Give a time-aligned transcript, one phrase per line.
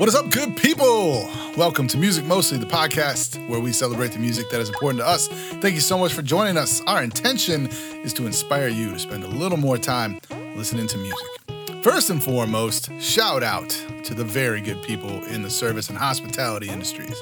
[0.00, 1.28] What is up, good people?
[1.58, 5.06] Welcome to Music Mostly, the podcast where we celebrate the music that is important to
[5.06, 5.28] us.
[5.28, 6.80] Thank you so much for joining us.
[6.86, 7.66] Our intention
[8.02, 10.18] is to inspire you to spend a little more time
[10.56, 11.84] listening to music.
[11.84, 13.68] First and foremost, shout out
[14.04, 17.20] to the very good people in the service and hospitality industries.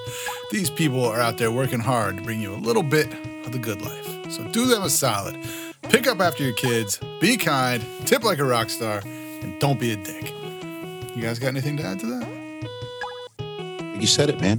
[0.52, 3.12] These people are out there working hard to bring you a little bit
[3.44, 4.30] of the good life.
[4.30, 5.36] So do them a solid.
[5.82, 9.94] Pick up after your kids, be kind, tip like a rock star, and don't be
[9.94, 10.32] a dick.
[11.16, 12.27] You guys got anything to add to that?
[14.00, 14.58] You said it, man.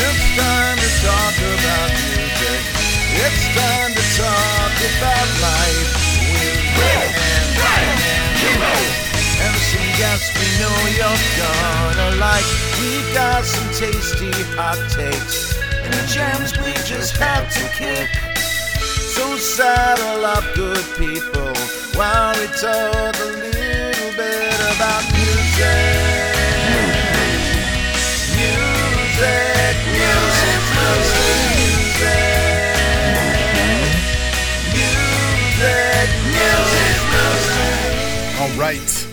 [0.00, 2.62] It's time to talk about music.
[3.20, 5.92] It's time to talk about life
[6.32, 7.10] with Red
[8.48, 8.96] and.
[9.44, 9.54] And
[10.40, 12.48] we know you're gonna like.
[12.80, 15.52] We got some tasty hot takes
[15.84, 18.08] and the jams we just have to kick.
[19.16, 21.52] So saddle up, good people,
[21.94, 23.55] while we talk
[38.58, 39.08] right.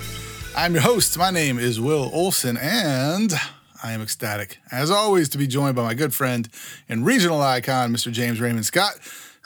[0.55, 1.17] I'm your host.
[1.17, 3.33] My name is Will Olson, and
[3.83, 6.47] I am ecstatic, as always, to be joined by my good friend
[6.88, 8.11] and regional icon, Mr.
[8.11, 8.94] James Raymond Scott.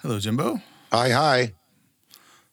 [0.02, 0.62] Hello, Jimbo.
[0.92, 1.54] Hi, hi.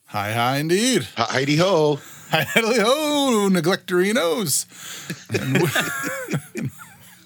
[0.06, 1.06] Hi, hi, indeed.
[1.16, 2.00] Hi- Heidi ho.
[2.34, 4.66] Hi, oh, ho, neglectorinos.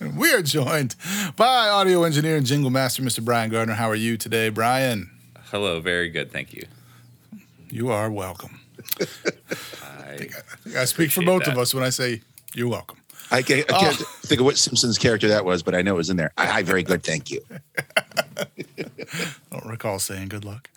[0.00, 0.96] And we, are joined
[1.34, 3.24] by audio engineer and jingle master, Mr.
[3.24, 3.72] Brian Gardner.
[3.72, 5.08] How are you today, Brian?
[5.44, 6.66] Hello, very good, thank you.
[7.70, 8.60] You are welcome.
[9.82, 10.28] I,
[10.76, 12.20] I speak for Appreciate both of us when I say
[12.54, 12.98] you're welcome.
[13.30, 14.04] I can't, I can't oh.
[14.24, 16.32] think of what Simpsons character that was, but I know it was in there.
[16.36, 17.40] Hi, hi, very good, thank you.
[18.36, 18.44] I
[19.50, 20.68] don't recall saying good luck.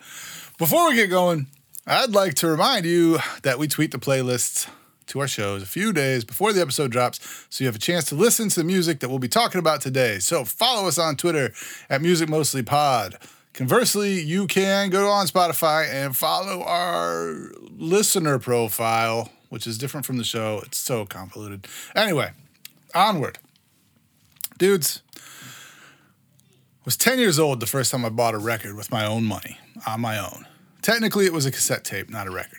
[0.56, 1.48] Before we get going,
[1.84, 4.68] I'd like to remind you that we tweet the playlists
[5.06, 7.18] to our shows a few days before the episode drops
[7.50, 9.80] so you have a chance to listen to the music that we'll be talking about
[9.80, 10.20] today.
[10.20, 11.52] So follow us on Twitter
[11.90, 13.18] at Music Mostly Pod.
[13.52, 20.18] Conversely, you can go on Spotify and follow our listener profile, which is different from
[20.18, 20.62] the show.
[20.64, 21.66] It's so convoluted.
[21.96, 22.30] Anyway,
[22.94, 23.38] onward.
[24.56, 29.04] Dudes, I was 10 years old the first time I bought a record with my
[29.04, 30.46] own money, on my own.
[30.82, 32.58] Technically, it was a cassette tape, not a record.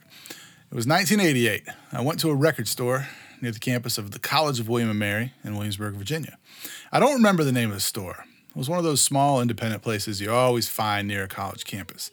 [0.71, 1.67] It was 1988.
[1.91, 3.07] I went to a record store
[3.41, 6.37] near the campus of the College of William and Mary in Williamsburg, Virginia.
[6.91, 8.25] I don't remember the name of the store.
[8.49, 12.11] It was one of those small independent places you always find near a college campus.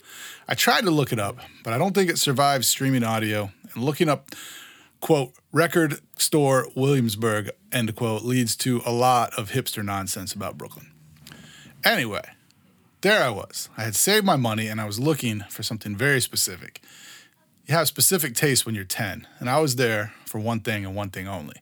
[0.49, 3.53] I tried to look it up, but I don't think it survives streaming audio.
[3.73, 4.31] And looking up,
[5.01, 10.91] quote, record store Williamsburg, end quote, leads to a lot of hipster nonsense about Brooklyn.
[11.85, 12.25] Anyway,
[13.01, 13.69] there I was.
[13.77, 16.81] I had saved my money and I was looking for something very specific.
[17.67, 20.97] You have specific tastes when you're 10, and I was there for one thing and
[20.97, 21.55] one thing only.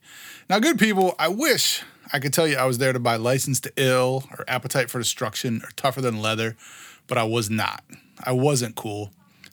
[0.48, 1.82] Now, good people, I wish
[2.12, 4.98] I could tell you I was there to buy License to Ill or Appetite for
[4.98, 6.56] Destruction or Tougher Than Leather,
[7.06, 7.84] but I was not.
[8.25, 9.10] I wasn't cool.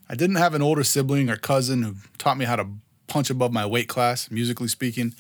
[0.09, 2.67] I didn't have an older sibling or cousin who taught me how to
[3.07, 5.13] punch above my weight class, musically speaking.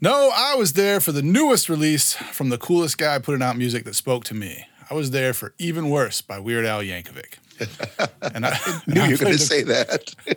[0.00, 3.84] No, I was there for the newest release from the coolest guy putting out music
[3.84, 4.66] that spoke to me.
[4.90, 7.34] I was there for Even Worse by Weird Al Yankovic.
[8.20, 8.56] And I
[8.86, 10.14] Knew you were going to say that.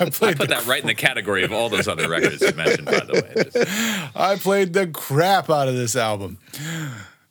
[0.00, 2.52] I I put the, that right in the category of all those other records you
[2.54, 4.08] mentioned, by the way.
[4.16, 6.38] I played the crap out of this album.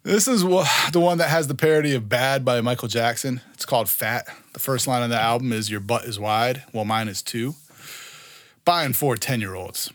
[0.04, 3.42] This is wha- the one that has the parody of Bad by Michael Jackson.
[3.54, 4.28] It's called Fat.
[4.54, 6.64] The first line on the album is Your butt is wide.
[6.72, 7.56] Well, mine is too.
[8.64, 9.92] Buying for 10 year olds.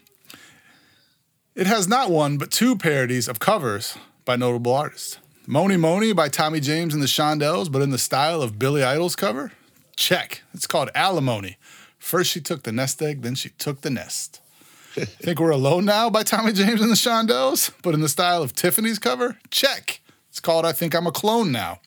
[1.54, 5.18] It has not one, but two parodies of covers by notable artists.
[5.46, 9.16] Mony Mony by Tommy James and the Shondells, but in the style of Billy Idol's
[9.16, 9.52] cover?
[9.96, 10.42] Check.
[10.52, 11.56] It's called Alimony.
[11.98, 14.40] First she took the nest egg, then she took the nest.
[14.92, 18.54] Think We're Alone Now by Tommy James and the Shondells, but in the style of
[18.54, 19.38] Tiffany's cover?
[19.50, 20.00] Check.
[20.28, 21.80] It's called I Think I'm a Clone Now.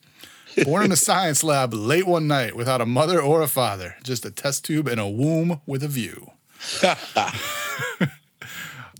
[0.63, 4.25] Born in a science lab late one night without a mother or a father, just
[4.25, 6.31] a test tube and a womb with a view.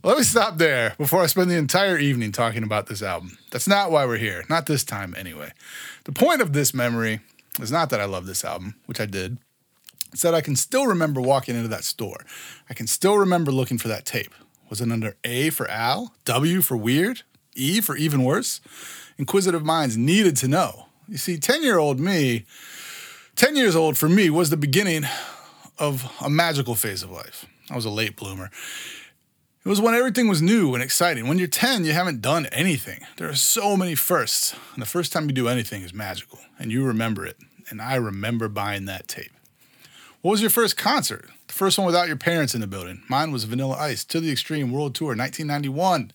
[0.06, 3.38] Let me stop there before I spend the entire evening talking about this album.
[3.52, 4.44] That's not why we're here.
[4.50, 5.54] Not this time, anyway.
[6.04, 7.22] The point of this memory
[7.62, 9.38] is not that I love this album, which I did.
[10.12, 12.26] It's that I can still remember walking into that store.
[12.70, 14.34] I can still remember looking for that tape.
[14.70, 17.22] Was it under A for Al, W for weird,
[17.56, 18.60] E for even worse?
[19.18, 20.88] Inquisitive minds needed to know.
[21.08, 22.44] You see, 10 year old me,
[23.38, 25.06] 10 years old for me was the beginning
[25.80, 27.46] of a magical phase of life.
[27.72, 28.52] I was a late bloomer.
[29.65, 31.25] It was when everything was new and exciting.
[31.25, 33.00] When you're 10, you haven't done anything.
[33.15, 34.54] There are so many firsts.
[34.74, 37.38] And the first time you do anything is magical, and you remember it.
[37.69, 39.31] And I remember buying that tape.
[40.21, 41.30] What was your first concert?
[41.48, 43.04] The first one without your parents in the building.
[43.07, 46.12] Mine was Vanilla Ice to the Extreme World Tour 1991,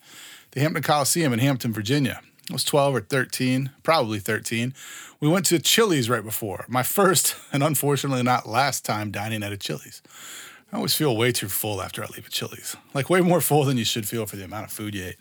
[0.51, 2.21] the Hampton Coliseum in Hampton, Virginia.
[2.51, 4.75] I was 12 or 13, probably 13.
[5.21, 6.67] We went to Chili's right before.
[6.69, 10.03] My first and unfortunately not last time dining at a Chili's.
[10.73, 12.77] I always feel way too full after I leave a Chili's.
[12.93, 15.17] Like way more full than you should feel for the amount of food you ate.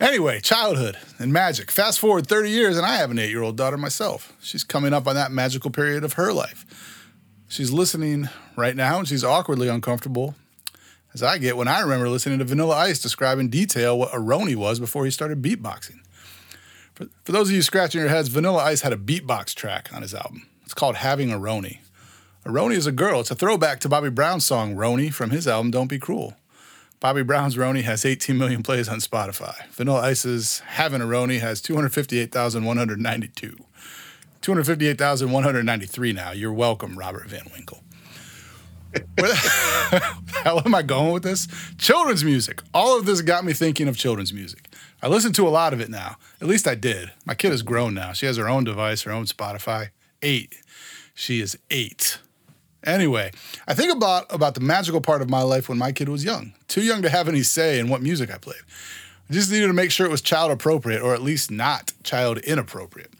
[0.00, 1.70] Anyway, childhood and magic.
[1.70, 4.32] Fast forward 30 years, and I have an eight year old daughter myself.
[4.40, 6.64] She's coming up on that magical period of her life.
[7.48, 10.34] She's listening right now, and she's awkwardly uncomfortable
[11.12, 14.54] as I get when I remember listening to Vanilla Ice describe in detail what Aroni
[14.54, 15.98] was before he started beatboxing.
[16.94, 20.02] For, for those of you scratching your heads, Vanilla Ice had a beatbox track on
[20.02, 20.46] his album.
[20.64, 21.78] It's called Having a Roni.
[22.48, 23.20] Roni is a girl.
[23.20, 26.34] It's a throwback to Bobby Brown's song Roni from his album Don't Be Cruel.
[26.98, 29.68] Bobby Brown's Roni has 18 million plays on Spotify.
[29.72, 33.54] Vanilla Ice's Having a Roni has 258,192.
[34.40, 36.30] 258,193 now.
[36.30, 37.82] You're welcome, Robert Van Winkle.
[38.92, 41.48] Where the hell am I going with this?
[41.76, 42.62] Children's music.
[42.72, 44.70] All of this got me thinking of children's music.
[45.02, 46.16] I listen to a lot of it now.
[46.40, 47.12] At least I did.
[47.26, 48.14] My kid is grown now.
[48.14, 49.90] She has her own device, her own Spotify.
[50.22, 50.54] Eight.
[51.14, 52.20] She is eight.
[52.84, 53.32] Anyway,
[53.66, 56.54] I think about about the magical part of my life when my kid was young.
[56.68, 58.62] Too young to have any say in what music I played.
[59.28, 62.38] I just needed to make sure it was child appropriate or at least not child
[62.38, 63.12] inappropriate.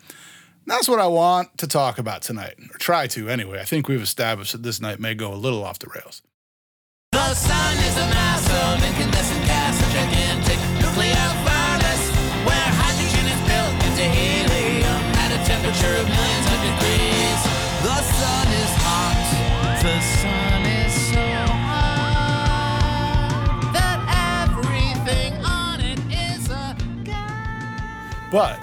[0.67, 3.59] That's what I want to talk about tonight, or try to anyway.
[3.59, 6.21] I think we've established that this night may go a little off the rails.
[7.13, 10.28] The sun is a massive incandescent gas,
[28.31, 28.59] But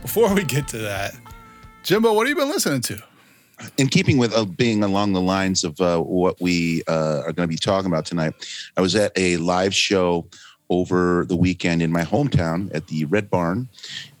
[0.00, 1.14] before we get to that,
[1.82, 3.02] Jimbo, what have you been listening to?
[3.78, 7.48] in keeping with uh, being along the lines of uh, what we uh, are going
[7.48, 8.34] to be talking about tonight,
[8.76, 10.26] I was at a live show
[10.70, 13.68] over the weekend in my hometown at the Red Barn,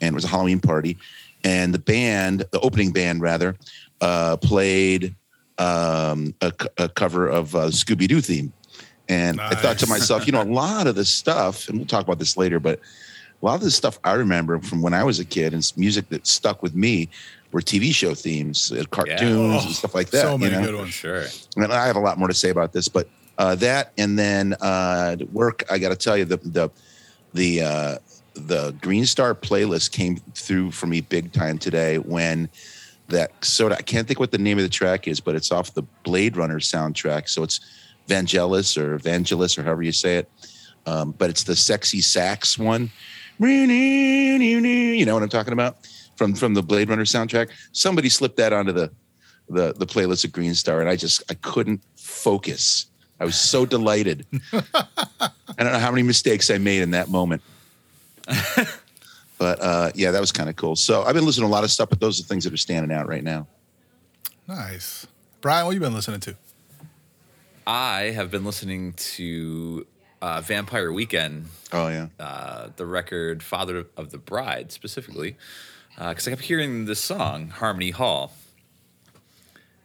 [0.00, 0.98] and it was a Halloween party.
[1.44, 3.56] And the band, the opening band rather,
[4.00, 5.14] uh, played
[5.58, 8.52] um, a, a cover of uh, Scooby Doo theme.
[9.08, 12.04] And I thought to myself, you know, a lot of this stuff, and we'll talk
[12.04, 12.78] about this later, but
[13.42, 16.08] a lot of this stuff I remember from when I was a kid and music
[16.10, 17.08] that stuck with me
[17.50, 20.22] were TV show themes, uh, cartoons, and stuff like that.
[20.22, 20.64] so you many know?
[20.64, 20.90] good ones.
[20.90, 21.24] sure.
[21.56, 23.08] and I have a lot more to say about this, but
[23.38, 25.64] uh, that and then uh, work.
[25.70, 26.70] I got to tell you the the
[27.34, 27.98] the uh,
[28.34, 32.48] the Green Star playlist came through for me big time today when
[33.12, 33.76] that soda.
[33.78, 36.36] I can't think what the name of the track is, but it's off the Blade
[36.36, 37.28] Runner soundtrack.
[37.28, 37.60] So it's
[38.08, 40.30] Vangelis or Vangelis or however you say it.
[40.86, 42.90] Um, but it's the sexy sax one.
[43.38, 45.78] You know what I'm talking about
[46.16, 47.50] from from the Blade Runner soundtrack.
[47.72, 48.90] Somebody slipped that onto the
[49.48, 52.86] the the playlist of Green Star, and I just I couldn't focus.
[53.20, 54.26] I was so delighted.
[54.52, 57.42] I don't know how many mistakes I made in that moment.
[59.42, 60.76] but uh, yeah, that was kind of cool.
[60.76, 62.56] So I've been listening to a lot of stuff, but those are things that are
[62.56, 63.48] standing out right now.
[64.46, 65.04] Nice.
[65.40, 66.36] Brian, what have you been listening to?
[67.66, 69.84] I have been listening to
[70.20, 75.36] uh, Vampire Weekend, Oh yeah, uh, the record Father of the Bride specifically,
[75.96, 78.32] because I kept hearing this song, Harmony Hall.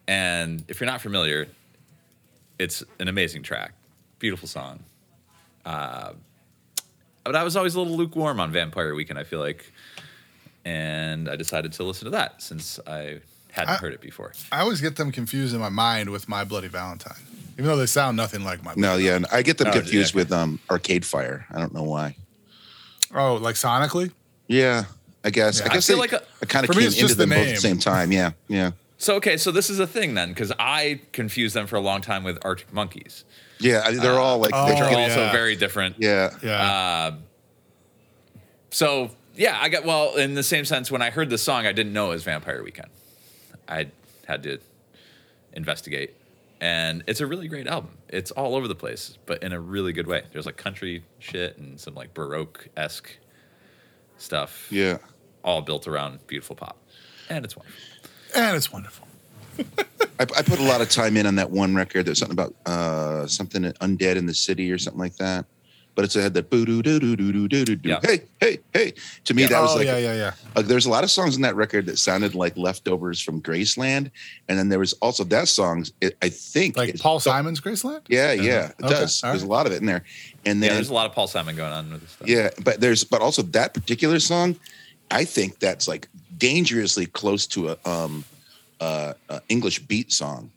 [0.08, 1.48] And if you're not familiar,
[2.60, 3.74] it's an amazing track,
[4.20, 4.84] beautiful song.
[5.66, 6.14] Uh,
[7.28, 9.72] but I was always a little lukewarm on Vampire Weekend, I feel like.
[10.66, 13.20] And I decided to listen to that since I
[13.52, 14.34] hadn't I- heard it before.
[14.52, 17.22] I always get them confused in my mind with My Bloody Valentine,
[17.54, 19.68] even though they sound nothing like My Bloody no, Bloody yeah, and I get them
[19.68, 20.20] Oh, confused yeah.
[20.22, 21.46] with um, Arcade Fire.
[21.52, 22.16] I don't know why.
[23.16, 24.12] Oh, like sonically?
[24.48, 24.86] Yeah,
[25.24, 25.60] I guess.
[25.60, 25.68] Yeah.
[25.68, 27.30] I I guess feel they, like a- I kind of For came into the them
[27.30, 28.12] both at the same time.
[28.12, 31.78] Yeah, yeah, So okay, so this is a thing then, because I confused them for
[31.78, 33.24] a long time with Arctic Monkeys,
[33.60, 33.82] yeah.
[33.86, 34.98] I- They're all like, oh, they're are yeah.
[34.98, 35.96] also very different.
[36.00, 36.62] yeah, Yeah.
[36.62, 37.16] Uh,
[38.70, 40.92] so yeah, I got well in the same sense.
[40.92, 42.90] When I heard the song, I didn't know it was Vampire Weekend.
[43.68, 43.88] I
[44.28, 44.60] had to
[45.54, 46.16] investigate,
[46.60, 47.92] and it's a really great album.
[48.10, 50.24] It's all over the place, but in a really good way.
[50.32, 53.18] There's like country shit and some like baroque esque
[54.18, 54.98] stuff, yeah.
[55.44, 56.78] all built around beautiful pop,
[57.30, 57.82] and it's wonderful.
[58.36, 59.08] and it's wonderful.
[60.20, 62.06] I, I, put a lot of time in on that one record.
[62.06, 65.46] There's something about uh, something undead in the city or something like that.
[65.96, 67.98] But it's had that boo doo doo doo doo doo doo doo.
[68.04, 68.94] Hey, hey, hey.
[69.26, 69.48] To me, yeah.
[69.50, 70.32] that was oh, like, yeah, yeah, yeah.
[70.56, 74.12] Uh, there's a lot of songs in that record that sounded like leftovers from Graceland,
[74.48, 75.86] and then there was also that song.
[76.00, 78.02] It, I think like Paul Simon's Graceland.
[78.10, 78.90] Yeah, yeah, it okay.
[78.90, 79.24] does.
[79.24, 79.34] All right.
[79.34, 80.04] There's a lot of it in there,
[80.46, 82.28] and then yeah, there's a lot of Paul Simon going on with this stuff.
[82.28, 84.56] Yeah, but there's but also that particular song,
[85.10, 86.08] I think that's like
[86.38, 88.24] dangerously close to a um
[88.80, 90.52] uh, uh English beat song.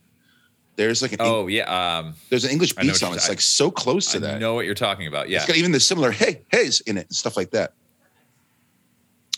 [0.76, 3.14] There's like an Oh yeah, um, there's an English I beat song.
[3.14, 4.34] It's like so close to I that.
[4.36, 5.28] I know what you're talking about.
[5.28, 5.38] Yeah.
[5.38, 7.74] It's got even the similar hey hey's in it and stuff like that.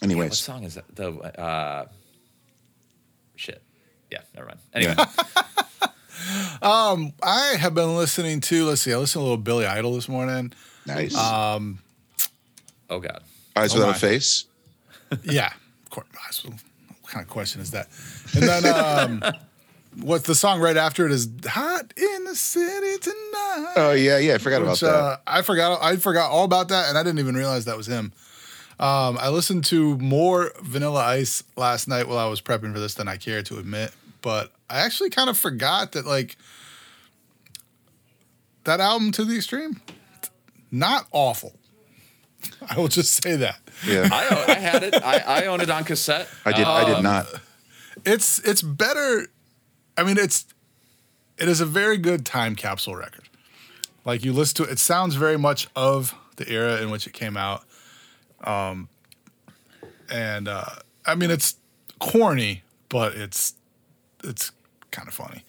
[0.03, 0.31] Anyways.
[0.31, 0.85] What song is that?
[0.95, 1.87] The uh,
[3.37, 3.63] shit.
[4.11, 4.61] Yeah, never mind.
[4.73, 4.95] Anyway,
[6.63, 8.67] um I have been listening to.
[8.67, 8.93] Let's see.
[8.93, 10.53] I listened to a little Billy Idol this morning.
[10.87, 11.17] nice.
[11.17, 11.61] Uh,
[12.91, 13.23] oh god.
[13.57, 13.97] Eyes oh without my.
[13.97, 14.47] a face.
[15.25, 15.53] Yeah,
[15.85, 16.07] of course.
[17.13, 17.89] What kind of question is that?
[18.35, 19.23] And then um,
[20.01, 24.37] what the song right after it is "Hot in the City Tonight." Oh yeah, yeah.
[24.37, 24.89] I forgot about that.
[24.89, 25.83] uh, I forgot.
[25.83, 28.15] I forgot all about that, and I didn't even realize that was him.
[28.81, 32.95] Um, I listened to more Vanilla Ice last night while I was prepping for this
[32.95, 33.93] than I care to admit,
[34.23, 36.39] but I actually kind of forgot that like
[38.65, 39.83] that album to the extreme,
[40.71, 41.53] not awful.
[42.71, 44.95] I will just say that yeah, I, I had it.
[44.95, 46.29] I, I own it on cassette.
[46.45, 46.65] I did.
[46.67, 47.27] I did Um, not.
[48.05, 49.27] it's it's better.
[49.97, 50.47] I mean, it's
[51.39, 53.29] it is a very good time capsule record.
[54.05, 57.13] Like you listen to it, it sounds very much of the era in which it
[57.13, 57.65] came out.
[58.45, 58.89] Um,
[60.11, 60.65] and uh,
[61.07, 61.57] I mean, it's
[61.99, 63.55] corny, but it's
[64.25, 64.53] it's
[64.91, 65.45] kind of funny.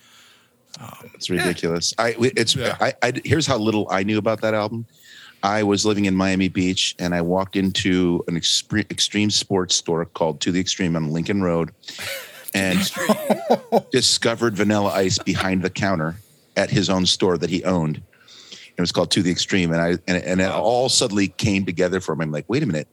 [1.13, 1.93] It's ridiculous.
[1.97, 2.75] I it's Yeah.
[2.81, 4.85] I, I here's how little I knew about that album.
[5.43, 10.05] I was living in Miami Beach and I walked into an extre- extreme sports store
[10.05, 11.71] called To the Extreme on Lincoln Road
[12.53, 12.79] and
[13.91, 16.15] discovered Vanilla Ice behind the counter
[16.55, 18.01] at his own store that he owned.
[18.77, 21.99] It was called To the Extreme, and I and, and it all suddenly came together
[21.99, 22.21] for him.
[22.21, 22.87] I'm like, wait a minute,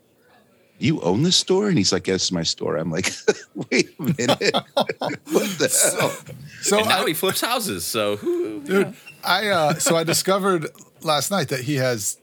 [0.78, 1.68] you own this store?
[1.68, 2.76] And he's like, yes, it's my store.
[2.76, 3.10] I'm like,
[3.70, 6.34] wait a minute, what the hell?
[6.60, 7.86] So And now I, he flips houses.
[7.86, 8.60] So who?
[8.60, 10.66] dude, I uh, so I discovered
[11.02, 12.18] last night that he has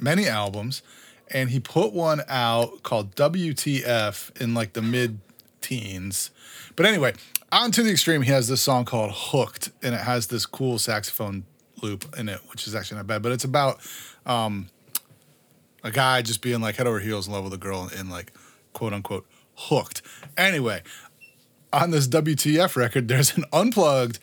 [0.00, 0.82] many albums,
[1.30, 5.20] and he put one out called WTF in like the mid
[5.60, 6.30] teens.
[6.76, 7.14] But anyway,
[7.50, 10.78] on to the extreme, he has this song called Hooked, and it has this cool
[10.78, 11.44] saxophone
[11.82, 13.22] loop in it, which is actually not bad.
[13.22, 13.80] But it's about
[14.26, 14.68] um,
[15.82, 18.32] a guy just being like head over heels in love with a girl and like
[18.72, 20.02] quote unquote hooked.
[20.36, 20.82] Anyway,
[21.72, 24.18] on this WTF record, there's an unplugged,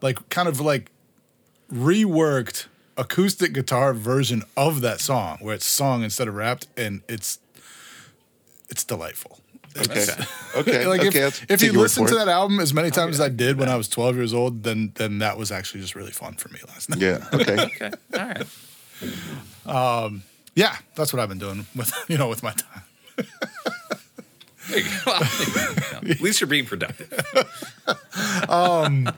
[0.00, 0.90] like kind of like
[1.72, 7.38] reworked acoustic guitar version of that song where it's sung instead of rapped, and it's
[8.68, 9.38] it's delightful.
[9.76, 10.06] Okay,
[10.56, 11.22] okay, like okay.
[11.22, 13.70] if, if you listen to that album as many oh, times as I did when
[13.70, 16.58] I was 12 years old, then then that was actually just really fun for me
[16.68, 16.98] last night.
[16.98, 17.26] Yeah.
[17.32, 17.70] Okay.
[17.82, 17.90] Okay.
[18.14, 20.04] All right.
[20.04, 20.22] Um,
[20.54, 23.26] yeah, that's what I've been doing with you know with my time.
[24.68, 25.12] There you go.
[26.10, 27.12] At least you're being productive.
[28.48, 29.08] Um,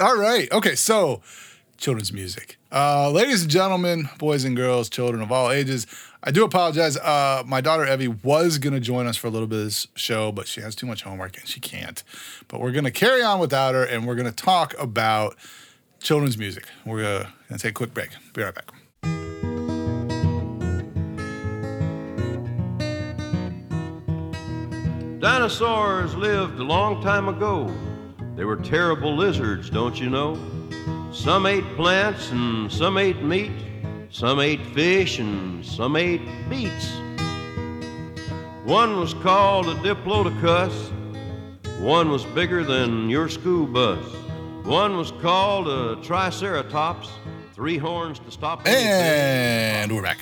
[0.00, 0.50] all right.
[0.52, 0.74] Okay.
[0.74, 1.22] So,
[1.78, 2.58] children's music.
[2.70, 5.86] Uh, ladies and gentlemen, boys and girls, children of all ages,
[6.22, 6.96] I do apologize.
[6.96, 9.86] Uh, my daughter Evie was going to join us for a little bit of this
[9.94, 12.02] show, but she has too much homework and she can't.
[12.48, 15.36] But we're going to carry on without her and we're going to talk about
[16.00, 16.66] children's music.
[16.84, 18.10] We're going to take a quick break.
[18.34, 18.72] Be right back.
[25.20, 27.72] Dinosaurs lived a long time ago.
[28.36, 30.38] They were terrible lizards, don't you know?
[31.18, 33.50] Some ate plants and some ate meat.
[34.08, 36.92] Some ate fish and some ate beets.
[38.64, 40.92] One was called a Diplodocus.
[41.80, 43.98] One was bigger than your school bus.
[44.62, 47.10] One was called a Triceratops.
[47.52, 48.64] Three horns to stop.
[48.64, 50.18] And we're back.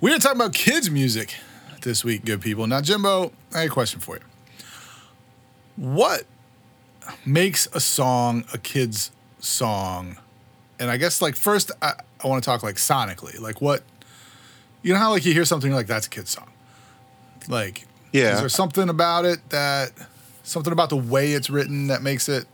[0.00, 1.34] We're talking about kids' music
[1.82, 2.68] this week, good people.
[2.68, 4.22] Now, Jimbo, I have a question for you.
[5.74, 6.26] What
[7.26, 10.16] makes a song a kid's song?
[10.80, 13.40] And I guess, like, first, I, I want to talk, like, sonically.
[13.40, 13.82] Like, what,
[14.82, 16.48] you know how, like, you hear something like, that's a kid's song?
[17.48, 18.34] Like, Yeah.
[18.34, 19.90] is there something about it that,
[20.44, 22.46] something about the way it's written that makes it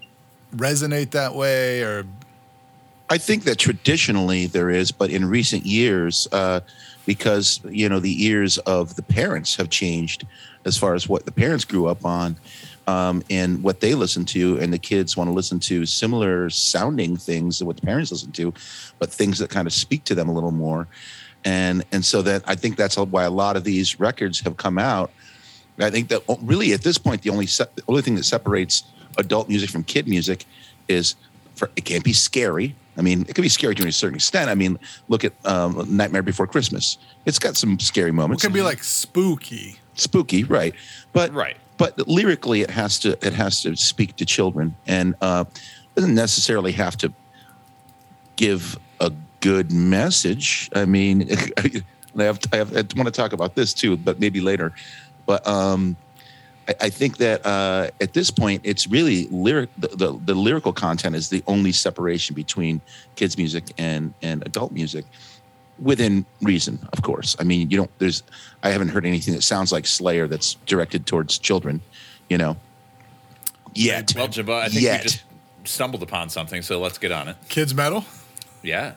[0.57, 1.83] resonate that way?
[1.83, 2.07] Or,
[3.11, 6.61] I think that traditionally there is, but in recent years, uh,
[7.07, 10.27] because you know the ears of the parents have changed
[10.65, 12.35] as far as what the parents grew up on
[12.87, 17.17] um, and what they listen to, and the kids want to listen to similar sounding
[17.17, 18.53] things to what the parents listen to,
[18.99, 20.87] but things that kind of speak to them a little more,
[21.45, 24.79] and and so that I think that's why a lot of these records have come
[24.79, 25.11] out.
[25.79, 28.85] I think that really at this point the only se- the only thing that separates
[29.19, 30.45] adult music from kid music
[30.89, 31.17] is
[31.55, 32.75] for, it can't be scary.
[32.97, 34.51] I mean, it could be scary to a certain extent.
[34.51, 36.99] I mean, look at um, Nightmare Before Christmas.
[37.27, 38.45] It's got some scary moments.
[38.45, 39.81] it can be, like, spooky.
[39.95, 40.75] spooky, right?
[41.13, 41.57] But Right.
[41.77, 45.45] But lyrically, it has to it has to speak to children, and uh,
[45.95, 47.13] doesn't necessarily have to
[48.37, 50.71] give a good message.
[50.75, 51.29] I mean,
[52.17, 54.73] I have, I have I want to talk about this too, but maybe later.
[55.27, 55.97] But um,
[56.81, 59.71] I, think that uh, at this point, it's really lyric.
[59.79, 62.81] The, the, the lyrical content is the only separation between
[63.17, 65.05] kids' music and and adult music,
[65.79, 67.37] within reason, of course.
[67.39, 67.91] I mean, you don't.
[67.99, 68.23] There's.
[68.63, 71.81] I haven't heard anything that sounds like Slayer that's directed towards children.
[72.29, 72.57] You know.
[73.75, 74.15] Yet.
[74.15, 75.01] Well, Jimbo, I think Yet.
[75.01, 75.23] we just
[75.65, 77.37] stumbled upon something, so let's get on it.
[77.49, 78.05] Kids metal.
[78.63, 78.95] Yeah.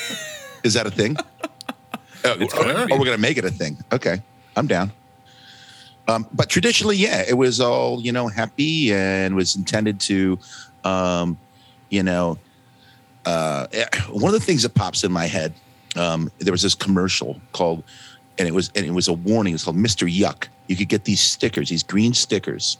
[0.64, 1.16] Is that a thing?
[2.22, 2.92] going to be.
[2.92, 3.78] oh, we're gonna make it a thing.
[3.92, 4.20] Okay,
[4.56, 4.92] I'm down.
[6.06, 10.38] Um, but traditionally, yeah, it was all you know happy and was intended to,
[10.84, 11.38] um,
[11.90, 12.38] you know,
[13.26, 15.52] uh, eh, one of the things that pops in my head.
[15.96, 17.84] Um, there was this commercial called,
[18.38, 19.54] and it was and it was a warning.
[19.54, 20.08] It's called Mr.
[20.08, 20.48] Yuck.
[20.66, 22.78] You could get these stickers, these green stickers,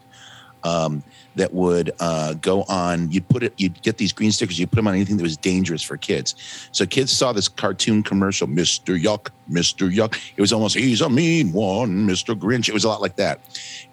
[0.65, 1.03] um,
[1.37, 3.11] that would uh, go on.
[3.11, 3.55] You'd put it.
[3.57, 4.59] You'd get these green stickers.
[4.59, 6.69] You put them on anything that was dangerous for kids.
[6.73, 9.01] So kids saw this cartoon commercial, Mr.
[9.01, 9.91] Yuck, Mr.
[9.91, 10.19] Yuck.
[10.37, 12.39] It was almost he's a mean one, Mr.
[12.39, 12.69] Grinch.
[12.69, 13.41] It was a lot like that.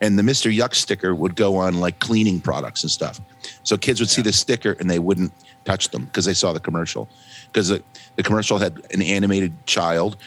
[0.02, 0.56] And the Mr.
[0.56, 3.22] Yuck sticker would go on like cleaning products and stuff.
[3.64, 5.32] So kids would see the sticker and they wouldn't
[5.66, 7.08] touch them because they saw the commercial.
[7.48, 7.72] Because
[8.16, 10.18] the, the commercial had an animated child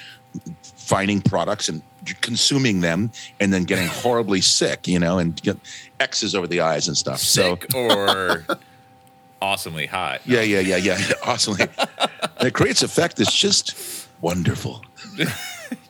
[0.63, 1.83] finding products and
[2.21, 5.57] consuming them and then getting horribly sick, you know, and get
[6.01, 7.19] X's over the eyes and stuff.
[7.19, 8.45] So Sick or
[9.43, 10.21] awesomely hot.
[10.25, 10.99] yeah, yeah, yeah, yeah.
[11.25, 11.57] Awesome.
[11.61, 14.83] and it creates effect that's just wonderful.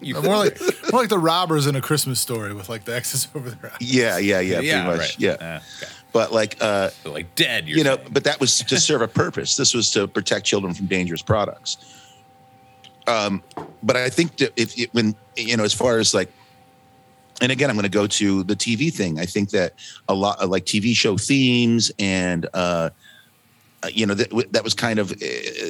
[0.00, 3.28] You More like more like the robbers in a Christmas story with like the X's
[3.34, 3.76] over their eyes.
[3.80, 4.98] Yeah, yeah, yeah, yeah, pretty much.
[4.98, 5.18] right.
[5.20, 5.30] Yeah.
[5.30, 5.92] Uh, okay.
[6.12, 8.08] But like uh like dead, you're you know, saying.
[8.12, 9.56] but that was to serve a purpose.
[9.56, 11.76] This was to protect children from dangerous products.
[13.06, 13.42] Um,
[13.82, 16.30] but I think that if it, when you know, as far as like,
[17.40, 19.18] and again, I'm going to go to the TV thing.
[19.18, 19.74] I think that
[20.08, 22.90] a lot of like TV show themes and uh,
[23.82, 25.16] uh, you know that that was kind of uh,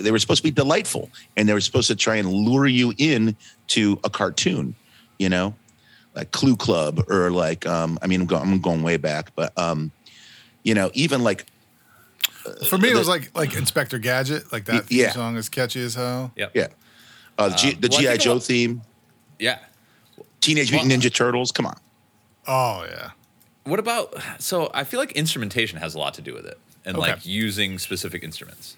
[0.01, 2.95] they were supposed to be delightful and they were supposed to try and lure you
[2.99, 3.37] in
[3.69, 4.75] to a cartoon,
[5.19, 5.55] you know,
[6.15, 9.57] like Clue Club or like um, I mean I'm going, I'm going way back, but
[9.59, 9.93] um,
[10.63, 11.47] you know even like
[12.69, 14.53] For me, it was like like Inspector Gadget.
[14.53, 15.13] Like that theme Yeah.
[15.13, 16.33] song is catchy as hell.
[16.37, 16.53] Yep.
[16.55, 16.69] Yeah.
[17.37, 18.83] Uh, the G- Um, the well, GI think Joe lot- theme,
[19.39, 19.59] Yeah.
[20.41, 21.53] Teenage Mutant Ninja Turtles.
[21.53, 21.79] Come on.
[22.47, 23.11] Oh yeah.
[23.65, 26.59] What about so I feel like instrumentation has a lot to do with it.
[26.85, 27.11] And Okay.
[27.13, 28.77] like using specific instruments.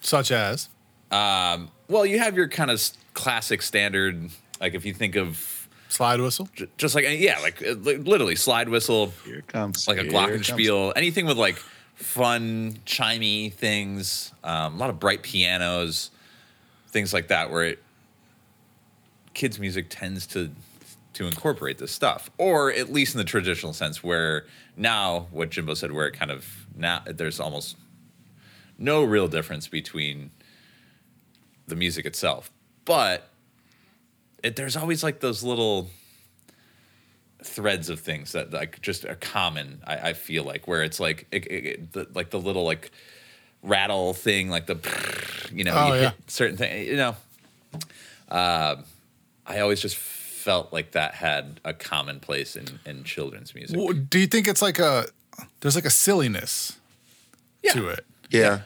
[0.00, 0.68] Such as
[1.10, 2.82] Well, you have your kind of
[3.14, 5.61] classic standard like if you think of
[5.92, 6.48] slide whistle.
[6.54, 9.86] j- just like yeah, like uh, literally slide whistle, Here it comes.
[9.86, 10.48] like a Here comes.
[10.48, 11.56] glockenspiel, anything with like
[11.94, 16.10] fun, chimey things, um, a lot of bright pianos,
[16.88, 17.82] things like that, where it
[19.34, 20.50] kids' music tends to
[21.14, 25.74] to incorporate this stuff, or at least in the traditional sense, where now what Jimbo
[25.74, 27.76] said, where it kind of now there's almost
[28.78, 30.30] no real difference between
[31.66, 32.50] the music itself,
[32.86, 33.28] but
[34.42, 35.88] it, there's always like those little
[37.42, 39.80] threads of things that like just are common.
[39.86, 42.90] I, I feel like where it's like it, it, it- the, like the little like
[43.62, 44.78] rattle thing, like the
[45.52, 46.10] you know Oh, you yeah.
[46.10, 46.86] hit certain thing.
[46.86, 47.16] You know,
[48.28, 48.84] um,
[49.46, 53.76] I always just felt like that had a common place in in children's music.
[53.76, 55.06] Well, Do you think it's like a
[55.60, 56.78] there's like a silliness
[57.62, 57.72] Yeah.
[57.72, 58.60] to it, Yeah.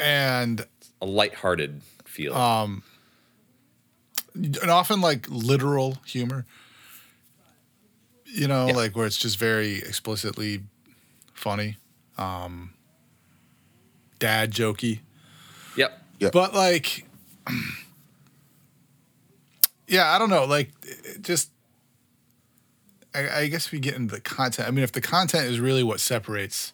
[0.00, 0.64] and
[1.00, 2.34] a lighthearted feel.
[4.34, 6.44] And often like literal humor.
[8.26, 8.74] You know, Yeah.
[8.74, 10.62] like where it's just very explicitly
[11.34, 11.76] funny,
[12.18, 12.72] um,
[14.18, 15.00] dad jokey.
[15.76, 16.02] yep.
[16.18, 16.32] yep.
[16.32, 17.06] But like,
[19.86, 20.44] yeah, I don't know.
[20.46, 20.70] Like,
[21.20, 21.50] just,
[23.14, 24.66] I, I guess we get into the content.
[24.66, 26.72] I mean, if the content is really what separates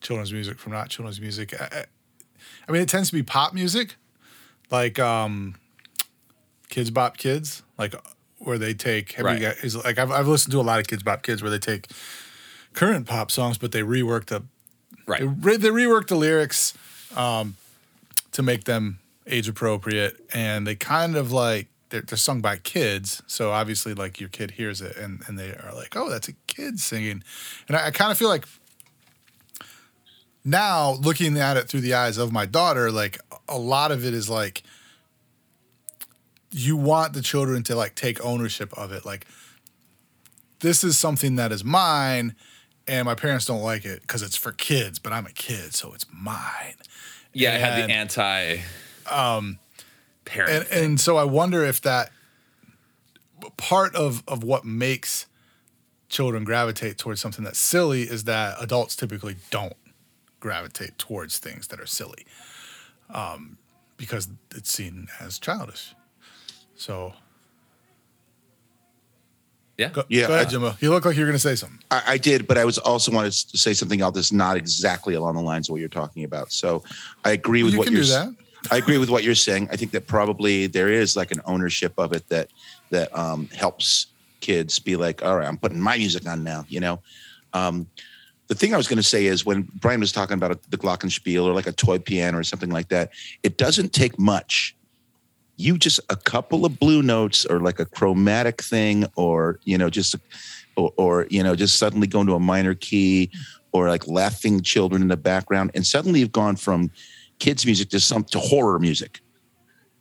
[0.00, 1.84] children's music from not children's music, I, I,
[2.68, 3.96] I mean, it tends to be pop music,
[4.70, 5.56] like um,
[6.70, 7.94] Kidz Bop Kids, like
[8.38, 9.12] where they take.
[9.12, 9.40] Have Right.
[9.40, 11.50] you guys, is like I've I've listened to a lot of Kidz Bop Kids where
[11.50, 11.88] they take
[12.74, 14.42] current pop songs, but they rework the
[15.06, 15.20] Right.
[15.20, 16.74] they, re- they rework the lyrics
[17.16, 17.56] um,
[18.32, 23.22] to make them age appropriate, and they kind of like they're, they're sung by kids.
[23.28, 26.32] So obviously, like your kid hears it, and and they are like, "Oh, that's a
[26.48, 27.22] kid singing,"
[27.68, 28.46] and I, I kind of feel like
[30.44, 34.14] now looking at it through the eyes of my daughter, like a lot of it
[34.14, 34.62] is like
[36.56, 39.26] you want the children to like take ownership of it, like
[40.60, 42.34] this is something that is mine
[42.88, 45.92] and my parents don't like it because it's for kids, but I'm a kid, so
[45.92, 46.76] it's mine.
[47.34, 48.58] Yeah, I had the anti
[49.10, 49.58] um
[50.24, 50.52] parent.
[50.52, 50.84] And thing.
[50.84, 52.10] and so I wonder if that
[53.58, 55.26] part of of what makes
[56.08, 59.76] children gravitate towards something that's silly is that adults typically don't
[60.40, 62.24] gravitate towards things that are silly,
[63.12, 63.58] um,
[63.98, 65.94] because it's seen as childish.
[66.76, 67.12] So
[69.78, 69.90] Yeah.
[69.90, 70.74] Go, Yeah, go ahead, I- Jimbo.
[70.80, 71.78] You look like you were going to say something.
[71.90, 75.14] I, I did, but I was also wanted to say something else that's not exactly
[75.14, 76.52] along the lines of what you're talking about.
[76.52, 76.82] So
[77.24, 78.34] I agree with You what can you're do that.
[78.70, 79.68] I agree with what you're saying.
[79.70, 82.48] I think that probably there is like an ownership of it that
[82.90, 84.06] that um, helps
[84.40, 86.64] kids be like, all right, I'm putting my music on now.
[86.68, 87.02] You know,
[87.52, 87.86] um,
[88.48, 91.44] the thing I was going to say is when Brian was talking about the glockenspiel
[91.44, 93.10] or like a toy piano or something like that,
[93.42, 94.74] it doesn't take much.
[95.56, 99.88] You just a couple of blue notes or like a chromatic thing, or you know,
[99.88, 100.14] just
[100.76, 103.30] or, or you know, just suddenly going to a minor key,
[103.72, 106.90] or like laughing children in the background, and suddenly you've gone from
[107.38, 109.20] kids music to some to horror music.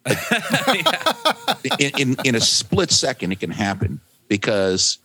[1.80, 5.00] in, in in a split second, it can happen because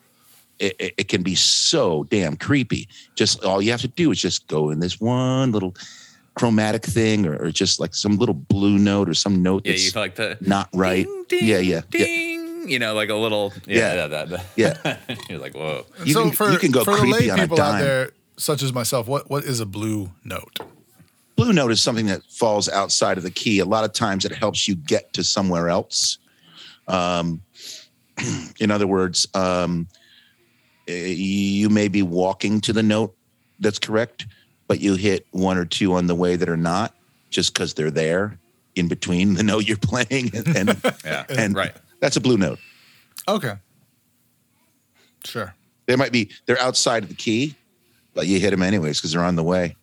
[0.59, 2.89] it, it, it can be so damn creepy.
[3.15, 5.75] Just all you have to do is just go in this one little
[6.35, 9.95] chromatic thing, or, or just like some little blue note or some note Yeah, that's
[9.95, 11.07] you like the not right.
[11.29, 12.05] ding, yeah, yeah, yeah.
[12.05, 13.79] ding, you know, like a little Yeah.
[13.79, 14.47] yeah, yeah that, that.
[14.57, 14.97] Yeah.
[15.29, 15.85] You're like, whoa.
[16.05, 18.73] You so can- for, you can go for the lay people out there, such as
[18.73, 20.59] myself, what what is a blue note?
[21.37, 23.61] blue note is something that falls outside of the key.
[23.61, 26.19] A lot of times it helps you get to somewhere else.
[26.87, 27.41] Um,
[28.61, 29.89] in other words, um,
[30.87, 33.17] eh, you may be walking to the note
[33.59, 34.27] that's correct,
[34.71, 36.95] but you hit one or two on the way that are not
[37.29, 38.39] just because they're there
[38.77, 40.31] in between the note you're playing.
[40.33, 41.25] And, and, Yeah.
[41.29, 41.73] and right.
[41.99, 42.61] that's a blue note.
[43.27, 43.55] Okay.
[45.25, 45.53] Sure.
[45.87, 47.57] They might be, they're outside of the key,
[48.15, 49.75] but you hit them anyways because they're on the way.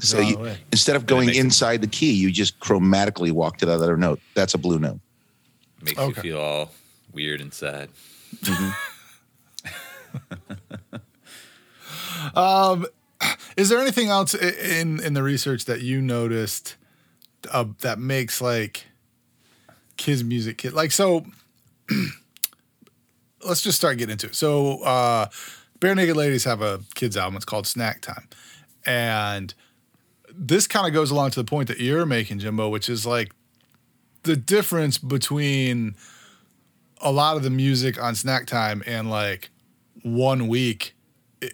[0.00, 0.58] So They're on you, the way.
[0.72, 3.98] instead of going makes it- inside the key, you just chromatically walk to that other
[3.98, 4.18] note.
[4.32, 5.00] That's a blue note.
[5.82, 6.06] Makes Okay.
[6.16, 6.70] you feel all
[7.12, 7.90] weird and sad.
[8.36, 8.70] Mm-hmm.
[12.36, 12.86] Um,
[13.56, 16.76] Is there anything else in in the research that you noticed
[17.50, 18.86] uh, that makes like
[19.96, 21.26] kids music kid like so?
[23.44, 24.34] let's just start getting into it.
[24.34, 25.26] So, uh,
[25.80, 27.36] Barenaked Ladies have a kids album.
[27.36, 28.28] It's called Snack Time,
[28.86, 29.52] and
[30.32, 33.32] this kind of goes along to the point that you're making, Jimbo, which is like
[34.22, 35.96] the difference between
[37.00, 39.50] a lot of the music on Snack Time and like
[40.02, 40.94] one week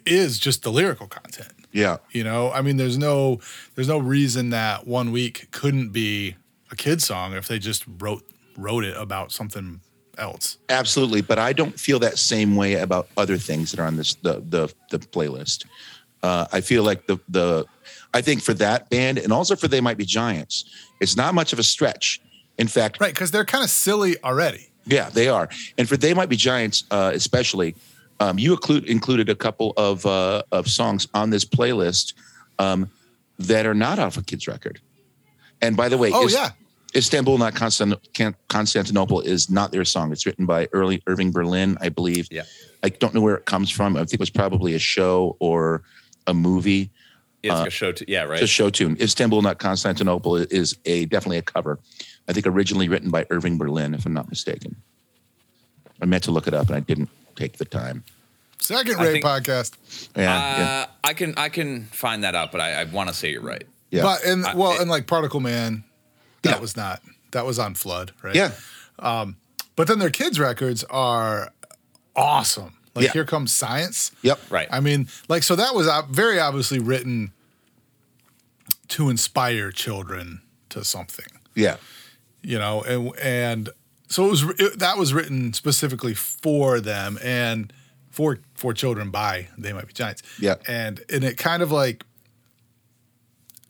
[0.05, 1.58] is just the lyrical content.
[1.71, 1.97] Yeah.
[2.11, 3.39] You know, I mean, there's no
[3.75, 6.35] there's no reason that one week couldn't be
[6.71, 8.23] a kid song if they just wrote
[8.57, 9.81] wrote it about something
[10.17, 10.57] else.
[10.69, 14.15] Absolutely, but I don't feel that same way about other things that are on this
[14.15, 15.65] the the, the playlist.
[16.23, 17.65] Uh, I feel like the the
[18.13, 20.65] I think for that band and also for They Might Be Giants,
[20.99, 22.19] it's not much of a stretch.
[22.57, 24.69] In fact, Right, because they're kind of silly already.
[24.85, 25.47] yeah, they are.
[25.77, 27.75] And for They Might Be Giants, uh, especially,
[28.19, 32.13] um, you include, included a couple of uh, of songs on this playlist
[32.59, 32.89] um,
[33.37, 34.79] that are not off a kid's record.
[35.61, 36.51] And by the way, Oh is- yeah.
[36.95, 37.93] Istanbul, not Constant,
[38.47, 40.11] Constantinople, is not their song.
[40.11, 42.27] It's written by early Irving Berlin, I believe.
[42.31, 42.43] Yeah.
[42.81, 43.95] I don't know where it comes from.
[43.95, 45.83] I think it was probably a show or
[46.25, 46.89] a movie.
[47.43, 47.91] It's Uh, a show.
[47.91, 48.41] T- yeah, right.
[48.41, 48.97] It's a show tune.
[48.99, 51.77] Istanbul, not Constantinople, is a definitely a cover.
[52.27, 54.75] I think originally written by Irving Berlin, if I'm not mistaken.
[56.01, 58.03] I meant to look it up and I didn't take the time.
[58.59, 59.73] Second rate podcast.
[60.15, 63.15] Yeah, uh, yeah, I can I can find that out, but I, I want to
[63.15, 63.63] say you're right.
[63.89, 64.03] yeah.
[64.03, 65.83] But and well, it- and like Particle Man,
[66.43, 66.59] that Yeah.
[66.59, 68.35] was not that was on Flood, right?
[68.35, 68.51] yeah.
[69.75, 71.53] But then their kids' records are
[72.15, 72.73] awesome.
[72.95, 73.11] Like Yeah.
[73.13, 74.11] Here Comes Science.
[74.23, 74.39] Yep.
[74.49, 74.67] Right.
[74.69, 77.31] I mean, like so that was very obviously written
[78.89, 81.25] to inspire children to something.
[81.55, 81.77] Yeah.
[82.41, 83.69] you know, and and
[84.09, 87.71] so it was it, that was written specifically for them and
[88.09, 90.23] for for children by they might be giants.
[90.39, 90.55] Yeah.
[90.67, 92.03] and and it kind of like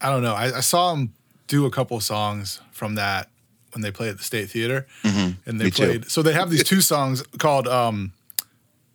[0.01, 0.33] I don't know.
[0.33, 1.13] I, I saw them
[1.47, 3.29] do a couple songs from that
[3.73, 5.11] when they played at the State Theater, and they
[5.51, 5.57] Mm-hmm.
[5.57, 5.85] Me too.
[5.85, 6.09] played.
[6.11, 8.13] So they have these two songs called um,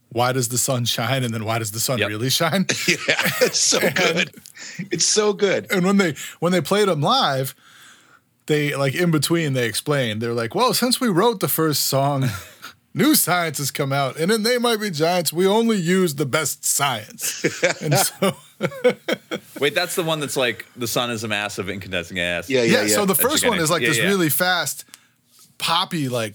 [0.08, 2.08] "Why Does the Sun Shine" and then "Why Does the Sun Yep.
[2.08, 2.96] Really Shine." Yeah.
[3.42, 4.30] It's so good.
[4.90, 5.70] It's so good.
[5.70, 7.54] and when they when they played them live,
[8.46, 12.28] they like in between they explained they're like, well, since we wrote the first song,
[12.94, 15.32] new science has come out, and then they might be giants.
[15.32, 17.44] We only use the best science,
[17.80, 18.36] and so
[19.60, 22.48] Wait, that's the one that's like the sun is a mass of incandescent gas.
[22.48, 22.82] Yeah, yeah.
[22.82, 24.06] yeah, So the first one is like yeah, this yeah.
[24.06, 24.84] really fast,
[25.58, 26.34] poppy, like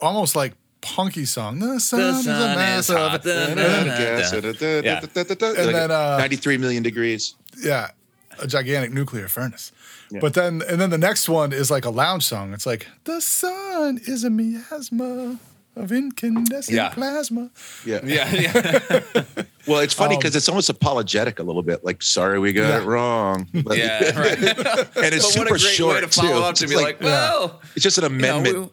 [0.00, 1.58] almost like punky song.
[1.58, 4.80] The sun, is a sun mass is of hot, da, da, da, da.
[4.82, 5.00] Yeah.
[5.02, 7.34] And then, uh, 93 million degrees.
[7.62, 7.90] yeah,
[8.38, 9.72] a gigantic nuclear furnace.
[10.10, 10.20] Yeah.
[10.20, 12.52] But then, and then the next one is like a lounge song.
[12.52, 15.38] It's like the sun is a miasma
[15.76, 16.88] of incandescent Yeah.
[16.90, 17.50] plasma.
[17.86, 18.00] Yeah.
[18.04, 19.00] Yeah, yeah,
[19.68, 21.84] Well, it's funny Um, because it's almost apologetic a little bit.
[21.84, 22.80] Like, sorry, we got Yeah.
[22.82, 23.46] it wrong.
[23.52, 24.18] But- yeah.
[24.18, 24.38] Right.
[24.38, 26.44] and it's but what super a great short way to follow too.
[26.44, 28.56] up to It's be like, well, it's just an you know, amendment.
[28.58, 28.70] we-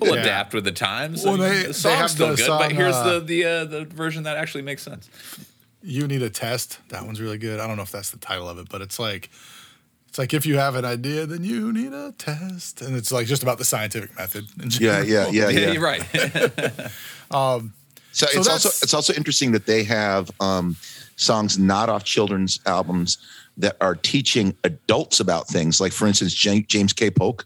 [0.00, 0.22] We'll Yeah.
[0.22, 1.24] adapt with the times.
[1.24, 3.64] Well, they- the they song's have still the good, but here's uh, the the uh,
[3.64, 5.08] the version that actually makes sense.
[5.80, 6.80] You need a test.
[6.88, 7.60] That one's really good.
[7.60, 9.30] I don't know if that's the title of it, but it's like
[10.14, 13.26] it's like if you have an idea, then you need a test, and it's like
[13.26, 14.44] just about the scientific method.
[14.62, 15.72] in Yeah, yeah, yeah, Yeah, yeah.
[15.72, 16.06] you're right.
[18.12, 20.76] So, So it's also it's also interesting that they have um,
[21.16, 23.18] songs not off children's albums
[23.56, 25.80] that are teaching adults about things.
[25.80, 27.10] Like for instance, James, James K.
[27.10, 27.44] Polk.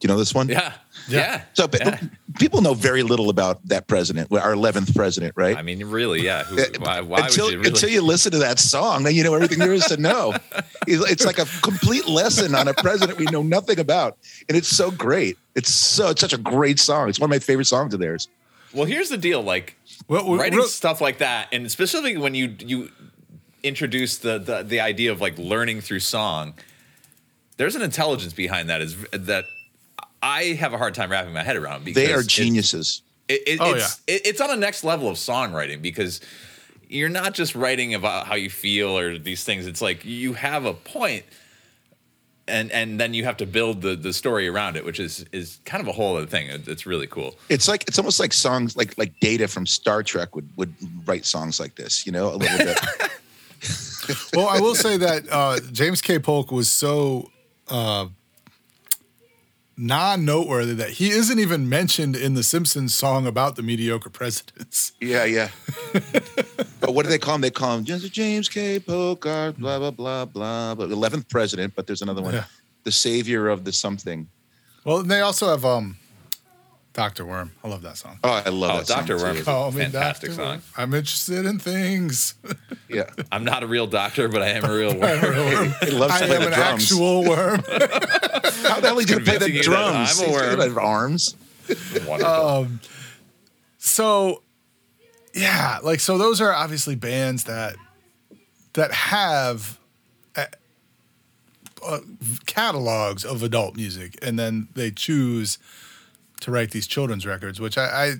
[0.00, 0.48] Do you know this one?
[0.48, 0.72] yeah,
[1.08, 1.42] yeah.
[1.54, 1.98] So but Yeah.
[2.38, 5.56] people know very little about that president, our eleventh president, right?
[5.56, 6.44] I mean, really, yeah.
[6.44, 7.70] Who, Uh, why why until, would you really?
[7.70, 10.34] until you listen to that song, then you know everything there is to know.
[10.86, 14.68] It's it's like a complete lesson on a president we know nothing about, and it's
[14.68, 15.38] so great.
[15.54, 17.08] It's so it's such a great song.
[17.08, 18.28] It's one of my favorite songs of theirs.
[18.74, 19.40] well, here's the deal.
[19.42, 19.76] Like
[20.08, 22.90] Well, we- writing real- stuff like that, and specifically when you you
[23.62, 26.52] introduce the the, the idea of like learning through song,
[27.56, 28.82] there's an intelligence behind that.
[28.82, 29.44] Is that
[30.24, 31.84] I have a hard time wrapping my head around.
[31.84, 33.02] Because They are geniuses.
[33.28, 36.20] It, it, Oh, it's, it, it's on a next level of songwriting because
[36.88, 39.66] you're not just writing about how you feel or these things.
[39.66, 41.24] It's like you have a point,
[42.46, 45.58] and and then you have to build the the story around it, which is is
[45.64, 46.48] kind of a whole other thing.
[46.48, 47.34] It- It's really cool.
[47.48, 50.74] It's like it's almost like songs like like Data from Star Trek would would
[51.06, 52.04] write songs like this.
[52.06, 52.78] You know, a little bit.
[54.34, 56.18] well, I will say that uh, James K.
[56.18, 57.30] Polk was so
[57.68, 58.06] uh,
[59.76, 64.92] non-noteworthy that he isn't even mentioned in the Simpsons song about the mediocre presidents.
[65.00, 65.48] yeah, yeah.
[66.80, 67.40] but what do they call him?
[67.40, 68.78] They call him just James K.
[68.78, 70.74] Polk, uh, blah blah blah blah.
[70.74, 72.34] But eleventh president, but there's another one.
[72.34, 72.44] Yeah.
[72.84, 74.28] The savior of the something.
[74.84, 75.96] Well, and they also have um,
[76.94, 77.50] Doctor Worm.
[77.62, 78.18] I love that song.
[78.24, 79.18] Oh, I love Oh, that song, Dr.
[79.18, 79.22] too.
[79.24, 79.44] Worm.
[79.44, 80.36] Call me Fantastic Dr.
[80.36, 80.48] song.
[80.48, 80.62] Worm.
[80.76, 82.34] I'm interested in things.
[82.88, 85.74] Yeah, I'm not a real doctor, but I am a real worm.
[85.82, 86.82] he loves I to play am an drums.
[86.92, 87.60] actual worm.
[87.68, 90.20] How the hell he gonna play Convincing the drums?
[90.22, 90.58] I'm a He's worm.
[90.58, 91.36] gonna arms.
[92.06, 92.24] Wonderful.
[92.24, 92.80] Um,
[93.78, 94.42] so
[95.34, 97.74] yeah like so those are obviously bands that
[98.74, 99.78] that have
[100.36, 100.44] uh,
[101.84, 101.98] uh,
[102.46, 105.58] catalogs of adult music and then they choose
[106.40, 108.12] to write these children's records which i i,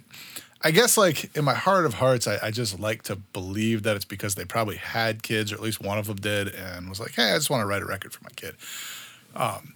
[0.63, 3.97] I guess like in my heart of hearts I, I just like to believe that
[3.97, 7.01] it's because they probably had kids or at least one of them did and was
[7.01, 8.57] like hey i just want to write a record for my kid
[9.37, 9.75] um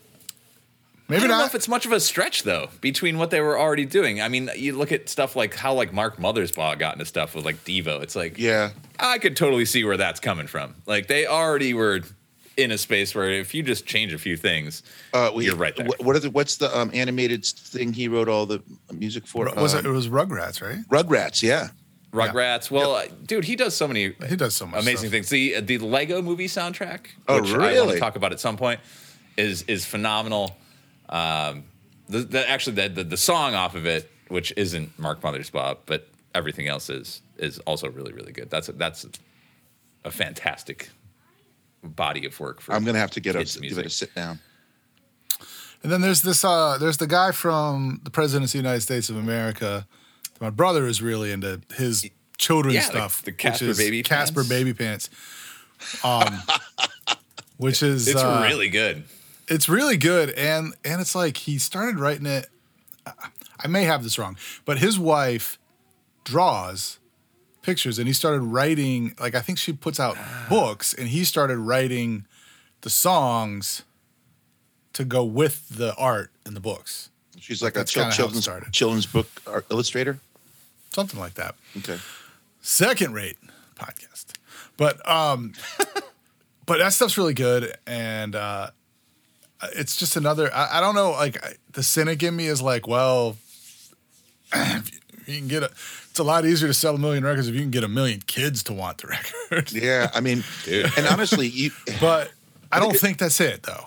[1.08, 3.40] I maybe don't know not if it's much of a stretch though between what they
[3.40, 4.20] were already doing.
[4.20, 7.46] I mean, you look at stuff like how like Mark Mothersbaugh got into stuff with
[7.46, 8.02] like Devo.
[8.02, 10.74] It's like Yeah, I could totally see where that's coming from.
[10.84, 12.02] Like they already were
[12.58, 14.82] in a space where if you just change a few things,
[15.14, 15.86] uh, we, you're right there.
[15.86, 19.46] What, what are the, what's the um, animated thing he wrote all the music for?
[19.56, 21.42] was Um, it, it was rugrats right Rugrats?
[21.42, 21.68] Yeah.
[22.12, 22.70] Rugrats.
[22.70, 25.10] Well, uh, dude, he does so many he does so much amazing stuff.
[25.10, 25.28] things.
[25.28, 27.94] The the Lego movie soundtrack, Oh, which I want really?
[27.94, 28.80] to talk about at some point,
[29.36, 30.56] is is phenomenal.
[31.10, 31.64] Um,
[32.08, 36.08] the, the actually the, the the song off of it, which isn't Mark Mothersbaugh, but
[36.34, 38.48] everything else is is also really really good.
[38.48, 39.04] That's a, that's
[40.04, 40.88] a fantastic
[41.82, 42.72] body of work for.
[42.74, 44.40] I'm gonna have to get a kids' give it a sit down.
[45.82, 49.08] And then there's this uh there's the guy from the Presidents of the United States
[49.10, 49.86] of America.
[50.40, 53.22] My brother is really into his children's Yeah, the- stuff.
[53.22, 54.48] the which Casper is Baby Casper Pants.
[54.48, 55.10] Baby Pants.
[56.04, 56.42] Um
[57.56, 59.04] which is It's uh, really good.
[59.48, 62.46] it's really good and and it's like he started writing it
[63.60, 65.58] I may have this wrong, but his wife
[66.24, 66.98] draws
[67.68, 70.16] pictures and he started writing like I think she puts out
[70.48, 72.24] books and he started writing
[72.80, 73.82] the songs
[74.94, 77.10] to go with the art in the books.
[77.38, 78.72] She's like a That's chil- kinda how it children's started.
[78.72, 80.18] children's book art illustrator.
[80.94, 81.54] Something like that.
[81.76, 81.98] Okay.
[82.62, 83.36] second rate
[83.76, 84.26] podcast.
[84.78, 85.52] But um
[86.66, 88.70] but that stuff's really good and uh
[89.74, 92.86] it's just another I, I don't know like I, the cynic in me is like
[92.88, 93.36] well
[94.54, 95.70] if you, if you can get a
[96.18, 98.20] it's a lot easier to sell a million records if you can get a million
[98.26, 100.90] kids to want the record Yeah, I mean, Dude.
[100.98, 102.32] and honestly, you but
[102.72, 103.84] I don't think that's it though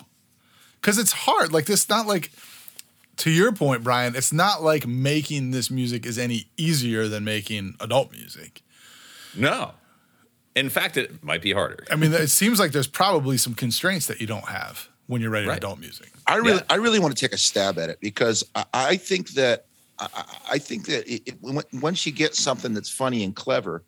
[0.80, 2.32] because it's hard like this not like
[3.18, 7.74] to your point Brian it's not like making this music is any easier than making
[7.80, 8.62] adult music
[9.36, 9.72] No,
[10.54, 11.84] in fact, it might be harder.
[11.90, 15.30] I mean, it seems like there's probably some constraints that you don't have when you're
[15.30, 15.58] writing Right.
[15.58, 16.10] adult music.
[16.26, 16.62] I really, Yeah.
[16.70, 19.66] I really want to take a stab at it because I, I think that,
[20.14, 23.82] I, I- think that it, it, once you get something that's funny and clever,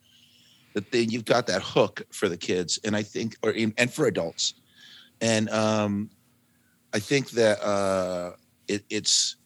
[0.74, 3.92] that then you've got that hook for the kids, and I think, or in, and
[3.92, 4.54] for adults,
[5.20, 6.10] and um,
[6.92, 8.32] I think that uh,
[8.68, 9.36] it, it's.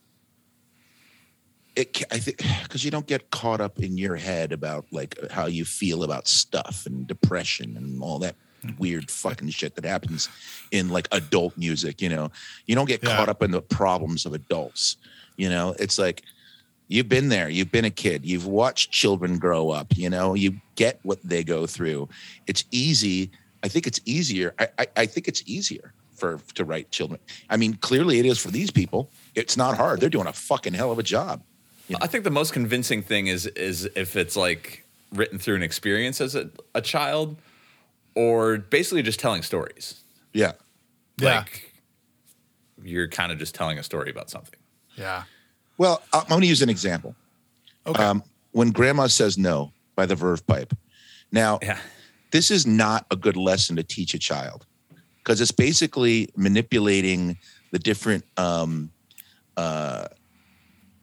[1.76, 5.46] It, I think because you don't get caught up in your head about like how
[5.46, 8.34] you feel about stuff and depression and all that
[8.78, 10.28] weird fucking shit that happens
[10.72, 12.00] in like adult music.
[12.02, 12.30] You know,
[12.66, 13.16] you don't get Yeah.
[13.16, 14.96] caught up in the problems of adults.
[15.36, 16.22] You know, it's like
[16.88, 19.96] you've been there, you've been a kid, you've watched children grow up.
[19.96, 22.08] You know, you get what they go through.
[22.46, 23.30] It's easy.
[23.62, 24.54] I think it's easier.
[24.58, 27.20] I, I, I think it's easier for to write children.
[27.48, 29.10] I mean, clearly it is for these people.
[29.34, 30.00] It's not hard.
[30.00, 31.42] They're doing a fucking hell of a job.
[32.02, 36.20] I think the most convincing thing is is if it's like written through an experience
[36.20, 37.36] as a, a child,
[38.14, 40.02] or basically just telling stories.
[40.34, 40.52] Yeah.
[41.18, 41.38] Yeah.
[41.38, 41.72] Like
[42.82, 44.58] you're kind of just telling a story about something.
[44.96, 45.22] Yeah.
[45.78, 47.14] Well, I'm going to use an example.
[47.86, 48.02] Okay.
[48.02, 50.74] Um, when Grandma Says No by the Verve Pipe.
[51.32, 51.78] Now, Yeah.
[52.32, 54.66] this is not a good lesson to teach a child
[55.22, 57.38] because it's basically manipulating
[57.70, 58.90] the different, um,
[59.56, 60.08] uh,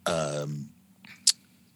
[0.06, 0.70] um,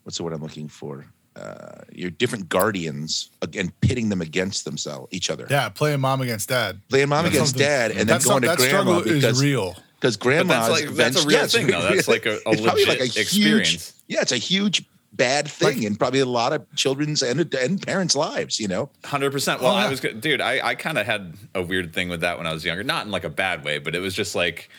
[0.02, 1.06] what's the word I'm looking for?
[1.36, 5.46] Uh, your different guardians again, pitting them against themselves, each other.
[5.48, 5.68] yeah.
[5.68, 6.80] Playing mom against dad.
[6.88, 9.40] Playing mom That's against dad, and then going some- to that grandma struggle because is
[9.42, 9.76] real.
[10.00, 11.82] Because grandma's like- that's a real yeah, thing, though.
[11.82, 13.68] That's like a- a it's probably legit like a experience.
[13.70, 17.52] Huge, yeah, it's a huge bad thing Like- in probably a lot of children's and,
[17.54, 18.58] and parents' lives.
[18.58, 19.60] You know, Hundred percent.
[19.60, 19.76] Well, Oh.
[19.76, 19.90] I ah.
[19.90, 20.40] was, go- dude.
[20.40, 22.82] I, I kind of had a weird thing with that when I was younger.
[22.82, 24.70] Not in like a bad way, but it was just like,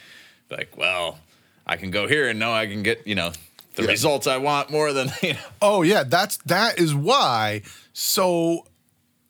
[0.49, 1.19] like, well,
[1.67, 3.31] I can go here and know I can get you know
[3.75, 3.89] the Yeah.
[3.91, 5.39] results I want more than you know.
[5.61, 7.61] Oh yeah, that's that is why
[7.93, 8.65] so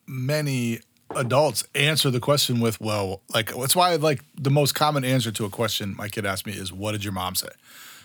[0.08, 0.80] many
[1.16, 5.46] adults answer the question with well, like that's why like the most common answer to
[5.46, 7.50] a question my kid asked me is what did your mom say?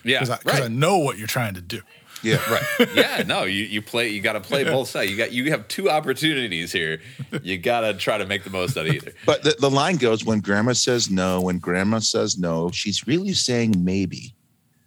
[0.03, 1.81] Yeah, Because I right, know what you're trying to do.
[2.23, 2.89] yeah, right.
[2.95, 4.09] Yeah, no, you you play.
[4.09, 5.11] You got to play both sides.
[5.11, 7.01] You got you have two opportunities here.
[7.43, 9.11] You got to try to make the most out of either.
[9.25, 13.33] But the, the line goes when grandma says no, when grandma says no, she's really
[13.33, 14.33] saying maybe.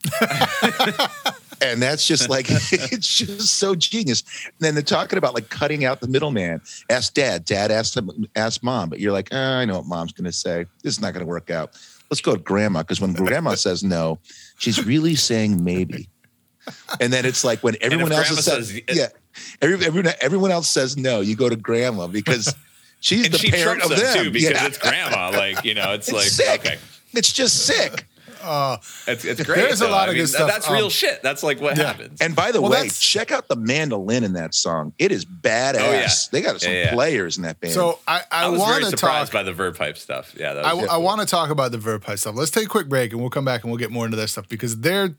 [1.61, 4.23] and that's just like it's just so genius.
[4.45, 6.61] And then they're talking about like cutting out the middleman.
[6.89, 10.13] Ask dad, dad asked him, ask mom, but you're like, "Ah, I know what mom's
[10.13, 10.67] gonna say.
[10.83, 11.79] This is not gonna work out.
[12.11, 14.19] Let's go to grandma because when grandma says no,
[14.59, 16.09] she's really saying maybe.
[17.01, 19.09] And then it's like when everyone else says, says- yeah,
[19.63, 22.55] every, everyone, everyone else says no, you go to grandma because
[23.01, 24.67] she's And the she parent of them them too because Yeah.
[24.67, 25.31] it's grandma.
[25.31, 26.61] Like you know, it's, It's like sick.
[26.61, 26.79] okay,
[27.13, 28.07] It's just sick.
[29.07, 29.57] It's it's great.
[29.57, 29.91] There's a though.
[29.91, 30.49] lot I of mean, good stuff.
[30.51, 31.23] That's real Um, shit.
[31.23, 31.85] That's like what yeah.
[31.87, 32.21] happens.
[32.21, 34.93] And by the Well, way, that's- check out the mandolin in that song.
[34.99, 35.75] It is badass.
[35.81, 36.09] Oh, yeah.
[36.33, 36.93] They got some Yeah, yeah.
[36.93, 37.75] players in that band.
[37.75, 39.41] So I, I, I was very surprised talk.
[39.41, 40.35] by the Verve Pipe stuff.
[40.39, 42.35] Yeah, that I, was I want to talk about the Verve Pipe stuff.
[42.35, 44.29] Let's take a quick break and we'll come back and we'll get more into that
[44.29, 45.15] stuff because their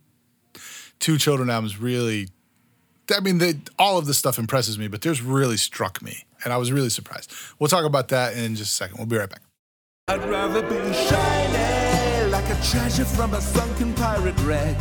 [0.99, 2.27] two children albums really.
[3.13, 6.53] I mean, they, all of this stuff impresses me, but theirs really struck me, and
[6.53, 7.33] I was really surprised.
[7.59, 8.97] We'll talk about that in just a second.
[8.99, 9.41] We'll be right back.
[10.07, 11.80] I'd rather be shiny like a
[12.63, 14.79] treasure from a sunken pirate wreck.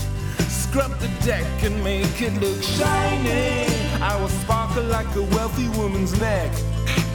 [0.49, 3.67] Scrub the deck and make it look shiny.
[4.01, 6.53] I will sparkle like a wealthy woman's neck.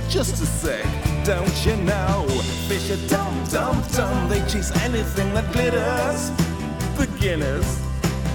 [0.09, 0.85] Just a sec,
[1.25, 2.25] don't you know?
[2.67, 6.31] Fish are dum dum dum, they chase anything that glitters.
[6.97, 7.65] Beginners.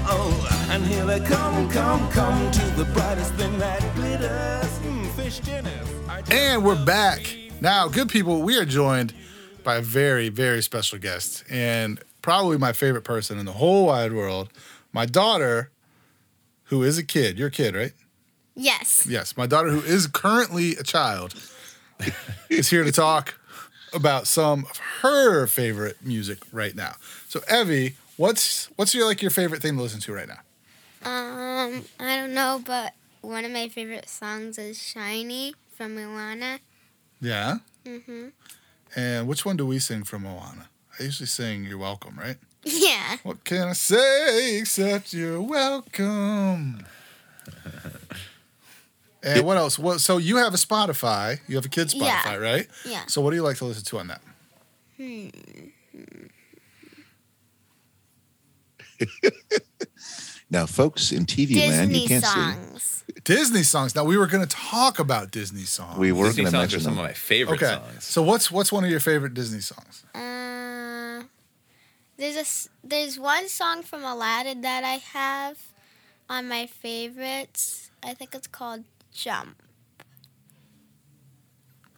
[0.07, 4.79] Oh, and here they come, come, come to the brightest thing that glitters.
[4.81, 5.89] Mm, fish dinners.
[6.31, 7.37] And we're back.
[7.61, 9.15] Now, good people, we are joined
[9.63, 14.13] by a very, very special guest and probably my favorite person in the whole wide
[14.13, 14.51] world.
[14.93, 15.71] My daughter,
[16.65, 17.39] who is a kid.
[17.39, 17.93] You're kid, right?
[18.55, 19.07] Yes.
[19.09, 19.37] Yes.
[19.37, 21.35] My daughter, who is currently a child,
[22.49, 23.35] is here to talk
[23.93, 26.95] about some of her favorite music right now.
[27.29, 30.41] So, Evie, what's what's your like your favorite thing to listen to right now?
[31.03, 36.61] Um, I don't know, but one of my favorite songs is "Shiny" from Moana.
[37.21, 37.59] Yeah.
[37.85, 38.29] Mm-hmm.
[38.97, 40.70] And which one do we sing from Moana?
[41.01, 42.37] I usually sing "You're Welcome," right?
[42.63, 43.17] Yeah.
[43.23, 46.85] What can I say except you're welcome?
[49.23, 49.79] and what else?
[49.79, 50.01] What?
[50.01, 51.41] So you have a Spotify.
[51.49, 52.21] You have a kid's Yeah.
[52.21, 52.67] Spotify, right?
[52.85, 53.07] Yeah.
[53.07, 54.21] So what do you like to listen to on that?
[60.51, 63.05] now, folks in TV land, you can't songs.
[63.25, 63.95] Disney songs.
[63.95, 65.99] Now we were going to talk about Disney songs.
[65.99, 67.05] We were going to songs are mention some them.
[67.05, 67.77] of my favorite okay.
[67.77, 68.05] songs.
[68.05, 70.05] So what's what's one of your favorite Disney songs?
[70.15, 70.19] Uh,
[72.21, 75.59] there's a s- there's one song from Aladdin that I have
[76.29, 77.91] on my favorites.
[78.03, 79.63] I think it's called "Jump."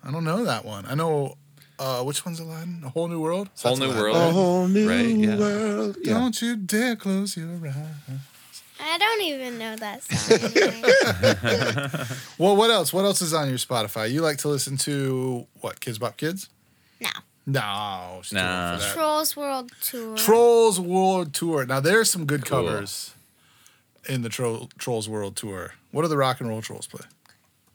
[0.04, 0.84] I don't know that one.
[0.86, 1.36] I know
[1.78, 2.82] uh, which one's Aladdin?
[2.84, 3.50] A Whole New World.
[3.62, 4.02] Whole New Aladdin.
[4.02, 4.16] World.
[4.16, 5.36] A whole new Right, yeah.
[5.38, 5.96] world.
[6.02, 6.14] Yeah.
[6.14, 8.18] Don't you dare close your eyes.
[8.84, 10.02] I don't even know that
[12.02, 12.16] song.
[12.38, 12.92] Well, what else?
[12.92, 14.10] What else is on your Spotify?
[14.10, 15.78] You like to listen to what?
[15.80, 16.48] Kidz Bop Kids?
[17.46, 17.60] No.
[17.60, 18.76] No, she's too old Nah.
[18.78, 18.94] for that.
[18.94, 20.16] Trolls World Tour.
[20.16, 21.66] Trolls World Tour.
[21.66, 22.64] Now there's some good Cool.
[22.64, 23.14] covers
[24.08, 25.74] in the Tro- Trolls World Tour.
[25.90, 27.02] What do the Rock and Roll Trolls play?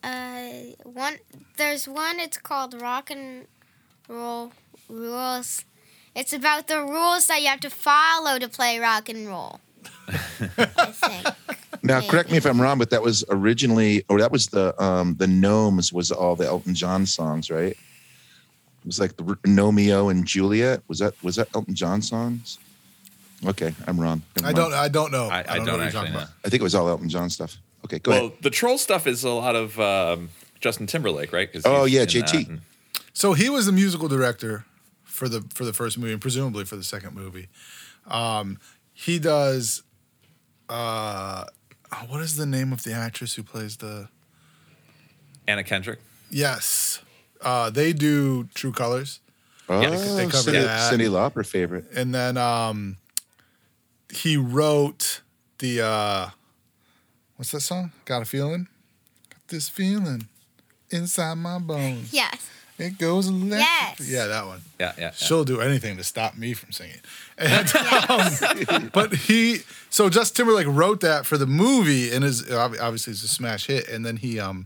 [0.03, 0.51] uh, Uh,
[0.84, 1.18] one
[1.57, 2.20] there's one.
[2.20, 3.45] It's called Rock and
[4.07, 4.51] Roll
[4.89, 5.65] Rules.
[6.15, 9.59] It's about the rules that you have to follow to play rock and roll.
[10.57, 11.28] I think.
[11.84, 12.07] Now, Maybe.
[12.09, 15.28] correct me if I'm wrong, but that was originally, or that was the um the
[15.28, 17.78] Gnomes was all the Elton John songs, right?
[18.88, 20.81] It was like the Romeo and Juliet.
[20.88, 22.57] Was that was that Elton John songs?
[23.45, 24.21] Okay, I'm wrong.
[24.45, 24.73] I don't.
[24.73, 25.25] I don't know.
[25.27, 26.19] I, I, don't, know what you're actually know.
[26.19, 26.29] about.
[26.45, 27.57] I think it was all Elton John stuff.
[27.83, 28.21] Okay, go ahead.
[28.21, 28.43] Well, ahead.
[28.43, 30.29] the troll stuff is a lot of um,
[30.61, 31.51] Justin Timberlake, right?
[31.51, 32.47] 'Cause Oh, yeah, JT.
[32.47, 32.61] and-
[33.11, 34.63] So he was the musical director
[35.03, 37.49] for the for the first movie and presumably for the second movie.
[38.07, 38.57] Um,
[38.93, 39.83] he does.
[40.69, 41.43] Uh,
[41.91, 44.07] oh, what is the name of the actress who plays the?
[45.45, 45.99] Anna Kendrick.
[46.29, 47.01] Yes,
[47.41, 49.19] uh, they do True Colors,
[49.69, 50.93] Oh, Yeah, they cover Cindy, that.
[50.93, 51.85] Cyndi Lauper favorite.
[51.95, 52.97] and then um,
[54.09, 55.21] he wrote
[55.59, 55.81] the.
[55.81, 56.29] Uh,
[57.35, 57.91] what's that song?
[58.05, 58.67] Got a feeling.
[59.29, 60.27] Got this feeling
[60.89, 62.13] inside my bones.
[62.13, 62.49] Yes.
[62.79, 63.59] It goes electric.
[63.59, 63.99] Yes.
[64.07, 64.61] Yeah, that one.
[64.79, 65.03] Yeah, yeah.
[65.05, 65.11] yeah.
[65.11, 67.01] She'll do anything to stop me from singing.
[67.39, 67.71] And,
[68.69, 69.59] um, but he,
[69.91, 73.88] so Justin Timberlake wrote that for the movie, and is obviously it's a smash hit.
[73.89, 74.65] And then he, um,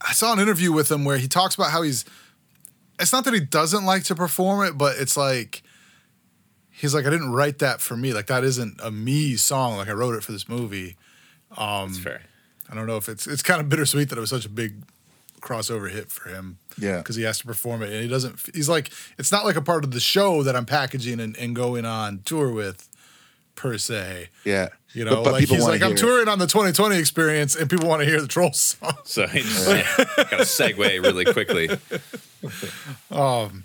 [0.00, 2.04] I saw an interview with him where he talks about how he's.
[3.00, 5.62] It's not that he doesn't like to perform it, but it's like
[6.70, 8.12] he's like, I didn't write that for me.
[8.12, 9.76] Like that isn't a me song.
[9.76, 10.96] Like I wrote it for this movie.
[11.56, 12.22] Um, That's fair.
[12.70, 14.82] I don't know if it's it's kind of bittersweet that it was such a big
[15.40, 16.58] crossover hit for him.
[16.76, 16.98] Yeah.
[16.98, 18.38] because he has to perform it, and he doesn't.
[18.54, 21.56] He's like, it's not like a part of the show that I'm packaging and, and
[21.56, 22.88] going on tour with,
[23.56, 24.28] per se.
[24.44, 25.98] Yeah, You know, But- but like people he's like, I'm hear it.
[25.98, 28.96] touring on the 2020 experience, and people want to hear the troll song.
[29.04, 31.68] So he just got to segue really quickly.
[33.10, 33.64] Um,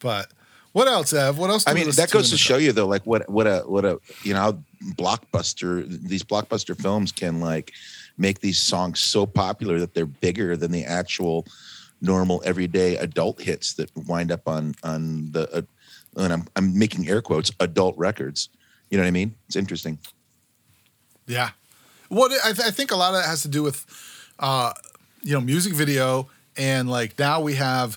[0.00, 0.28] but
[0.72, 1.38] what else, Ev?
[1.38, 1.64] What else?
[1.64, 3.98] do I mean, that goes to show you though, like what what a what a
[4.22, 4.52] you know how
[4.94, 7.72] blockbuster these blockbuster films can like
[8.18, 11.46] make these songs so popular that they're bigger than the actual
[12.00, 15.62] normal everyday adult hits that wind up on on the uh,
[16.16, 18.48] and I'm I'm making air quotes adult records.
[18.92, 19.34] You know what I mean?
[19.46, 19.98] It's interesting.
[21.26, 21.52] Yeah.
[22.10, 23.86] What I, th- I think a lot of that has to do with,
[24.38, 24.74] uh,
[25.22, 26.28] you know, music video
[26.58, 27.96] and like now we have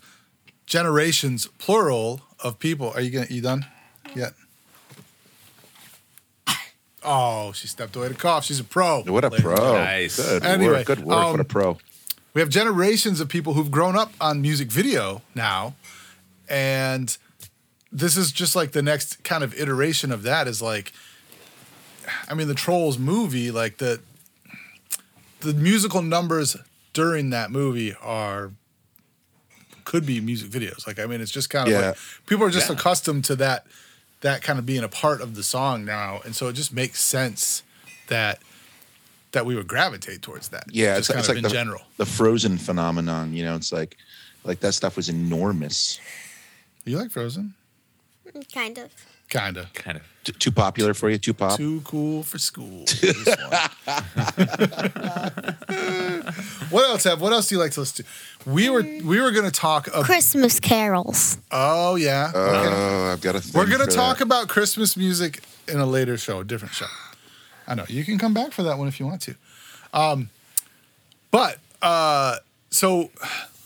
[0.65, 2.91] generations plural of people.
[2.95, 3.65] Are you gonna you done
[4.15, 4.35] yet?
[7.03, 8.45] Oh, she stepped away to cough.
[8.45, 9.03] She's a pro.
[9.03, 9.55] What a ladies and pro!
[9.57, 9.83] gentlemen.
[9.83, 10.15] Nice.
[10.15, 10.85] Good Anyway, work.
[10.85, 11.07] Good work.
[11.07, 11.77] what a um, pro.
[12.33, 15.75] We have generations of people who've grown up on music video now,
[16.47, 17.17] and
[17.95, 20.91] this is just like the next kind of iteration of that is like,
[22.29, 24.01] I mean, the Trolls movie, like the
[25.39, 26.57] the musical numbers
[26.93, 28.51] during that movie are
[29.85, 30.85] could be music videos.
[30.87, 31.87] Like, I mean, it's just kind of Yeah.
[31.89, 32.75] like people are just Yeah.
[32.75, 33.65] accustomed to that
[34.21, 36.99] that kind of being a part of the song now, and so it just makes
[37.01, 37.63] sense
[38.07, 38.41] that
[39.31, 40.63] that we would gravitate towards that.
[40.71, 41.81] Yeah, just it's, kind it's of like in the, general.
[41.97, 43.33] the Frozen phenomenon.
[43.33, 43.97] You know, it's like
[44.43, 45.99] like that stuff was enormous.
[46.85, 47.53] You like Frozen?
[48.53, 48.91] Kind of.
[49.29, 49.69] Kinda.
[49.73, 50.03] Kind of.
[50.23, 51.17] T- too popular for you?
[51.17, 51.57] Too pop?
[51.57, 52.85] Too cool for school.
[56.69, 57.21] What else have?
[57.21, 58.49] What else do you like to listen to?
[58.49, 59.87] We were we were gonna talk.
[59.87, 61.37] About, Christmas carols.
[61.51, 62.31] oh yeah.
[62.33, 62.69] Okay.
[62.69, 63.51] Oh, I've got a.
[63.53, 64.23] We're gonna talk that.
[64.25, 66.87] about Christmas music in a later show, a different show.
[67.67, 69.35] I know you can come back for that one if you want to.
[69.93, 70.29] Um,
[71.31, 72.37] but uh,
[72.69, 73.11] so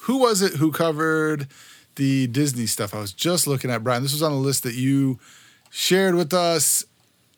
[0.02, 1.48] who was it who covered
[2.00, 2.96] the Disney stuff?
[2.96, 4.02] I was just looking at Brian.
[4.02, 5.20] This was on a list that you
[5.70, 6.84] shared with us,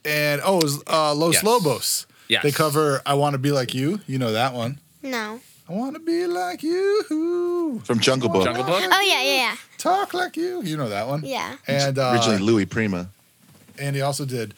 [0.05, 1.43] and oh, it was uh, Los Yes.
[1.43, 2.05] Lobos.
[2.30, 2.43] Yes.
[2.43, 4.80] They cover "I Want to Be Like You." You know that one.
[5.03, 5.41] No.
[5.70, 7.82] I want to be like you.
[7.86, 8.43] from Jungle Book.
[8.43, 8.82] Jungle Book?
[8.84, 9.55] Oh yeah, yeah, yeah.
[9.78, 10.62] Talk like you.
[10.64, 11.24] You know that one.
[11.26, 11.55] Yeah.
[11.68, 13.09] And uh, Originally Louis Prima.
[13.80, 14.53] and he also did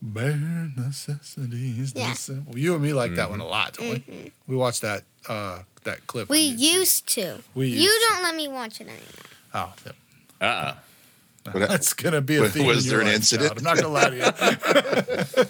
[0.00, 1.92] bare necessities.
[1.96, 2.14] Yeah.
[2.46, 4.32] Well, you and me like that one a lot, don't we?
[4.46, 6.28] We watched that uh, that clip.
[6.28, 7.38] We used to.
[7.54, 9.02] We you don't let me watch it anymore.
[9.54, 9.92] Oh, yeah.
[10.46, 10.74] Uh-uh.
[11.54, 12.66] That's gonna be a Was- theme.
[12.66, 13.50] was there an incident?
[13.52, 13.58] Scott.
[13.58, 14.16] I'm not gonna lie to
[15.36, 15.44] you.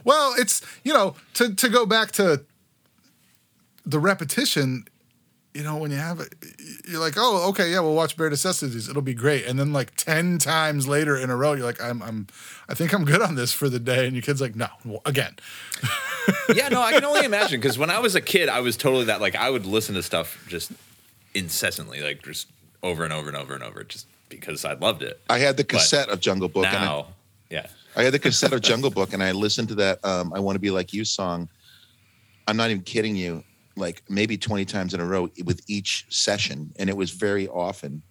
[0.04, 2.44] well, it's you know to to go back to
[3.84, 4.86] the repetition.
[5.54, 6.34] You know, when you have it,
[6.86, 8.90] you're like, oh, okay, yeah, we'll watch Bare Necessities.
[8.90, 9.46] It'll be great.
[9.46, 12.26] And then like ten times later in a row, you're like, I'm, I'm,
[12.68, 14.04] I think I'm good on this for the day.
[14.06, 14.68] And your kid's like, no,
[15.06, 15.36] again.
[16.54, 19.04] yeah, no, I can only imagine because when I was a kid, I was totally
[19.06, 19.20] that.
[19.20, 20.72] Like, I would listen to stuff just
[21.34, 22.48] incessantly, like just
[22.82, 25.20] over and over and over and over, just because I loved it.
[25.30, 26.66] I had the cassette of Jungle Book.
[26.66, 27.06] and I- Now,
[27.50, 30.40] yeah, I had the cassette of Jungle Book, and I listened to that um, "I
[30.40, 31.48] Want to Be Like You" song.
[32.48, 33.42] I'm not even kidding you,
[33.76, 38.02] like maybe 20 times in a row with each session, and it was very often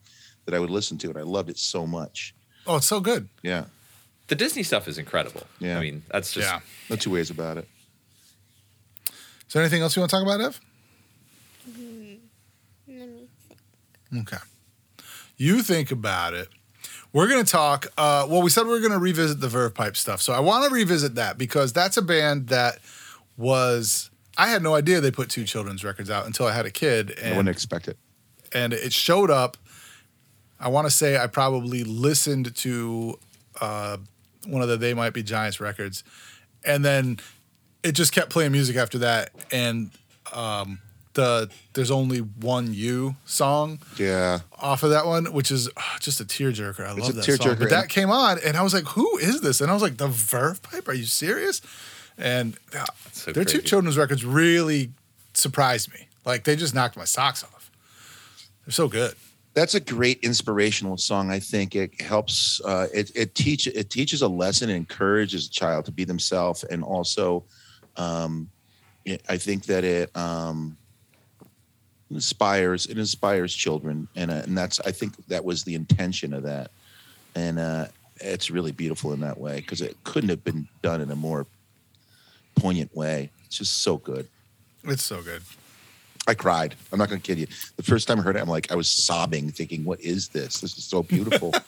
[0.46, 1.18] that I would listen to it.
[1.18, 2.34] I loved it so much.
[2.68, 3.30] Oh, it's so good.
[3.44, 3.66] Yeah,
[4.28, 5.44] the Disney stuff is incredible.
[5.60, 5.78] Yeah.
[5.78, 6.60] I mean, that's just Yeah.
[6.90, 7.68] no two ways about it.
[9.48, 10.62] Is there anything else you want to talk about, Ev?
[11.70, 12.18] Mm,
[12.88, 14.28] let me think.
[14.28, 14.44] Okay.
[15.38, 16.50] You think about it.
[17.14, 17.88] We're going to talk.
[17.98, 20.22] Uh, well, we said we are going to revisit the Verve Pipe stuff.
[20.22, 22.80] So I want to revisit that because that's a band that
[23.38, 24.10] was.
[24.38, 27.12] I had no idea they put two children's records out until I had a kid.
[27.12, 27.98] And, I wouldn't expect it.
[28.52, 29.56] And it showed up.
[30.60, 33.18] I want to say I probably listened to
[33.62, 33.98] uh,
[34.46, 36.04] one of the They Might Be Giants records
[36.66, 37.18] and then
[37.86, 39.30] it just kept playing music after that.
[39.52, 39.92] And
[40.34, 40.80] um,
[41.14, 44.40] the There's Only One You song Yeah.
[44.60, 46.82] off of that one, which is ah, just a tearjerker.
[46.86, 47.38] I It's love a that song.
[47.38, 49.82] tearjerker, But that came on, and I was like, "Who is this?" And I was
[49.84, 50.88] like, "The Verve Pipe?
[50.88, 51.62] Are you serious?"
[52.18, 54.92] And ah, so their two children's records really
[55.34, 56.08] surprised me.
[56.26, 57.70] Like they just knocked my socks off.
[58.66, 59.14] They're so good.
[59.54, 61.32] That's a great inspirational song.
[61.32, 62.60] I think it helps.
[62.66, 66.64] Uh, it it teach it teaches a lesson and encourages a child to be themselves,
[66.66, 67.46] and also,
[67.98, 68.50] um,
[69.06, 70.78] it, I think that it um,
[72.10, 76.44] inspires it inspires children, and uh, and that's I think that was the intention of
[76.44, 76.72] that,
[77.36, 77.88] and uh,
[78.22, 81.46] it's really beautiful in that way because it couldn't have been done in a more
[82.56, 83.30] poignant way.
[83.46, 84.28] It's just so good.
[84.84, 85.42] It's so good.
[86.28, 86.76] I cried.
[86.92, 87.48] I'm not going to kid you.
[87.76, 90.62] The first time I heard it, I'm like, I was sobbing, thinking, "What is this?
[90.62, 91.54] This is so beautiful."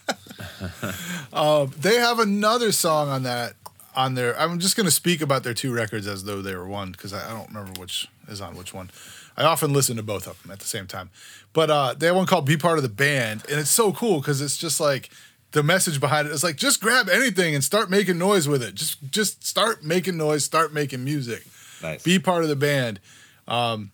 [1.34, 3.54] Uh, they have another song on that
[3.98, 4.40] on their.
[4.40, 7.12] I'm just going to speak about their two records as though they were one because
[7.12, 8.92] I, I don't remember which is on which one.
[9.36, 11.10] I often listen to both of them at the same time,
[11.52, 14.20] but uh, they have one called "Be Part of the Band," and it's so cool
[14.20, 15.10] because it's just like
[15.52, 18.76] the message behind it is like just grab anything and start making noise with it.
[18.76, 21.46] Just just start making noise, start making music.
[21.82, 22.04] Nice.
[22.04, 23.00] Be part of the band.
[23.48, 23.92] Um,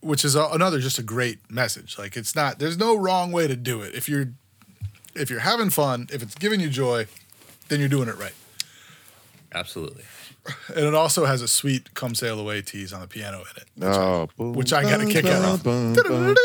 [0.00, 1.98] which is a, another just a great message.
[1.98, 3.94] Like it's not there's no wrong way to do it.
[3.94, 4.32] If you're
[5.14, 7.06] if you're having fun, if it's giving you joy,
[7.68, 8.34] then you're doing it right.
[9.56, 10.04] Absolutely.
[10.68, 13.68] And it also has a sweet "Come Sail Away" tease on the piano in it,
[13.84, 15.62] oh, which I got a kick out of.
[15.64, 15.96] boom,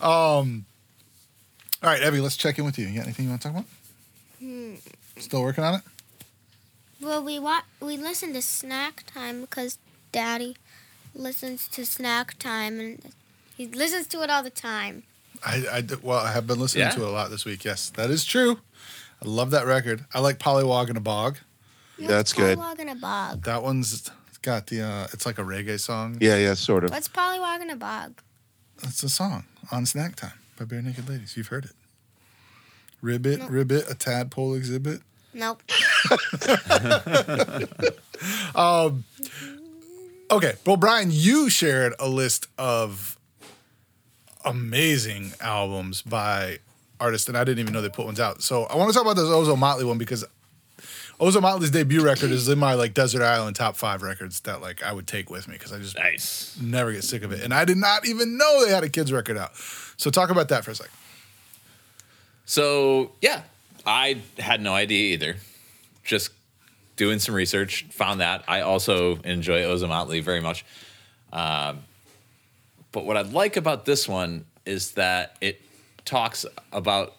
[0.00, 0.64] Um,
[1.82, 2.86] all right, Evie, let's check in with you.
[2.86, 4.78] You got anything you want to talk about?
[5.18, 5.80] Still working on it?
[7.00, 9.78] Well, we wa- we listen to Snack Time because
[10.12, 10.56] Daddy
[11.14, 13.12] listens to Snack Time and
[13.56, 15.04] he listens to it all the time.
[15.44, 16.90] I, I d- well, I have been listening Yeah?
[16.90, 17.64] to it a lot this week.
[17.64, 18.58] Yes, that is true.
[19.24, 20.04] I love that record.
[20.12, 21.38] I like Pollywog in a Bog.
[21.98, 22.58] That's good.
[22.58, 23.44] Pollywog in a Bog.
[23.44, 24.10] That one's
[24.42, 24.82] got the.
[24.82, 26.18] Uh, it's like a reggae song.
[26.20, 26.90] Yeah, yeah, sort of.
[26.90, 28.20] What's Pollywog in a Bog?
[28.82, 31.36] It's a song on Snack Time by Barenaked Ladies.
[31.36, 31.72] You've heard it.
[33.00, 35.00] Ribbit, ribbit, a tadpole exhibit.
[35.32, 35.62] Nope.
[40.30, 43.18] Okay, well, Brian, you shared a list of
[44.44, 46.58] amazing albums by
[47.00, 48.42] artists, and I didn't even know they put ones out.
[48.42, 50.24] So I want to talk about this Ozomatli one because
[51.20, 54.92] Ozomatli's debut record is in my like Desert Island top five records that like I
[54.92, 56.58] would take with me because I just Nice.
[56.60, 59.12] never get sick of it, and I did not even know they had a kids
[59.12, 59.52] record out.
[59.96, 60.92] So talk about that for a second.
[62.46, 63.42] So yeah,
[63.86, 65.36] I had no idea either.
[66.04, 66.30] Just
[66.96, 68.44] doing some research, found that.
[68.46, 70.64] I also enjoy Ozomatli very much.
[71.32, 71.80] Um,
[72.92, 75.60] but what I like about this one is that it
[76.04, 77.14] talks about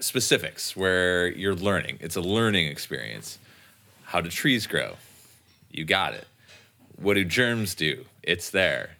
[0.00, 1.98] specifics where you're learning.
[2.00, 3.38] It's a learning experience.
[4.04, 4.96] How do trees grow?
[5.70, 6.26] You got it.
[6.96, 8.04] What do germs do?
[8.22, 8.90] It's there.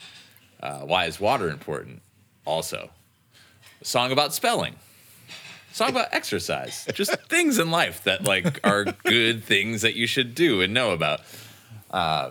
[0.61, 2.03] Uh, why is water important?
[2.45, 2.91] Also.
[3.81, 4.77] A song about spelling
[5.75, 10.33] song about exercise just things in life that like are good things that you should
[10.33, 11.21] do and know about
[11.91, 12.31] uh,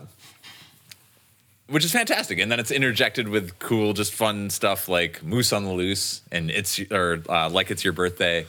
[1.68, 5.64] which is fantastic and then it's interjected with cool just fun stuff like moose on
[5.64, 8.46] the loose and it's or uh, like it's your birthday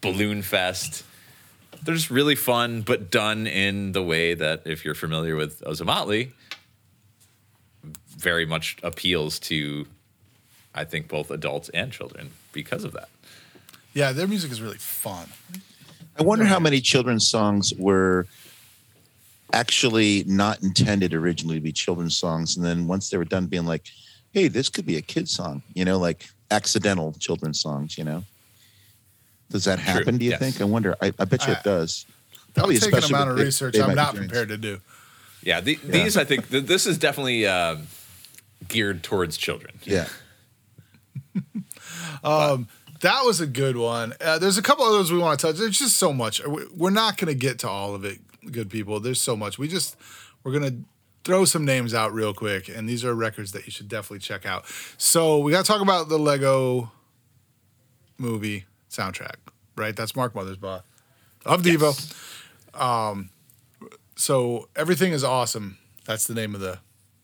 [0.00, 1.04] balloon fest
[1.82, 6.30] they're just really fun but done in the way that if you're familiar with ozomatli
[8.16, 9.86] very much appeals to
[10.74, 13.08] i think both adults and children because of that
[13.94, 15.28] Yeah, their music is really fun.
[16.18, 18.26] I wonder how many children's songs were
[19.52, 23.66] actually not intended originally to be children's songs, and then once they were done being
[23.66, 23.86] like,
[24.32, 27.96] "Hey, this could be a kid song," you know, like accidental children's songs.
[27.98, 28.24] You know,
[29.50, 30.18] does that True, happen?
[30.18, 30.40] Do you yes.
[30.40, 30.60] think?
[30.60, 30.96] I wonder.
[31.02, 32.06] I, I bet you I- it does.
[32.54, 34.28] Probably take an especially amount of They- research They I'm not Giants.
[34.28, 34.78] prepared to do.
[35.42, 37.76] Yeah, the, these I think th- this is definitely uh,
[38.68, 39.72] geared towards children.
[39.84, 40.06] Yeah.
[43.00, 44.12] That was a good one.
[44.20, 45.56] Uh, there's a couple others we want to touch.
[45.56, 46.40] There's just so much.
[46.46, 49.00] We're not going to get to all of it, good people.
[49.00, 49.58] There's so much.
[49.58, 49.96] We just
[50.44, 50.76] we're to
[51.24, 54.44] throw some names out real quick, and these are records that you should definitely check
[54.44, 54.64] out.
[54.98, 56.90] So we got to talk about the Lego
[58.18, 59.36] movie soundtrack,
[59.76, 59.94] right?
[59.94, 60.82] That's Mark Mothersbaugh
[61.44, 62.80] of Devo.
[62.80, 63.30] Um,
[64.16, 65.78] so everything is awesome.
[66.04, 66.78] That's the name of the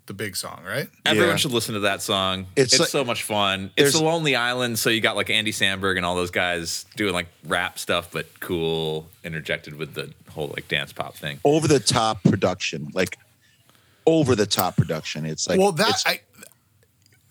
[0.08, 0.88] the big song, right?
[1.06, 1.36] Everyone Yeah.
[1.36, 2.46] should listen to that song.
[2.56, 3.70] It's It's, like- so much fun.
[3.76, 7.12] It's the Lonely Island, so you got like Andy Samberg and all those guys doing
[7.14, 11.38] like rap stuff, but cool, interjected with the whole like dance pop thing.
[11.44, 13.16] over the top production, like
[14.06, 15.24] over the top production.
[15.24, 16.20] It's like well, that I,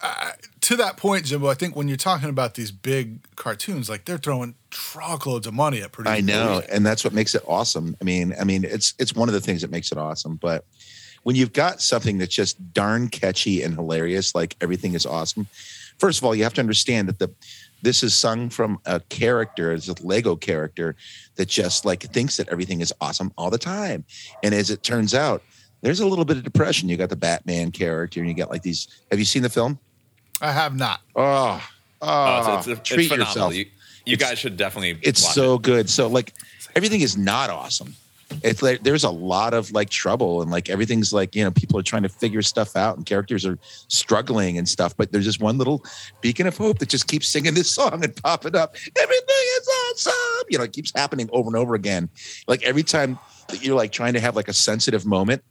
[0.01, 1.47] I to that point, Jimbo.
[1.47, 5.82] I think when you're talking about these big cartoons, like they're throwing truckloads of money
[5.82, 6.17] at producing.
[6.17, 6.69] I know, movies.
[6.69, 7.95] and that's what makes it awesome.
[7.99, 10.36] I mean, I mean, it's it's one of the things that makes it awesome.
[10.36, 10.65] But
[11.28, 15.45] when you've got something that's just darn catchy and hilarious, like everything is awesome.
[15.97, 17.30] First of all, you have to understand that the
[17.82, 20.95] this is sung from a character, it's a Lego character
[21.36, 24.05] that just like thinks that everything is awesome all the time.
[24.41, 25.43] And as it turns out,
[25.82, 26.88] there's a little bit of depression.
[26.88, 28.88] You got the Batman character, and you got like these.
[29.11, 29.78] Have you seen the film?
[30.39, 31.01] I have not.
[31.13, 31.61] Oh,
[32.01, 33.51] oh, Oh, it's, it's, it's treat phenomenal.
[33.51, 33.53] yourself.
[33.53, 33.65] You,
[34.05, 34.97] you guys should definitely.
[35.01, 35.61] it's watch so it.
[35.63, 35.89] good.
[35.89, 36.34] So like
[36.73, 37.97] everything is not awesome.
[38.43, 41.80] It's like there's a lot of like trouble and like everything's like you know people
[41.80, 43.57] are trying to figure stuff out and characters are
[43.88, 44.95] struggling and stuff.
[44.95, 45.84] But there's just one little
[46.21, 48.75] beacon of hope that just keeps singing this song and popping up.
[48.95, 50.45] Everything is awesome.
[50.49, 52.09] You know, it keeps happening over and over again.
[52.47, 53.17] Like every time
[53.47, 55.41] that you're like trying to have like a sensitive moment,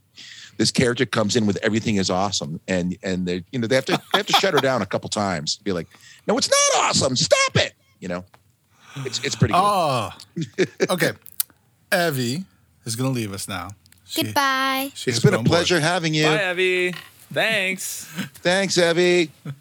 [0.58, 3.86] this character comes in with everything is awesome and and they you know they have
[3.86, 5.56] to they have to shut her down a couple times.
[5.56, 5.88] Be like,
[6.26, 7.16] no, it's not awesome.
[7.16, 7.72] Stop it.
[8.00, 8.24] You know,
[8.96, 9.62] it's it's pretty good.
[9.64, 10.10] Oh,
[10.90, 11.12] okay.
[11.92, 12.44] Evie
[12.86, 13.70] is going to leave us now.
[14.06, 14.90] She, Goodbye.
[14.94, 15.56] she It's has been a grown bored.
[15.56, 16.24] pleasure having you.
[16.24, 16.94] Bye, Evie.
[17.32, 18.04] Thanks.
[18.36, 19.30] Thanks, Evie.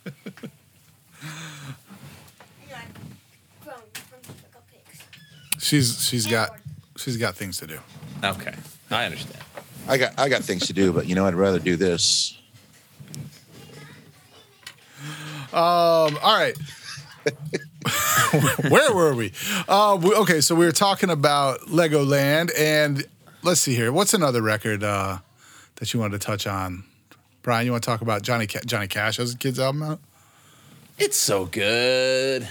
[5.59, 6.51] She's she's got
[6.97, 7.79] she's got things to do.
[8.23, 8.53] Okay,
[8.91, 9.43] I understand.
[9.87, 12.37] I got I got things to do, but you know I'd rather do this.
[15.51, 16.55] Um, all right.
[18.69, 19.31] Where were we?
[19.67, 20.13] Uh, we?
[20.13, 23.05] Okay, so we were talking about Legoland, and
[23.45, 23.91] let's see here.
[23.91, 25.19] What's another record uh,
[25.75, 26.83] that you wanted to touch on?
[27.41, 29.99] Brian, you want to talk about Johnny Ca- Johnny Cash as a kid's album out?
[30.97, 32.47] It's so good.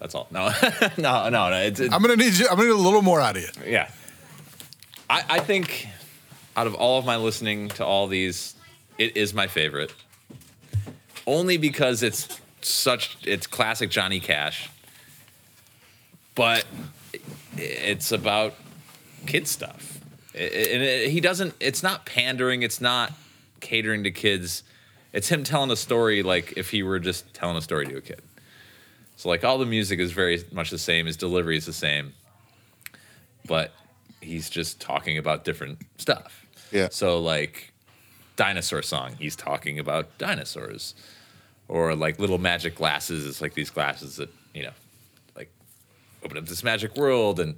[0.00, 0.26] That's all.
[0.30, 0.50] No,
[0.96, 1.56] no, no, no.
[1.56, 2.48] It's, it's I'm gonna need you.
[2.48, 3.48] I'm gonna need a little more out of you.
[3.70, 3.90] yeah.
[5.10, 5.86] I, I think
[6.56, 8.54] out of all of my listening to all these,
[8.96, 9.92] it is my favorite.
[11.26, 14.70] Only because it's such it's classic Johnny Cash.
[16.34, 16.64] But
[17.56, 18.54] it's about
[19.26, 20.00] kid stuff.
[20.34, 23.12] And he doesn't it's not pandering, it's not
[23.60, 24.62] catering to kids.
[25.12, 28.00] It's him telling a story like if he were just telling a story to a
[28.00, 28.22] kid.
[29.16, 32.12] So like all the music is very much the same, his delivery is the same.
[33.46, 33.72] But
[34.20, 36.46] he's just talking about different stuff.
[36.70, 36.88] Yeah.
[36.90, 37.72] So like
[38.36, 40.94] dinosaur song, he's talking about dinosaurs.
[41.70, 44.72] Or like little magic glasses, it's like these glasses that, you know,
[45.36, 45.50] like
[46.24, 47.56] open up this magic world and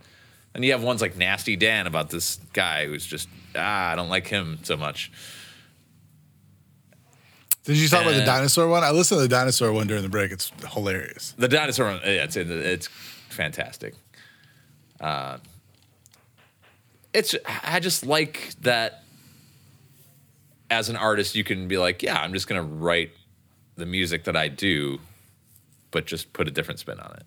[0.54, 4.08] and you have ones like Nasty Dan about this guy who's just ah, I don't
[4.08, 5.10] like him so much.
[7.64, 8.82] Did you talk about the dinosaur one?
[8.82, 10.32] I listened to the dinosaur one during the break.
[10.32, 11.34] It's hilarious.
[11.38, 12.86] The dinosaur one, yeah, it's it's
[13.28, 13.94] fantastic.
[15.00, 15.38] Uh,
[17.12, 17.34] it's
[17.64, 19.04] I just like that
[20.70, 23.12] as an artist, you can be like, yeah, I'm just gonna write
[23.76, 24.98] the music that I do,
[25.90, 27.24] but just put a different spin on it.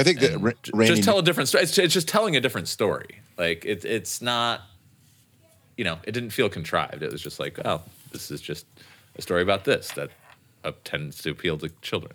[0.00, 1.64] I think that Ra- Randy, just tell a different story.
[1.64, 3.20] It's, it's just telling a different story.
[3.38, 4.62] Like it, it's not,
[5.76, 7.02] you know, it didn't feel contrived.
[7.02, 7.82] It was just like, oh,
[8.12, 8.66] this is just
[9.16, 10.10] a story about this that
[10.64, 12.12] uh, tends to appeal to children.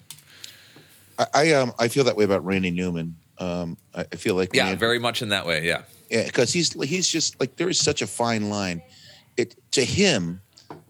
[1.19, 3.15] I, I um I feel that way about Randy Newman.
[3.37, 5.65] Um, I, I feel like Yeah, Randy- very much in that way.
[5.65, 5.83] Yeah.
[6.09, 8.81] Yeah, because he's he's just like there is such a fine line.
[9.37, 10.41] It to him,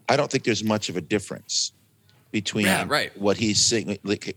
[0.08, 1.72] I don't think there's much of a difference
[2.32, 3.16] between Yeah, right.
[3.18, 3.98] what he's singing.
[4.04, 4.36] Like,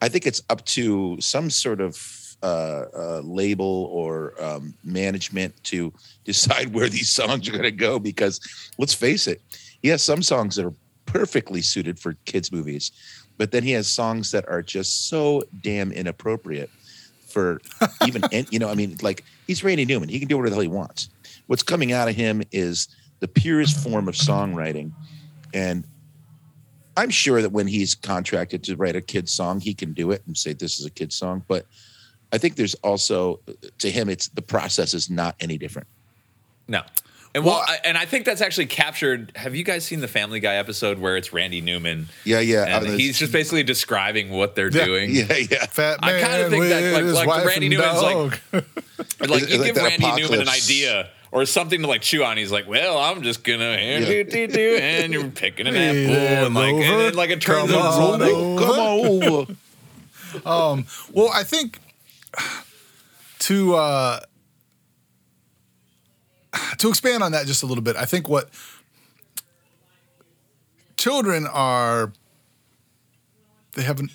[0.00, 1.96] I think it's up to some sort of
[2.42, 5.92] uh, uh, label or um, management to
[6.24, 7.98] decide where these songs are going to go.
[7.98, 8.40] Because
[8.78, 9.42] let's face it,
[9.82, 10.74] he has some songs that are
[11.06, 12.92] perfectly suited for kids' movies,
[13.38, 16.70] but then he has songs that are just so damn inappropriate
[17.28, 17.60] for
[18.06, 20.62] even you know i mean like he's randy newman he can do whatever the hell
[20.62, 21.10] he wants
[21.46, 22.88] what's coming out of him is
[23.20, 24.90] the purest form of songwriting
[25.54, 25.84] and
[26.98, 30.22] i'm sure that when he's contracted to write a kid's song he can do it
[30.26, 31.64] and say this is a kid's song but
[32.32, 33.40] i think there's also
[33.78, 35.86] to him it's the process is not any different
[36.68, 36.82] No.
[37.34, 39.32] And well, I, and I think that's actually captured.
[39.36, 42.08] Have you guys seen the Family Guy episode where it's Randy Newman?
[42.24, 45.10] yeah yeah And uh, he's just basically describing what they're Yeah, doing.
[45.10, 48.38] yeah yeah Fat I kinda think that, like- like Randy Newman's like- dog.
[49.20, 52.02] Like Is it you like give that Randy Newman an idea or something to like
[52.02, 52.36] chew on.
[52.36, 53.76] He's like, "Well, I'm just gonna
[54.06, 57.30] do do do," and you're picking an apple, Yeah, and like, and Rover, then, like
[57.30, 58.34] it turns come into on something.
[58.36, 58.64] over.
[58.64, 59.24] come on
[60.44, 61.78] over Well, I think
[63.40, 64.20] to uh,
[66.78, 68.50] to expand on that just a little bit, I think what
[70.96, 72.12] children are
[73.74, 74.10] they have an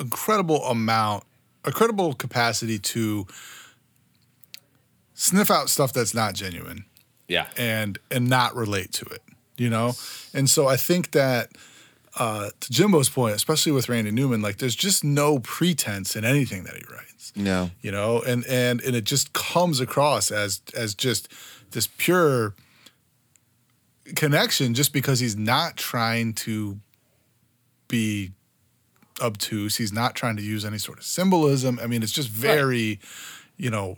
[0.00, 1.24] incredible amount,
[1.66, 3.26] incredible capacity to
[5.22, 6.84] sniff out stuff that's not genuine
[7.28, 7.46] Yeah.
[7.56, 9.22] and and not relate to it,
[9.56, 9.94] you know.
[10.34, 11.50] And so I think that
[12.18, 16.64] uh, to Jimbo's point, especially with Randy Newman, like there's just no pretense in anything
[16.64, 17.70] that he writes No.
[17.80, 21.28] you know and and and it just comes across as as just
[21.70, 22.54] this pure
[24.16, 26.78] connection just because he's not trying to
[27.88, 28.32] be
[29.20, 32.98] obtuse he's not trying to use any sort of symbolism i mean it's just very
[33.56, 33.96] you know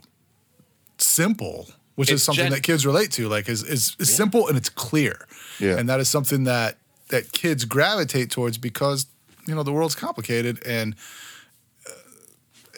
[0.97, 4.57] simple which is something gen- that kids relate to like is is, is simple and
[4.57, 5.25] it's clear
[5.59, 5.77] Yeah.
[5.77, 6.77] and that is something that
[7.09, 9.05] that kids gravitate towards because
[9.47, 10.95] you know the world's complicated and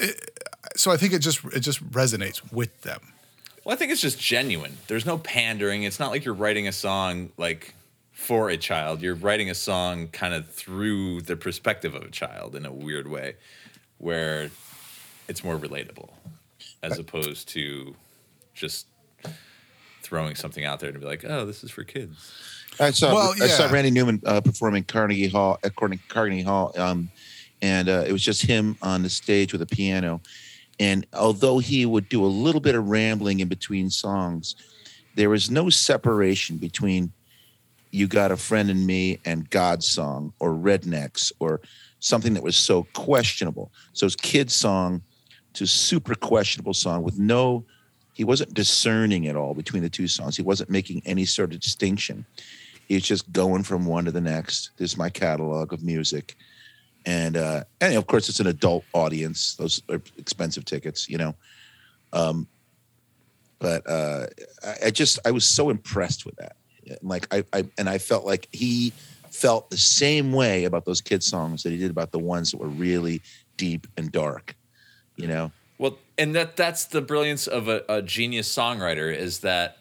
[0.01, 0.07] uh,
[0.75, 3.13] so I think it just it just resonates with them.
[3.63, 4.77] Well, I think it's just genuine.
[4.87, 5.83] There's no pandering.
[5.83, 7.73] It's not like you're writing a song like
[8.13, 9.01] for a child.
[9.01, 13.07] You're writing a song kind of through the perspective of a child in a weird
[13.07, 13.35] way,
[13.97, 14.51] where
[15.27, 16.09] it's more relatable,
[16.83, 17.95] as opposed to
[18.57, 18.87] just
[20.01, 22.31] throwing something out there to be like, "Oh, this is for kids."
[22.79, 23.71] I saw Well, I saw.
[23.71, 27.09] Randy Newman uh, performing Carnegie Hall at Carnegie, Carnegie Hall, um,
[27.61, 30.21] and uh, it was just him on the stage with a piano.
[30.79, 34.55] And although he would do a little bit of rambling in between songs,
[35.15, 37.11] there was no separation between
[37.91, 41.61] "You Got a Friend in Me" and God's Song or Rednecks or
[41.99, 43.71] something that was so questionable.
[43.93, 45.01] So it's kid song
[45.53, 47.65] to super questionable song with no.
[48.17, 50.35] He wasn't discerning at all between the two songs.
[50.35, 52.25] He wasn't making any sort of distinction
[52.89, 54.71] it's just going from one to the next.
[54.77, 56.35] This is my catalog of music,
[57.05, 59.55] and uh, and of course it's an adult audience.
[59.55, 61.35] Those are expensive tickets, you know.
[62.13, 62.47] Um,
[63.59, 64.27] but uh,
[64.63, 66.55] I, I just I was so impressed with that.
[67.01, 68.93] Like I, I and I felt like he
[69.31, 72.57] felt the same way about those kid songs that he did about the ones that
[72.57, 73.21] were really
[73.57, 74.55] deep and dark.
[75.15, 75.51] You know.
[75.77, 79.77] Well, and that that's the brilliance of a, a genius songwriter is that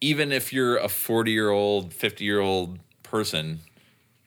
[0.00, 3.60] even if you're a 40 year old, 50 year old person,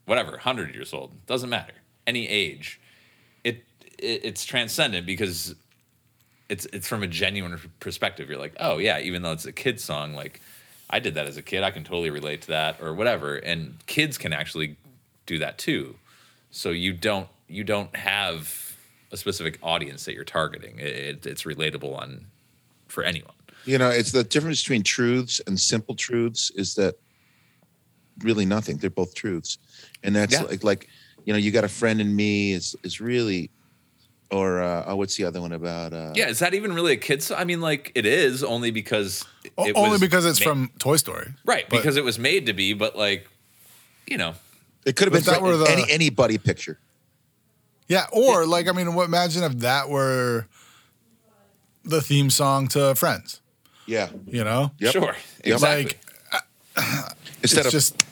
[0.05, 1.74] whatever, 100 years old, doesn't matter,
[2.07, 2.80] any age,
[3.43, 3.64] it,
[3.99, 5.55] it it's transcendent because
[6.49, 8.30] it's it's from a genuine perspective.
[8.30, 10.41] You're like, oh yeah, even though it's a kid song, like
[10.89, 13.78] I did that as a kid, I can totally relate to that or whatever, and
[13.86, 14.76] kids can actually
[15.28, 15.95] do that too.
[16.49, 18.69] So you don't you don't have
[19.12, 20.80] a specific audience that you're targeting.
[20.80, 22.26] It, it, it's relatable on
[22.88, 23.34] for anyone.
[23.66, 26.95] You know, it's the difference between truths and simple truths is that
[28.20, 28.78] really nothing.
[28.78, 29.57] They're both truths,
[30.03, 30.43] and that's Yeah.
[30.43, 30.89] like like
[31.26, 33.49] you know, you got a friend in me is is really,
[34.32, 35.93] or uh, oh, what's the other one about?
[35.93, 37.32] Uh, Yeah, is that even really a kid's?
[37.32, 39.26] I mean, like it is only because
[39.57, 41.34] O- it Only was because it's ma- from Toy Story.
[41.45, 42.74] right but- because it was made to be.
[42.74, 43.28] But like,
[44.07, 44.34] you know,
[44.86, 46.80] it could have been that were the- any any buddy picture.
[47.90, 50.46] Yeah, or like I mean, what- imagine if that were
[51.84, 53.42] the theme song to Friends.
[53.88, 54.94] Yeah, You know, Yep.
[54.94, 55.84] sure, exactly.
[55.86, 56.00] like
[57.42, 58.06] instead it's of just.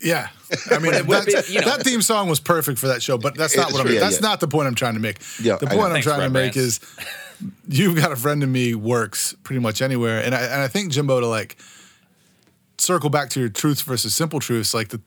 [0.00, 0.30] Yeah,
[0.70, 3.18] I mean it would be, you know- that theme song was perfect for that show,
[3.18, 3.92] but that's not It's what I'm.
[3.92, 4.28] yeah, that's yeah.
[4.28, 5.18] not the point I'm trying to make.
[5.40, 6.56] Yeah, the point I'm Thanks, trying to make Brants.
[6.56, 6.80] is,
[7.68, 10.90] you've got a friend in me works pretty much anywhere, and I and I think
[10.90, 11.56] Jimbo to like
[12.78, 15.00] circle back to your truths versus simple truths, like the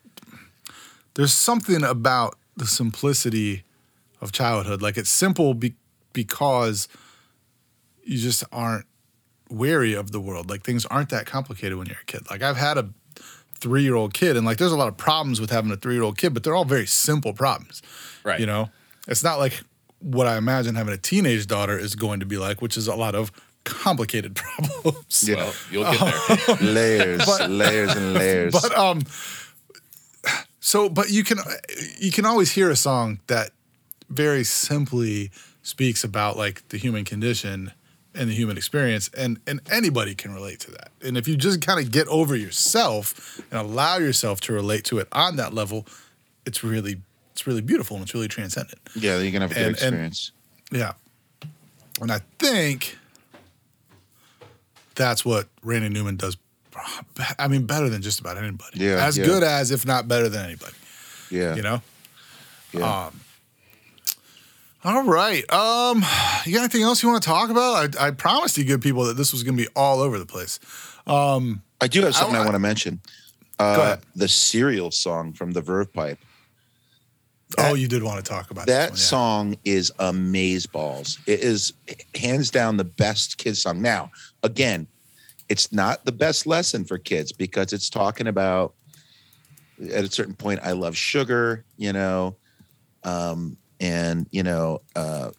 [1.16, 3.64] there's something about the simplicity
[4.22, 4.82] of childhood.
[4.82, 5.76] Like it's simple be,
[6.14, 6.88] because
[8.04, 8.86] you just aren't
[9.50, 10.50] wary of the world.
[10.50, 12.30] Like things aren't that complicated when you're a kid.
[12.30, 12.90] Like I've had a
[13.60, 15.96] three year old kid, and like there's a lot of problems with having a three
[15.96, 17.82] year old kid, but they're all very simple problems.
[18.24, 18.40] Right.
[18.40, 18.70] You know,
[19.08, 19.62] it's not like
[20.00, 22.96] what I imagine having a teenage daughter is going to be like, which is a
[22.96, 23.32] lot of
[23.64, 25.28] complicated problems.
[25.28, 25.36] Yeah.
[25.36, 26.56] Well, you'll get there.
[26.62, 28.54] layers, layers and layers.
[28.54, 29.02] But um,
[30.66, 31.38] so but you can
[32.00, 33.52] you can always hear a song that
[34.10, 35.30] very simply
[35.62, 37.72] speaks about like the human condition
[38.16, 40.90] and the human experience, and and anybody can relate to that.
[41.04, 44.98] And if you just kind of get over yourself and allow yourself to relate to
[44.98, 45.86] it on that level,
[46.48, 47.02] it's really
[47.34, 48.80] it's really beautiful and it's really transcendent.
[48.96, 50.32] yeah, you're gonna have a good and- and- experience.
[50.72, 50.94] Yeah.
[52.02, 52.98] And I think
[54.96, 56.38] that's what Randy Newman does.
[57.40, 58.80] I mean, better than just about anybody.
[58.80, 59.26] Yeah, As yeah.
[59.26, 60.74] good as, if not better than anybody.
[61.32, 61.82] yeah, You know?
[62.74, 63.10] yeah.
[64.84, 65.44] All right.
[65.52, 66.04] Um,
[66.46, 67.98] you got anything else you want to talk about?
[67.98, 70.26] I, I promised you good people that this was going to be all over the
[70.28, 70.60] place.
[71.08, 73.00] Um, I do have something I, I- want to mention.
[73.58, 76.20] Uh, the cereal song from the Verve Pipe.
[77.58, 81.20] oh, you did want to talk about That one, song is amazeballs.
[81.26, 81.72] It is
[82.16, 83.82] hands down the best kids song.
[83.82, 84.12] Now,
[84.44, 84.88] again,
[85.50, 88.74] it's not the best lesson for kids because it's talking about
[89.92, 92.36] at a certain point, I love sugar, you know,
[93.04, 95.32] um, and you know uh,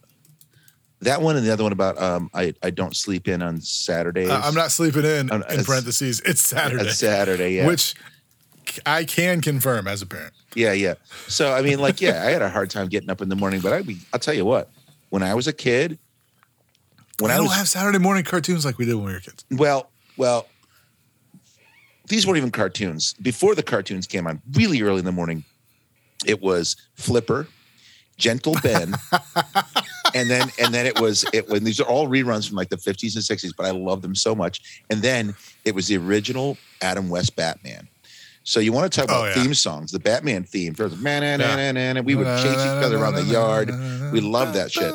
[1.00, 4.30] that one and the other one about um, I I don't sleep in on Saturdays.
[4.30, 5.30] Uh, I'm not sleeping in.
[5.30, 6.84] I'm- in parentheses, it's Saturday.
[6.84, 7.66] It's Saturday, yeah.
[7.66, 7.94] Which
[8.84, 10.32] I can confirm as a parent.
[10.54, 10.94] Yeah, yeah.
[11.28, 13.60] So I mean, like, yeah, I had a hard time getting up in the morning,
[13.60, 14.70] but I be I'll tell you what,
[15.10, 15.98] when I was a kid,
[17.20, 19.20] when I I don't was have Saturday morning cartoons like we did when we were
[19.20, 19.44] kids.
[19.50, 20.46] well, well,
[22.08, 23.14] these weren't even cartoons.
[23.14, 25.44] Before the cartoons came on, really early in the morning,
[26.24, 27.48] it was Flipper,
[28.16, 28.94] Gentle Ben,
[30.14, 32.76] and then and then it was it when these are all reruns from like the
[32.76, 34.82] 50s and 60s, but I love them so much.
[34.88, 37.88] And then it was the original Adam West Batman.
[38.44, 39.42] So you want to talk Oh, about yeah.
[39.42, 39.90] theme songs?
[39.90, 43.68] The Batman theme, first, man, and and we would chase each other around the yard.
[44.12, 44.94] We loved that shit.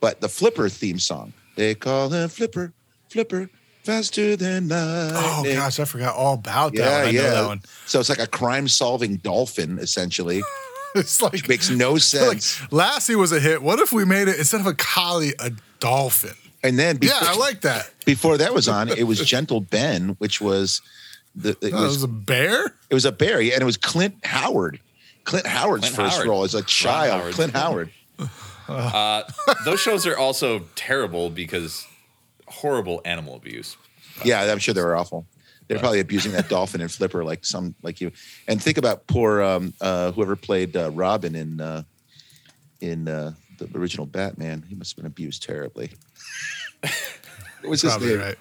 [0.00, 2.72] But the Flipper theme song, they call him Flipper,
[3.08, 3.48] Flipper,
[3.84, 5.12] faster than that.
[5.14, 6.78] Oh gosh, I forgot all about that.
[6.78, 7.08] Yeah, one.
[7.08, 7.30] I know yeah.
[7.30, 7.62] that one.
[7.86, 10.42] So it's like a crime-solving dolphin, essentially.
[10.94, 12.28] It's like Makes no sense.
[12.28, 12.70] like sense.
[12.70, 13.62] Lassie was a hit.
[13.62, 16.34] What if we made it instead of a collie, a dolphin?
[16.62, 17.90] and then Yeah, I like that.
[18.04, 20.82] before that was on, it was Gentle Ben, which was
[21.34, 22.74] the it Oh, it was was a bear.
[22.90, 24.80] it was a bear, yeah, and it was Clint Howard.
[25.24, 26.28] Clint Howard's Clint first Howard.
[26.28, 27.20] role as a child.
[27.22, 27.34] Howard.
[27.36, 27.90] Clint Howard.
[28.68, 29.22] Uh,
[29.64, 31.86] those shows are also terrible because
[32.52, 33.76] horrible animal abuse.
[34.24, 35.26] Yeah, I'm sure they were awful.
[35.68, 38.12] They're probably abusing that dolphin and Flipper like some like you.
[38.46, 41.82] And think about poor um, uh, whoever played uh, Robin in uh,
[42.80, 44.64] in uh, the original Batman.
[44.68, 45.90] He must have been abused terribly.
[46.82, 48.20] what was his Probably name?
[48.20, 48.36] right.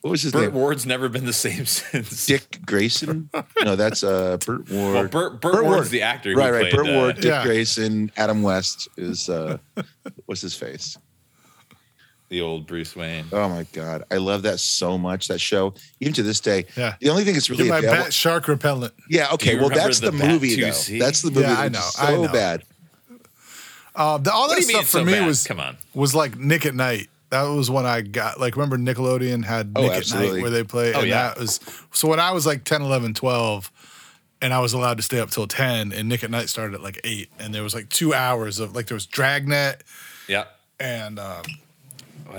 [0.00, 0.54] What was his Burt name?
[0.54, 2.26] Ward's never been the same since.
[2.26, 3.28] Dick Grayson?
[3.62, 4.94] No, that's uh, Burt Ward.
[4.94, 6.32] Well, Burt, Burt, Ward's the actor.
[6.32, 6.60] Who right, right.
[6.70, 7.44] Played, Burt uh, Ward, Dick Yeah.
[7.44, 9.58] Grayson, Adam West is uh,
[10.26, 10.96] what's his face?
[12.28, 13.24] The old Bruce Wayne.
[13.32, 15.28] Oh my god, I love that so much.
[15.28, 16.66] That show, even to this day.
[16.76, 16.94] Yeah.
[17.00, 18.94] The only thing that's really Get my available- bat shark repellent.
[19.08, 19.56] Yeah, okay.
[19.56, 20.68] Well, that's the the, movie, though.
[20.68, 20.98] 2C?
[20.98, 21.42] That's the movie.
[21.46, 22.32] Yeah, I which is know, So I know.
[22.32, 22.62] bad.
[23.94, 25.26] Uh, the, all that do you mean stuff for so me bad?
[25.26, 25.76] was Come on.
[25.94, 27.08] was like Nick at Night.
[27.30, 30.10] That was when I got like remember Nickelodeon had Oh, Nick at.
[30.14, 31.28] Night where they play Oh, and yeah.
[31.28, 31.60] that was
[31.92, 33.70] so when I was like 10, 11, 12
[34.42, 36.82] and I was allowed to stay up till 10 and Nick at Night started at
[36.82, 39.82] like 8 and there was like 2 hours of like there was Dragnet
[40.28, 40.44] Yeah.
[40.78, 41.65] and um What else is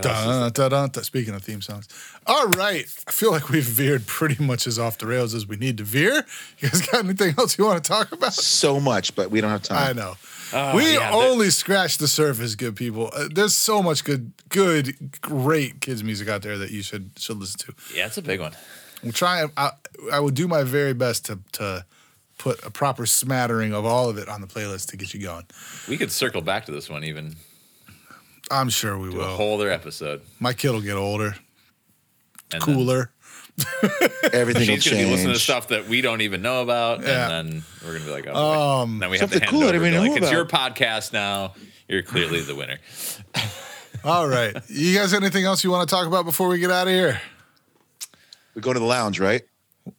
[0.01, 1.87] dun, dun, dun, dun, speaking of theme songs.
[2.25, 2.85] All right.
[3.07, 5.83] I feel like we've veered pretty much as off the rails as we need to
[5.83, 6.25] veer.
[6.59, 8.33] You guys got anything else you want to talk about?
[8.33, 9.89] So much, but we don't have time.
[9.89, 10.13] I know.
[10.53, 13.09] Oh, we yeah, the- only scratched the surface, good people.
[13.13, 17.37] Uh, there's so much good, good, great kids music out there that you should should
[17.37, 17.73] listen to.
[17.95, 18.53] Yeah, it's a big one.
[19.03, 19.45] We'll try.
[19.57, 19.71] I,
[20.11, 21.85] I will do my very best to to
[22.37, 25.45] put a proper smattering of all of it on the playlist to get you going.
[25.89, 27.35] We could circle back to this one, even
[28.51, 29.35] I'm sure we do a will.
[29.35, 30.21] whole other episode.
[30.39, 31.35] My kid will get older,
[32.51, 33.11] And then cooler.
[34.33, 37.29] Everything will She's gonna be listening to stuff that we don't even know about, Yeah.
[37.39, 39.61] and then we're gonna be like, oh, Um, then we have to something hand cool
[39.67, 39.85] it I over.
[39.85, 41.53] didn't and be know like, it's your podcast now.
[41.87, 42.77] You're clearly the winner.
[44.03, 44.55] All right.
[44.69, 47.19] You guys, anything else you want to talk about before we get out of here?
[48.55, 49.41] We go to the lounge, right?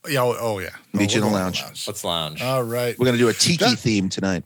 [0.09, 0.23] Yeah.
[0.23, 0.69] Oh, oh, yeah.
[0.93, 1.87] Meet you in the going to lounge.
[1.87, 2.43] Let's lounge.
[2.43, 2.97] All right.
[2.99, 4.45] We're gonna do a tiki That- theme tonight.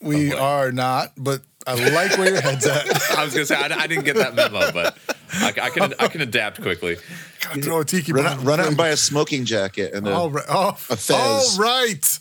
[0.00, 0.38] We boy.
[0.38, 2.86] are not, but I like where your head's at.
[3.18, 4.98] I was gonna say I, I didn't get that memo, but
[5.32, 6.96] I, I can I can adapt quickly.
[7.40, 10.14] Gotta throw a tiki Run out, run out and buy a smoking jacket and a,
[10.14, 10.44] All right.
[10.48, 11.10] Oh, a fez.
[11.10, 12.18] all right.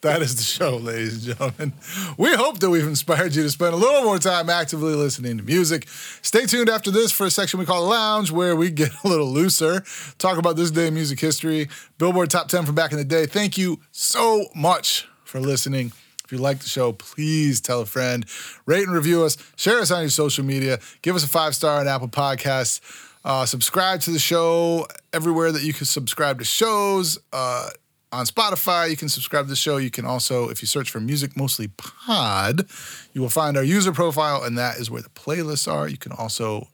[0.00, 1.72] that is the show, ladies and gentlemen.
[2.16, 5.44] We hope that we've inspired you to spend a little more time actively listening to
[5.44, 5.88] music.
[6.22, 9.08] Stay tuned after this for a section we call the Lounge, where we get a
[9.08, 9.82] little looser,
[10.18, 11.68] talk about this day in music history,
[11.98, 13.26] Billboard Top 10 from back in the day.
[13.26, 15.92] Thank you so much for listening.
[16.26, 18.26] If you like the show, please tell a friend,
[18.66, 21.78] rate and review us, share us on your social media, give us a five star
[21.78, 22.80] on Apple Podcasts.
[23.24, 27.20] Uh, subscribe to the show everywhere that you can subscribe to shows.
[27.32, 27.70] Uh,
[28.10, 29.76] on Spotify, you can subscribe to the show.
[29.76, 32.66] You can also, if you search for Music Mostly Pod,
[33.12, 35.86] you will find our user profile, and that is where the playlists are.
[35.86, 36.68] You can also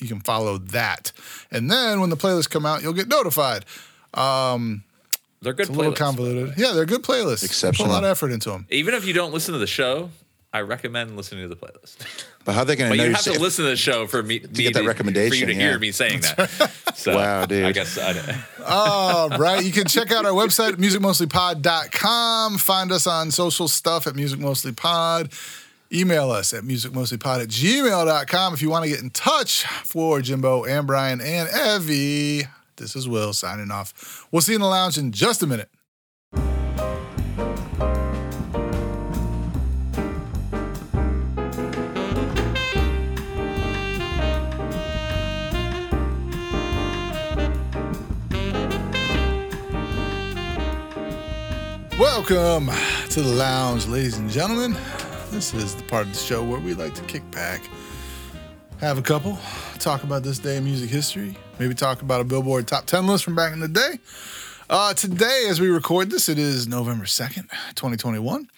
[0.00, 1.12] you can follow that,
[1.50, 3.66] and then when the playlists come out, you'll get notified.
[5.42, 5.96] They're good It's a little playlists.
[5.96, 6.54] convoluted.
[6.56, 7.62] Yeah, they're good playlists.
[7.62, 8.66] We Put a lot of effort into them.
[8.70, 10.10] Even if you don't listen to the show,
[10.52, 11.96] I recommend listening to the playlist.
[12.46, 14.22] But how are they gonna But know you have to listen to the show for
[14.22, 15.70] me to get that recommendation, for you to yeah.
[15.70, 16.70] hear me saying that.
[16.94, 17.64] So, Wow, dude.
[17.64, 18.14] I guess I,
[18.64, 19.64] All right.
[19.64, 22.58] You can check out our website at musicmostlypod.com.
[22.58, 25.32] Find us on social stuff at musicmostlypod.
[25.92, 30.64] Email us at musicmostlypod at gmail.com if you want to get in touch for Jimbo
[30.64, 32.46] and Brian and Evie.
[32.76, 34.26] This is Will signing off.
[34.30, 35.70] We'll see you in the lounge in just a minute.
[51.98, 52.70] Welcome
[53.10, 54.76] to the lounge, ladies and gentlemen.
[55.30, 57.62] This is the part of the show where we like to kick back,
[58.80, 59.38] have a couple,
[59.78, 63.24] talk about this day in music history, maybe talk about a Billboard top 10 list
[63.24, 63.98] from back in the day.
[64.68, 68.48] Uh, today, as we record this, it is November 2nd, 2021.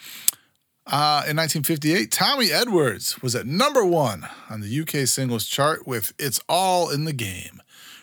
[0.87, 6.13] Uh, in 1958, Tommy Edwards was at number one on the UK singles chart with
[6.19, 7.63] It's All in the Game,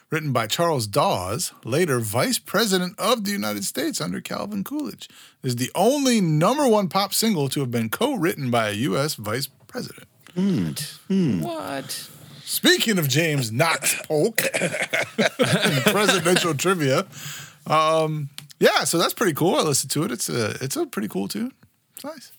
[0.09, 5.09] written by Charles Dawes, later Vice President of the United States under Calvin Coolidge.
[5.43, 9.15] Is the only number one pop single to have been co written by a U.S.
[9.15, 10.07] Vice President.
[10.35, 12.09] What?
[12.43, 14.37] Speaking of James Knox Polk
[15.85, 17.05] presidential trivia,
[17.67, 18.29] um,
[18.59, 19.55] yeah, so that's pretty cool.
[19.55, 20.11] I listened to it.
[20.11, 21.51] It's a it's a pretty cool tune.
[21.95, 22.31] It's nice.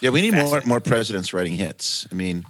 [0.00, 2.06] Yeah, we need more more presidents writing hits.
[2.10, 2.44] I mean,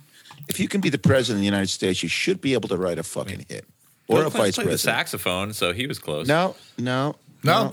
[0.49, 2.77] if you can be the president of the United States, you should be able to
[2.77, 3.67] write a fucking hit
[4.09, 6.27] or Bill a Clinton vice played the saxophone, so he was close.
[6.27, 7.73] No, no, No,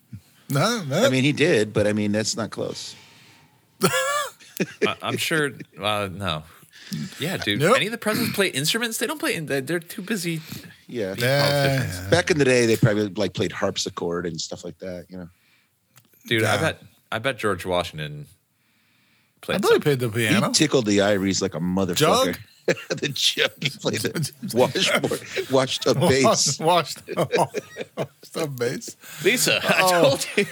[0.50, 1.04] no, no.
[1.04, 2.94] I mean, he did, but I mean, that's not close.
[4.86, 5.50] I, I'm sure.
[5.80, 6.42] Uh, no.
[7.20, 7.60] Yeah, dude.
[7.60, 7.76] Nope.
[7.76, 8.98] Any of the presidents play instruments?
[8.98, 9.38] They don't play.
[9.40, 10.40] They're they're too busy.
[10.86, 11.14] Yeah.
[11.18, 12.08] yeah, yeah.
[12.10, 15.06] Back in the day, they probably like played harpsichord and stuff like that.
[15.10, 15.28] You know,
[16.26, 16.82] Dude, I bet.
[17.12, 18.26] I bet George Washington
[19.40, 19.62] Played I played.
[19.68, 20.46] thought he played the piano.
[20.48, 21.96] he tickled the ivories like a motherfucker.
[21.96, 22.38] Jug?
[22.88, 23.50] the jug.
[23.62, 28.96] He played the washboard, washed up bass, Washed, washed up bass.
[29.24, 30.02] Lisa, I Oh.
[30.02, 30.46] told you.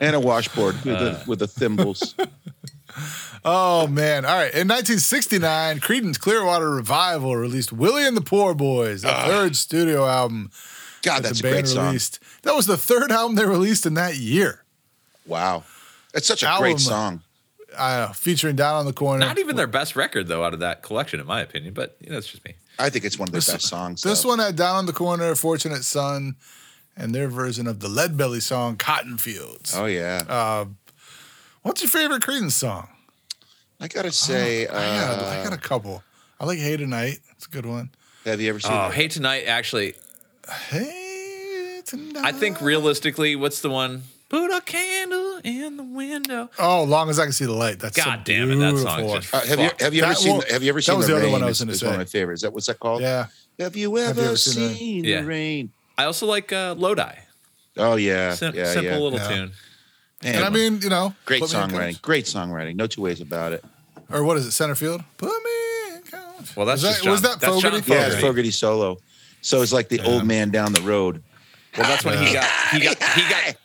[0.00, 0.98] and a washboard with Uh.
[1.04, 2.14] the with the thimbles.
[3.44, 4.24] Oh man!
[4.24, 4.52] All right.
[4.52, 10.50] In 1969, Creedence Clearwater Revival released "Willie and the Poor Boys," the third studio album
[11.02, 12.20] God, that that's the a great band song.
[12.42, 14.64] That was the third album they released in that year.
[15.26, 15.64] Wow,
[16.12, 16.62] that's such a Album.
[16.62, 17.22] great song.
[17.76, 20.82] Uh, featuring "Down on the Corner." Not even their best record though, out of that
[20.82, 21.72] collection, in my opinion.
[21.72, 22.54] But you know, it's just me.
[22.78, 24.02] I think it's one of their This- best songs.
[24.02, 24.30] This though.
[24.30, 26.34] one had "Down on the Corner," "Fortunate Son,"
[26.96, 30.64] and their version of the Lead Belly song "Cotton Fields." Oh yeah, Uh,
[31.62, 32.88] what's your favorite Creedence song?
[33.80, 36.02] I gotta say, I, got, I uh, got a couple.
[36.38, 37.90] I like "Hey Tonight." It's a good one.
[38.24, 38.72] have you ever seen?
[38.72, 39.44] Oh, hey tonight.
[39.46, 39.94] Actually,
[40.68, 42.24] Hey tonight.
[42.24, 44.02] I think realistically, what's the one?
[44.28, 46.50] Put a candle in the window.
[46.58, 47.80] Oh, long as I can see the light.
[47.80, 50.18] That's God damn it, that beautiful song's just- Uh, have you have you ever That
[50.18, 50.92] seen one- Have you ever seen?
[50.92, 52.18] that seen was the the other one I was It's- gonna it's one of say.
[52.18, 52.42] my favorites.
[52.42, 53.00] That what's that called?
[53.02, 53.26] Yeah.
[53.58, 55.20] Have you ever, you ever seen the- seen, Yeah.
[55.22, 55.72] rain?
[55.98, 57.12] I also like uh, Lodi.
[57.76, 58.98] Oh yeah, Sim- yeah, simple yeah.
[58.98, 59.28] little Yeah.
[59.28, 59.52] tune.
[60.22, 62.02] Man, And I mean, you know, great put me in songwriting.
[62.02, 62.76] Great songwriting.
[62.76, 63.64] No two ways about it.
[64.10, 64.50] Or what is it?
[64.52, 65.02] Center field.
[65.16, 66.56] Put me in coach.
[66.56, 67.92] Well, that's was just that, was that that's John Fogerty?
[67.92, 68.26] Yeah, it's Fogerty.
[68.26, 68.98] Fogerty solo.
[69.40, 71.22] So it's like the old man down the road.
[71.78, 73.56] Well, that's when he got he got he got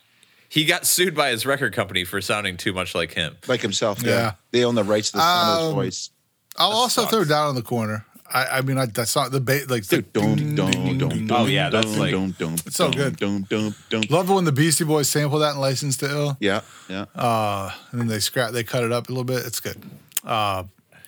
[0.48, 3.36] he got sued by his record company for sounding too much like him.
[3.48, 4.10] Like himself, yeah.
[4.12, 4.32] Yeah.
[4.52, 6.10] They own the rights to the sound of his Um, voice.
[6.58, 7.14] I'll also sucks.
[7.14, 8.06] throw down in the corner.
[8.36, 11.46] I, I mean, I, that song, the bait, like, the Dun, dun, dun, dun, Oh,
[11.46, 13.18] yeah, dun, that's like- dun, dun, It's so dun, good.
[13.18, 14.04] Dun, dun, dun.
[14.10, 16.38] love it when the Beastie Boys sample that in License to Ill.
[16.42, 17.06] Yeah, yeah.
[17.16, 19.46] Uh, and then they scrap, they cut it up a little bit.
[19.46, 19.82] It's good.
[20.24, 20.64] Uh,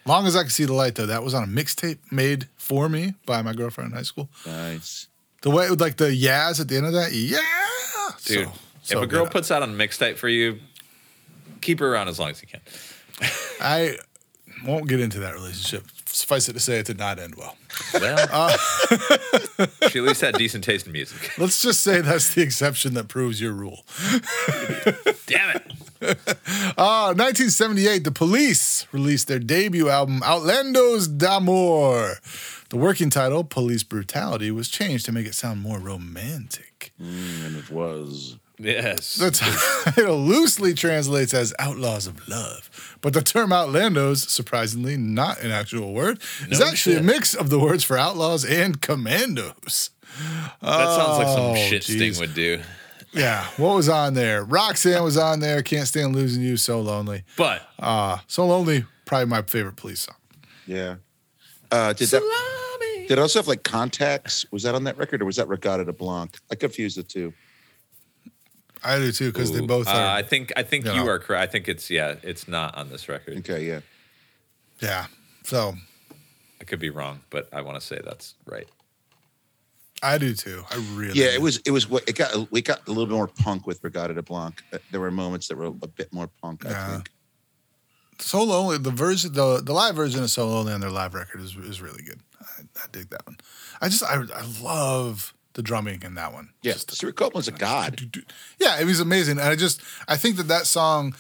[0.05, 2.87] long as I can see the light, though, that was on a mixtape made for
[2.87, 4.29] me by my girlfriend in high school.
[4.45, 5.07] Nice.
[5.41, 7.39] The way, like the yas at the end of that, yeah,
[8.25, 8.47] Dude,
[8.83, 9.33] So- if a girl good.
[9.33, 10.59] puts out on mixtape for you,
[11.59, 12.61] keep her around as long as you can.
[13.61, 13.97] I
[14.65, 15.83] won't get into that relationship.
[16.07, 17.57] Suffice it to say, it did not end well.
[17.93, 21.31] Well, Uh, she at least had decent taste in music.
[21.37, 23.85] Let's just say that's the exception that proves your rule.
[25.25, 25.63] Damn it.
[26.77, 32.17] Uh, 1978, the police released their debut album, Outlandos d'Amour.
[32.69, 36.91] The working title, Police Brutality, was changed to make it sound more romantic.
[36.99, 38.37] And it was.
[38.59, 39.15] Yes.
[39.17, 45.51] The title loosely translates as Outlaws of Love, but the term Outlandos, surprisingly not an
[45.51, 49.91] actual word, is No actually a mix of the words for outlaws and commandos.
[50.61, 51.95] that sounds like some Oh, shit geez.
[52.17, 52.61] Sting would do.
[53.13, 54.43] Yeah, what was on there?
[54.43, 55.61] Roxanne was on there.
[55.61, 56.57] Can't stand losing you.
[56.57, 57.23] So lonely.
[57.37, 58.85] But Uh, so lonely.
[59.05, 60.15] Probably my favorite police song.
[60.65, 60.95] Yeah.
[61.71, 62.21] Uh, did that?
[63.07, 64.45] Did it also have like contacts?
[64.51, 66.37] Was that on that record, or was that Reggatta de Blanc?
[66.51, 67.33] I confused the two.
[68.87, 70.15] I do too because they Ooh, both uh, are.
[70.17, 71.07] I think I think you you know.
[71.09, 71.43] are correct.
[71.43, 73.37] I think it's yeah, it's not on this record.
[73.39, 73.81] Okay, yeah.
[74.79, 75.07] yeah.
[75.43, 75.73] So
[76.61, 78.67] I could be wrong, but I want to say that's right.
[80.03, 80.63] I do too.
[80.71, 81.19] I really.
[81.19, 81.33] Yeah, do.
[81.33, 81.57] it was.
[81.65, 81.85] It was.
[82.07, 82.51] It got.
[82.51, 84.61] We got a little bit more punk with Reggatta de Blanc.
[84.71, 86.65] Uh, There were moments that were a bit more punk.
[86.65, 86.91] I Yeah.
[86.93, 87.11] think.
[88.19, 88.77] So lonely.
[88.77, 91.81] The version, the the live version of So Lonely on their live record is is
[91.81, 92.19] really good.
[92.41, 93.37] I, I dig that one.
[93.81, 96.51] I just I I love the drumming in that one.
[96.61, 97.99] Yeah, Just- Stewart Copeland's a god.
[98.59, 99.39] yeah, it was amazing.
[99.39, 101.13] And I just I think that that song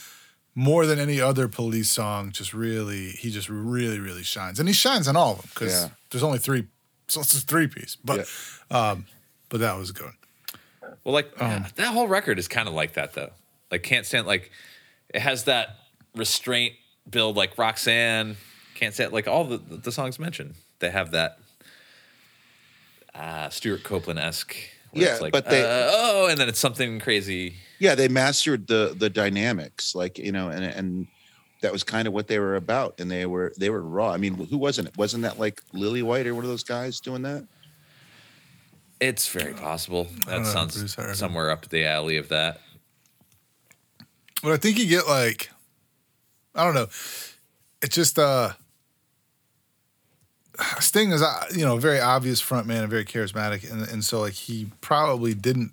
[0.55, 4.73] more than any other police song just really he just really really shines and he
[4.73, 5.89] shines on all of them because Yeah.
[6.09, 6.65] there's only three
[7.07, 8.27] so it's a three piece but
[8.71, 9.05] um
[9.49, 10.13] but that was good
[11.03, 13.31] Well, like Um, that whole record is kind of like that though.
[13.71, 14.49] Like can't stand like
[15.13, 15.75] it has that
[16.15, 16.73] restraint
[17.09, 18.37] build like Roxanne.
[18.75, 20.55] Can't stand like all the the songs mentioned.
[20.79, 21.37] They have that
[23.17, 24.55] uh Stewart Copeland esque.
[24.93, 27.55] Yeah, like, but they- uh, oh, and then it's something crazy.
[27.79, 31.07] Yeah, they mastered the the dynamics, like you know, and and
[31.61, 34.11] that was kind of what they were about, and they were they were raw.
[34.11, 34.97] I mean, who wasn't it?
[34.97, 37.47] Wasn't that like Lillywhite or one of those guys doing that?
[38.99, 40.07] It's very possible.
[40.27, 42.61] That sounds Bruce somewhere up the alley of that.
[44.41, 45.49] But I think you get like,
[46.55, 46.87] I don't know.
[47.81, 48.53] It's just uh,
[50.79, 54.21] Sting is uh, you know a very obvious frontman and very charismatic, and and so
[54.21, 55.71] like he probably didn't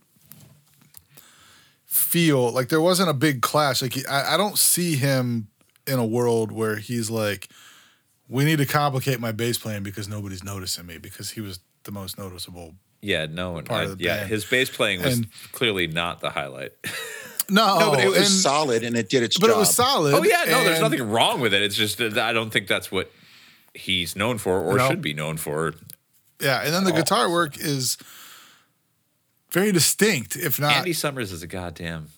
[1.87, 3.83] feel like there wasn't a big clash.
[3.83, 5.49] Like he, I, I don't see him
[5.87, 7.49] in a world where he's like,
[8.29, 11.93] we need to complicate my bass playing because nobody's noticing me because he was the
[11.93, 12.75] most noticeable.
[13.01, 13.65] Yeah, no one.
[13.65, 14.31] Part I- of the yeah, band.
[14.31, 16.73] his bass playing was And- clearly not the highlight.
[17.51, 19.53] No, no, but it was and- solid and it did its but job.
[19.53, 20.15] But it was solid.
[20.15, 21.61] oh yeah, no, there's nothing wrong with it.
[21.61, 23.13] It's just I don't think that's what
[23.75, 24.89] he's known for or No.
[24.89, 25.75] should be known for.
[26.41, 27.97] Yeah, and then the guitar work is
[29.51, 30.73] very distinct, if not.
[30.77, 32.09] Andy Summers is a goddamn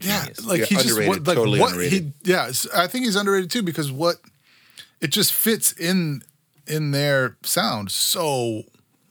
[0.00, 0.44] yeah, genius.
[0.46, 2.12] like Yeah, he just underrated, what, like totally what underrated.
[2.24, 4.16] he yeah, s- I think he's underrated too because what
[5.00, 6.22] it just fits in
[6.66, 8.62] in their sound so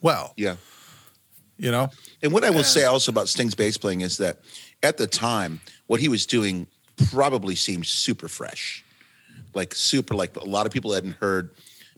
[0.02, 0.56] well, yeah.
[1.58, 1.89] you know.
[2.22, 4.39] And what I will say also about Sting's bass playing is that
[4.84, 6.68] at the time, what he was doing
[7.12, 8.84] probably seemed super fresh,
[9.54, 11.50] like super like a lot of people hadn't heard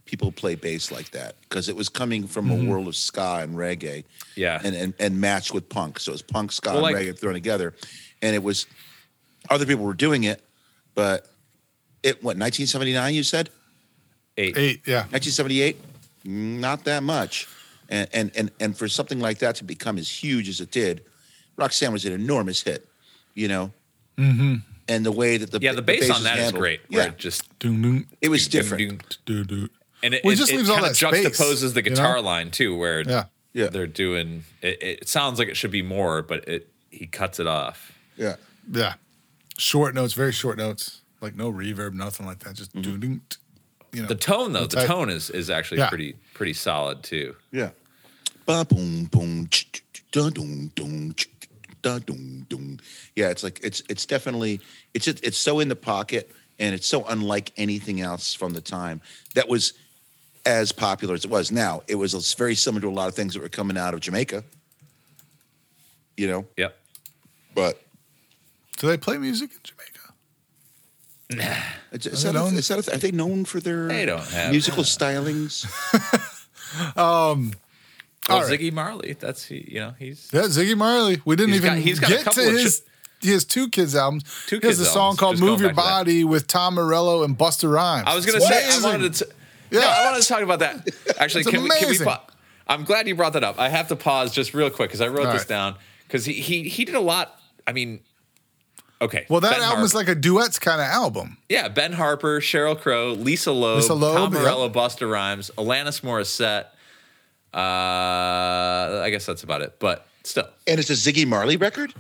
[0.08, 3.55] people play bass like that because it was coming from a world of ska and
[3.55, 4.03] reggae,
[4.36, 4.60] Yeah.
[4.64, 5.99] and and, and matched with punk.
[5.99, 7.74] So it was punk, ska, Well, and like- reggae thrown together,
[8.22, 8.66] and it was
[9.49, 10.41] other people were doing it,
[10.95, 11.28] but
[12.03, 13.49] it what 1979 you said
[14.38, 14.58] eight.
[14.58, 15.01] Eight, yeah.
[15.12, 15.78] 1978
[16.26, 17.47] not that much
[17.89, 21.01] and, and and and for something like that to become as huge as it did
[21.55, 22.86] roxanne was an enormous hit
[23.34, 23.72] you know
[24.18, 24.55] mm-hmm.
[24.89, 26.82] and the way that the Yeah, the bass on was that is handled- great.
[26.89, 29.70] Where yeah it just Doom, doom, it was different doo, doo.
[30.04, 31.89] And it, Well, it it, just it leaves all kind of space, juxtaposes the you
[31.89, 31.95] know?
[31.95, 33.26] guitar line too, where Yeah.
[33.54, 33.68] Yeah.
[33.68, 34.43] they're doing.
[34.62, 37.91] It, it sounds like it should be more, but it he cuts it off.
[38.16, 38.36] yeah
[38.72, 38.93] Yeah.
[39.58, 41.02] Short notes, very short notes.
[41.22, 42.54] Like no reverb, nothing like that.
[42.56, 43.38] Just doo, doo, t-
[43.91, 44.08] you know.
[44.08, 45.89] The tone though, the Type- tone is is actually Yeah.
[45.89, 47.36] pretty pretty solid too.
[47.52, 47.72] yeah
[48.45, 51.50] Ba boom boom ch- ch- ch- da dum dum ch- ch-
[51.82, 52.78] da dum dum.
[53.16, 54.62] yeah it's like it's it's definitely
[54.93, 59.02] it's it's so in the pocket and it's so unlike anything else from the time
[59.36, 59.74] that was
[60.48, 63.34] as popular as it was now it was very similar to a lot of things
[63.34, 64.43] that were coming out of jamaica
[66.16, 66.76] you know Yep.
[67.54, 67.82] but
[68.80, 69.84] Do they play music in Jamaica?
[71.91, 72.54] Is, is Are that they a, known?
[72.58, 75.66] is that a, are they known for their They don't have- musical stylings?
[76.98, 77.54] Um,
[78.28, 78.60] well, All right.
[78.60, 79.66] Ziggy Marley, that's he.
[79.72, 81.22] You know, he's Yeah, Ziggy Marley.
[81.24, 82.82] We didn't He's even got- he's got a get couple to of his
[83.22, 84.24] he has two kids albums.
[84.48, 85.89] Two he has kids a song albums, called just "Move Your back to that.
[86.06, 88.04] Body" with Tom Morello and Busta Rhymes.
[88.06, 88.84] I was gonna It's say I amazing.
[88.84, 89.28] wanted to.
[89.70, 89.82] Yeah.
[89.82, 90.88] No, I wanted to talk about that.
[91.20, 92.26] Actually, can we, can we pa-
[92.68, 93.59] I'm glad you brought that up.
[93.59, 95.47] I have to pause just real quick because I wrote All this right.
[95.47, 95.76] down
[96.07, 97.39] because he, he he did a lot.
[97.65, 97.99] I mean,
[99.01, 99.26] okay.
[99.30, 101.38] Well, that Ben album is like a duets kind of album.
[101.49, 101.68] yeah.
[101.70, 104.39] Ben Harper, Sheryl Crow, Lisa Loeb, Lisa Loeb, Tom yeah.
[104.41, 106.65] Morello, Busta Rhymes, Alanis Morissette.
[107.53, 109.78] Uh, I guess that's about it.
[109.80, 111.93] But still, and it's a Ziggy Marley record?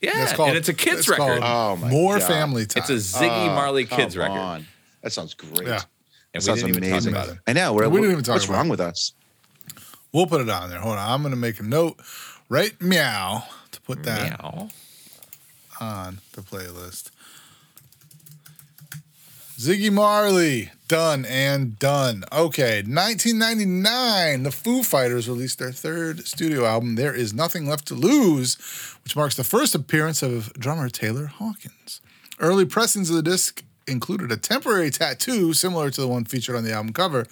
[0.00, 0.22] yeah.
[0.22, 1.44] It's called- and it's a kids it's called record.
[1.44, 2.28] Oh, my More God.
[2.28, 2.82] Family Time.
[2.82, 4.38] it's a Ziggy Marley kids Come record.
[4.38, 4.66] on.
[5.02, 5.66] That sounds great.
[5.68, 5.80] Yeah.
[6.38, 7.12] And That we sounds didn't even amazing.
[7.14, 7.42] talk about it.
[7.46, 7.72] I know.
[7.72, 8.70] We're, We didn't even talk what's about wrong it.
[8.70, 9.12] with us?
[10.12, 10.80] We'll put it on there.
[10.80, 11.10] Hold on.
[11.10, 11.98] I'm going to make a note
[12.48, 14.68] right meow to put that Meow.
[15.80, 17.10] on the playlist.
[19.58, 22.22] Ziggy Marley, done and done.
[22.32, 27.94] Okay, 1999, the Foo Fighters released their third studio album, There Is Nothing Left to
[27.94, 28.54] Lose,
[29.02, 32.00] which marks the first appearance of drummer Taylor Hawkins.
[32.38, 36.64] Early pressings of the disc included a temporary tattoo similar to the one featured on
[36.64, 37.26] the album cover,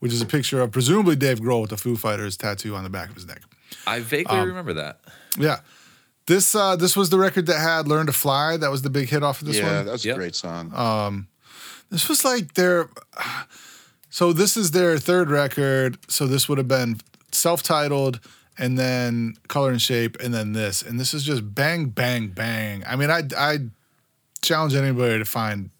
[0.00, 2.90] which is a picture of presumably Dave Grohl with the Foo Fighters tattoo on the
[2.90, 3.42] back of his neck.
[3.86, 5.00] I vaguely Um, remember that.
[5.38, 5.60] Yeah.
[6.26, 9.08] This uh, this was the record that had "Learn to Fly." That was the big
[9.08, 9.86] hit off of this yeah, one.
[9.86, 10.14] that was Yep.
[10.16, 11.26] a great song.
[11.90, 12.88] This was like their.
[14.10, 15.98] So this is their third record.
[16.10, 16.98] So this would have been
[17.32, 18.20] self-titled,
[18.58, 22.84] and then Color and Shape, and then this, and this is just bang, bang, bang.
[22.86, 23.58] I mean, I I
[24.42, 25.70] challenge anybody to find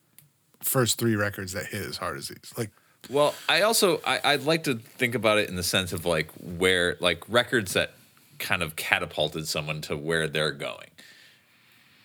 [0.61, 2.53] first three records that hit as hard as these.
[2.57, 2.71] Like,
[3.09, 6.31] Well, I also I, I'd like to think about it in the sense of like
[6.41, 7.93] where like records that
[8.39, 10.91] kind of catapulted someone to where they're going.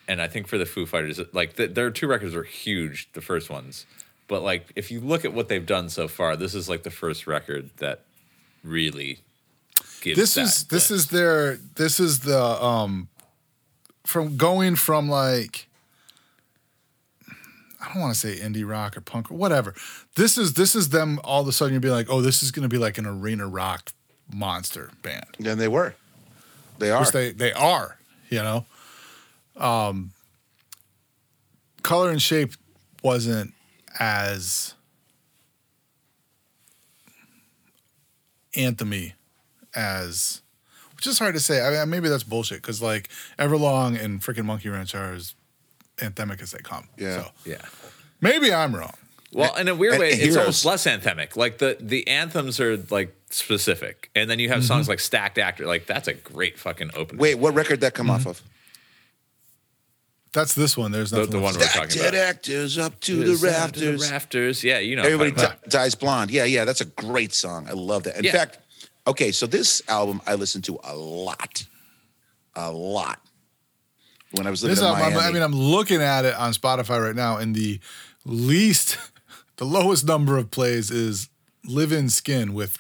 [0.08, 3.22] And I think for the Foo Fighters, like th- their two records were huge, the
[3.22, 3.86] first ones.
[4.28, 6.92] But like if you look at what they've done so far, this is like the
[6.92, 8.02] first record that
[8.64, 9.20] really
[10.02, 11.04] gives this that is this lift.
[11.04, 13.08] is their this is the um
[14.06, 15.68] from going from like
[17.84, 19.76] I don't want to say indie rock or punk or whatever.
[20.16, 22.52] This is this is them all of a sudden you'd be like, oh, this is
[22.52, 23.92] going to be like an arena rock
[24.34, 25.96] monster band, And they were.
[26.80, 27.02] They are.
[27.02, 27.98] which they they are.
[28.30, 28.66] You know,
[29.58, 30.12] um,
[31.84, 32.54] color and shape
[33.04, 33.54] wasn't
[34.00, 34.74] as
[38.56, 39.14] anthemy
[39.76, 40.42] as
[40.96, 41.62] which is hard to say.
[41.62, 45.36] I mean, maybe that's bullshit because like Everlong and freaking Monkey Wrench are as
[46.04, 46.88] anthemic as they come.
[46.98, 47.24] Yeah.
[47.24, 47.62] So Yeah.
[48.22, 48.94] maybe I'm wrong.
[49.34, 50.38] Well, in a weird and- way, and it's Heroes.
[50.38, 51.36] almost less anthemic.
[51.36, 54.92] Like the the anthems are like specific, and then you have songs mm-hmm.
[54.92, 57.20] like "Stacked Actor." Like that's a great fucking opener.
[57.20, 58.30] Wait, what record that come off mm-hmm.
[58.30, 58.42] of?
[60.34, 60.92] That's this one.
[60.92, 61.32] There's the, nothing.
[61.32, 62.28] the one we're talking Dead about.
[62.28, 64.02] actors up to the rafters.
[64.02, 64.64] The rafters.
[64.64, 65.04] Yeah, you know.
[65.04, 65.60] Everybody talking.
[65.64, 66.32] Di- dies blonde.
[66.32, 67.68] Yeah, yeah, that's a great song.
[67.70, 68.18] I love that.
[68.18, 68.32] In Yeah.
[68.32, 68.58] fact,
[69.06, 71.66] okay, so this album I listened to a lot,
[72.56, 73.20] a lot
[74.34, 75.28] when I was living This in album, I'm- Miami.
[75.30, 77.80] I mean, I'm looking at it on Spotify right now, and the
[78.26, 78.98] least,
[79.58, 81.30] the lowest number of plays is
[81.66, 82.78] "Live in Skin" with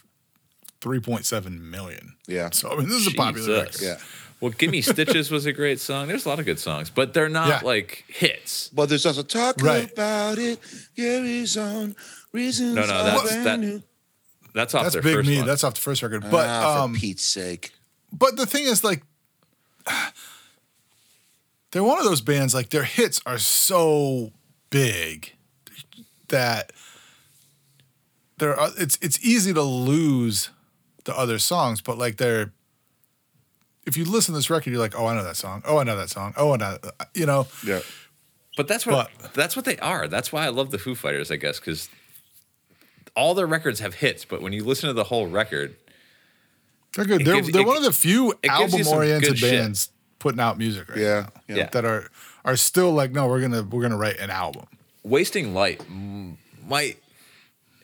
[0.82, 2.16] 3.7 million.
[2.28, 3.82] yeah, So I mean, this is a popular Jesus.
[3.82, 4.00] record.
[4.00, 4.06] yeah.
[4.42, 6.10] Well, "Gimme Stitches" was a great song.
[6.10, 7.60] There's a lot of good songs, but they're not Yeah.
[7.64, 8.68] like hits.
[8.74, 9.90] But there's also talk Right.
[9.90, 10.60] about it.
[10.98, 11.96] Gary's on
[12.34, 12.76] reasons.
[12.76, 13.84] No, no, that's- that-
[14.54, 15.38] That's off That's their Big first Me.
[15.38, 15.48] one.
[15.48, 16.30] That's off the first record.
[16.30, 17.72] But ah, um, for Pete's sake.
[18.12, 19.02] but the thing is, like,
[21.74, 22.54] they're one of those bands.
[22.54, 24.32] Like their hits are so
[24.70, 25.34] big
[26.30, 26.72] that
[28.38, 28.68] there are.
[28.68, 30.50] Uh, it's it's easy to lose
[31.06, 32.54] the other songs, but like they're.
[33.86, 35.62] If you listen to this record, you're like, oh, I know that song.
[35.66, 36.34] Oh, I know that song.
[36.38, 36.78] Oh, I know.
[36.82, 37.82] Uh, you know, Yeah.
[38.56, 40.08] But that's what But- that's what they are.
[40.08, 41.90] That's why I love the Foo Fighters, I guess, because
[43.16, 44.24] all their records have hits.
[44.24, 45.76] But when you listen to the whole record,
[46.95, 47.26] they're good.
[47.26, 49.52] They're gives- they're it- one of the few it gives you some album-oriented good shit.
[49.52, 49.90] bands
[50.24, 51.41] putting out music right Yeah, now.
[51.48, 51.56] yeah.
[51.58, 51.70] Yeah.
[51.72, 52.10] That are
[52.45, 54.66] are still like, no, we're gonna we're gonna write an album.
[55.04, 55.82] "Wasting Light"
[56.66, 56.98] might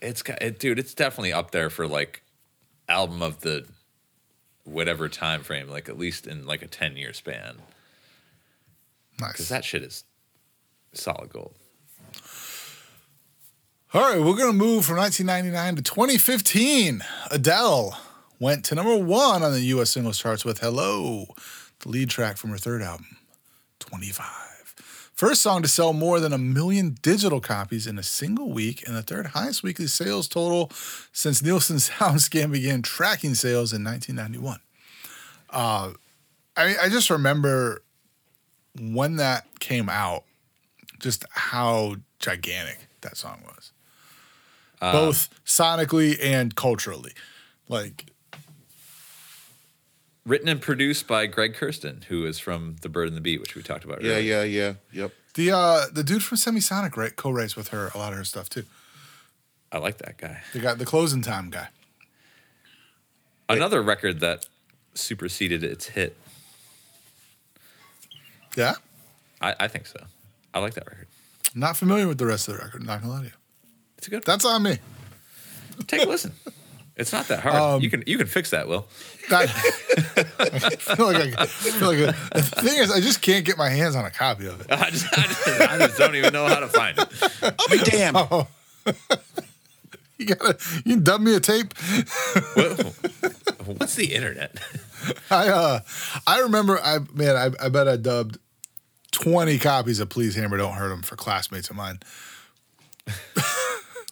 [0.01, 0.79] it's got it, dude.
[0.79, 2.23] It's definitely up there for like
[2.87, 3.65] album of the
[4.63, 7.57] whatever time frame, like at least in like a ten year span,
[9.19, 9.33] Nice.
[9.33, 10.03] because that shit is
[10.93, 11.53] solid gold.
[13.93, 17.01] All right, we're gonna move from 1999 to 2015.
[17.31, 17.97] Adele
[18.39, 19.89] went to number one on the U.S.
[19.89, 21.33] singles charts with "Hello,"
[21.79, 23.17] the lead track from her third album,
[23.79, 24.25] 25.
[25.13, 28.95] First song to sell more than a million digital copies in a single week, and
[28.95, 30.71] the third highest weekly sales total
[31.11, 34.59] since Nielsen SoundScan began tracking sales in 1991.
[35.49, 35.91] Uh,
[36.55, 37.81] I I just remember
[38.79, 40.23] when that came out,
[40.99, 43.71] just how gigantic that song was
[44.79, 47.13] both sonically and culturally.
[47.67, 48.11] Like,
[50.29, 53.55] Written and produced by Greg Kurstin, who is from The Bird and the Bee, which
[53.55, 54.03] we talked about.
[54.03, 54.43] Yeah, earlier.
[54.43, 54.73] yeah, yeah.
[54.93, 55.11] Yep.
[55.33, 58.47] the uh the dude from Semisonic right co-writes with her a lot of her stuff
[58.47, 58.65] too.
[59.71, 60.41] I like that guy.
[60.53, 61.69] The guy, the closing time guy.
[63.47, 64.45] Another record that
[64.93, 66.15] superseded its hit.
[68.55, 68.75] Yeah,
[69.41, 69.99] I, I think so.
[70.53, 71.07] I like that record.
[71.55, 72.83] not familiar with the rest of the record.
[72.83, 73.31] Not gonna lie to you.
[73.97, 74.23] It's a good.
[74.25, 74.77] That's on me.
[75.87, 76.33] Take a listen.
[76.99, 77.55] It's not that hard.
[77.55, 78.85] Um, you can you can fix that, Will.
[79.31, 79.47] I, I
[80.75, 83.69] feel like I, I feel like I, the thing is, I just can't get my
[83.69, 84.67] hands on a copy of it.
[84.71, 87.07] I just, I just, I just don't even know how to find it.
[87.41, 88.47] I'll be damned.
[90.17, 91.73] You gotta, you can dub me a tape.
[93.63, 94.57] What's the internet?
[95.31, 95.79] I uh,
[96.27, 98.37] I remember, I man, I, I bet I dubbed
[99.13, 101.99] twenty copies of "Please Hammer Don't Hurt 'Em" for classmates of mine.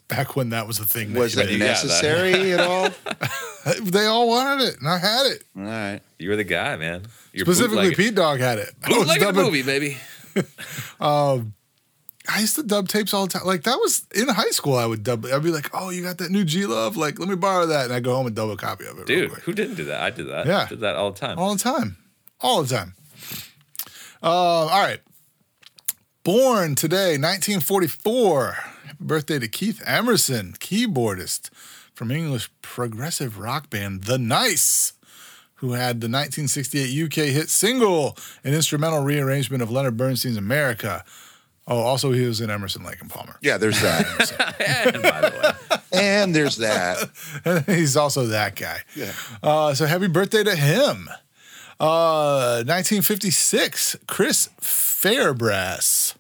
[0.07, 1.13] Back when that was a thing.
[1.13, 2.89] Was that you- that- necessary at all?
[3.83, 5.43] They all wanted it, and I had it.
[5.57, 5.99] All right.
[6.17, 7.03] You were the guy, man.
[7.33, 8.71] You're Specifically, Pete Dog had it.
[8.81, 9.97] I bootlegging the movie, baby.
[11.01, 11.53] um,
[12.33, 13.45] I used to dub tapes all the time.
[13.45, 14.77] Like that was in high school.
[14.77, 15.25] I would dub.
[15.25, 16.95] I'd be like, "Oh, you got that new G Love?
[16.95, 19.05] Like, let me borrow that." And I go home and dub a copy of it.
[19.05, 20.01] Dude, who didn't do that?
[20.01, 20.45] I did that.
[20.45, 20.65] Yeah.
[20.69, 21.37] did that all the time.
[21.37, 21.97] all the time,
[22.39, 22.93] all the time.
[24.23, 25.01] Uh, all right.
[26.23, 28.57] Born today, 1944.
[28.87, 31.49] Happy birthday to Keith Emerson, keyboardist
[31.93, 34.93] from English progressive rock band The Nice,
[35.55, 41.03] who had the 1968 UK hit single, an instrumental rearrangement of Leonard Bernstein's America.
[41.67, 43.35] Oh, also he was in Emerson, Lake and Palmer.
[43.41, 44.05] Yeah, there's that.
[44.93, 47.09] and by the way, and there's that.
[47.43, 48.77] And he's also that guy.
[48.95, 49.11] Yeah.
[49.43, 51.09] Uh, so happy birthday to him.
[51.77, 56.16] Uh, 1956, Chris Fairbrass.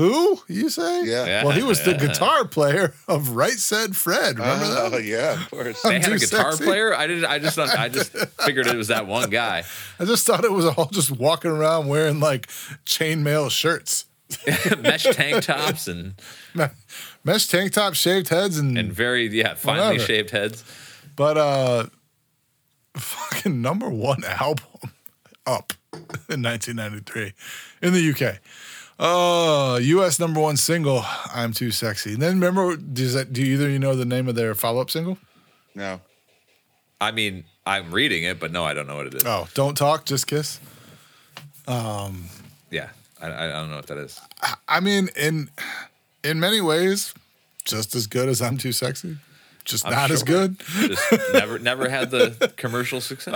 [0.00, 1.04] Who you say?
[1.04, 1.44] Yeah.
[1.44, 4.38] Well, he was the guitar player of Right Said Fred.
[4.38, 5.04] Remember Oh, that?
[5.04, 5.82] yeah, of course.
[5.82, 6.64] they I'm had a guitar sexy.
[6.64, 6.94] player.
[6.94, 7.24] I did.
[7.24, 7.56] I just.
[7.56, 8.12] Thought, I just
[8.42, 9.64] figured it was that one guy.
[9.98, 12.46] I just thought it was all just walking around wearing like
[12.86, 14.06] chainmail shirts.
[14.78, 16.14] mesh tank tops and
[17.24, 20.04] Mesh tank top, shaved heads, and, and very yeah finely Whatever.
[20.04, 20.64] shaved heads.
[21.16, 21.86] but uh,
[22.96, 24.92] fucking number one album
[25.46, 25.72] up
[26.28, 27.32] in 1993
[27.82, 28.38] in the UK.
[29.00, 30.20] Uh, U.S.
[30.20, 31.02] number one single,
[31.32, 34.28] "I'm Too Sexy." And then remember, does that do either of you know the name
[34.28, 35.16] of their follow up single?
[35.74, 36.02] No.
[37.00, 39.24] I mean, I'm reading it, but no, I don't know what it is.
[39.24, 40.60] Oh, "Don't Talk, Just Kiss."
[41.66, 42.26] Um.
[42.70, 42.90] Yeah,
[43.22, 44.20] I, I don't know what that is.
[44.68, 45.48] I mean, in
[46.22, 47.14] in many ways,
[47.64, 49.16] just as good as "I'm Too Sexy,"
[49.64, 50.58] just I'm not as good.
[50.58, 51.02] Just
[51.32, 53.32] never never had the commercial success.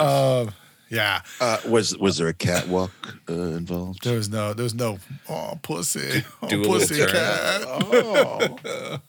[0.90, 2.90] Yeah, Uh, was was there a catwalk
[3.28, 4.04] uh, involved?
[4.04, 4.98] there was no, there was no,
[5.28, 7.08] oh pussy, oh do pussy turn.
[7.10, 8.56] cat, Oh,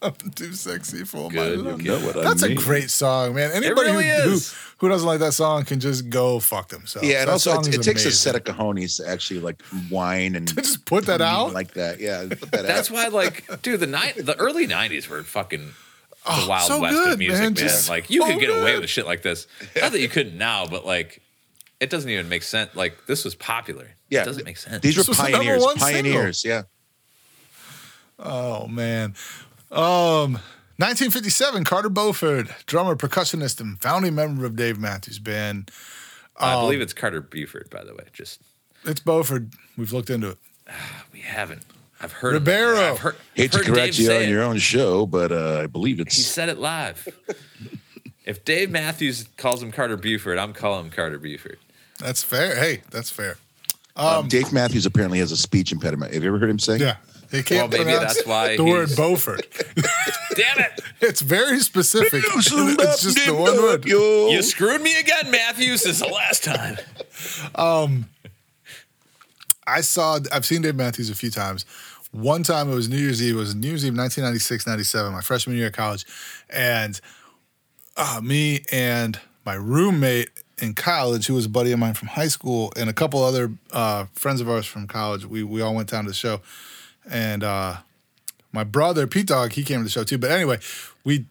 [0.01, 1.83] I'm too sexy for Good, my love.
[1.83, 2.01] good.
[2.01, 2.57] know what That's I a mean.
[2.59, 3.51] great song, man.
[3.51, 4.55] Anybody really who, who is.
[4.79, 7.07] who doesn't like that song can just go fuck themselves.
[7.07, 9.41] Yeah, and that also song it, is it takes a set of cojones to actually
[9.41, 11.53] like whine and Just put that out?
[11.53, 11.99] like that.
[11.99, 12.95] Yeah, put that That's out.
[12.95, 15.73] why, like, dude, the night, the early '90s were fucking
[16.25, 17.53] the wild so west good, of music, man.
[17.53, 17.81] man.
[17.89, 19.45] Like, you so could get away with shit like this.
[19.79, 21.21] Not that you couldn't now, but like,
[21.85, 22.75] it doesn't even make sense.
[22.75, 23.87] Like, this was popular.
[24.09, 24.81] Yeah, it doesn't make sense.
[24.81, 25.61] These were This was the pioneers.
[25.63, 25.77] single.
[25.87, 26.43] Pioneers.
[26.43, 26.63] Yeah.
[28.19, 29.13] Oh man.
[29.71, 30.39] Um
[30.77, 35.71] 1957, Carter Beauford, drummer, percussionist, and founding member of Dave Matthews Band.
[36.37, 38.03] I believe it's Carter Buford, by the way.
[38.11, 38.41] Just
[38.83, 39.53] It's Beauford.
[39.77, 40.37] We've looked into it.
[41.13, 41.63] we haven't.
[42.01, 42.91] I've heard Ribeiro.
[42.91, 44.29] I've heard, Hate to correct Dave you on it.
[44.29, 46.15] your own show, but uh, I believe it's.
[46.15, 47.07] He said it live.
[48.25, 51.57] if Dave Matthews calls him Carter Buford, I'm calling him Carter Buford.
[51.99, 52.55] That's fair.
[52.55, 53.37] Hey, that's fair.
[53.95, 56.13] um, Dave Matthews apparently has a speech impediment.
[56.13, 56.81] Have you ever heard him sing?
[56.81, 56.97] Yeah.
[57.31, 59.47] He can't Well, maybe that's why the word Beaufort.
[60.35, 60.79] Damn it!
[61.01, 62.23] it's very specific.
[62.23, 63.83] it's just the one word.
[63.85, 64.29] Yo.
[64.29, 65.83] You screwed me again, Matthews.
[65.83, 66.77] This is the last time.
[67.55, 68.09] Um,
[69.65, 71.63] I saw, I've seen Dave Matthews a few times.
[72.11, 73.35] One time it was New Year's Eve.
[73.35, 76.05] It was New Year's Eve, 1996, 97, my freshman year of college.
[76.49, 76.99] And
[77.97, 80.29] uh, me and my roommate
[80.61, 83.51] in college, who was a buddy of mine from high school, and a couple other
[83.71, 86.41] uh, friends of ours from college, we, we all went down to the show.
[87.09, 87.77] And uh,
[88.51, 90.17] my brother, Pete Dog, he came to the show too.
[90.17, 90.59] But anyway,
[91.03, 91.25] we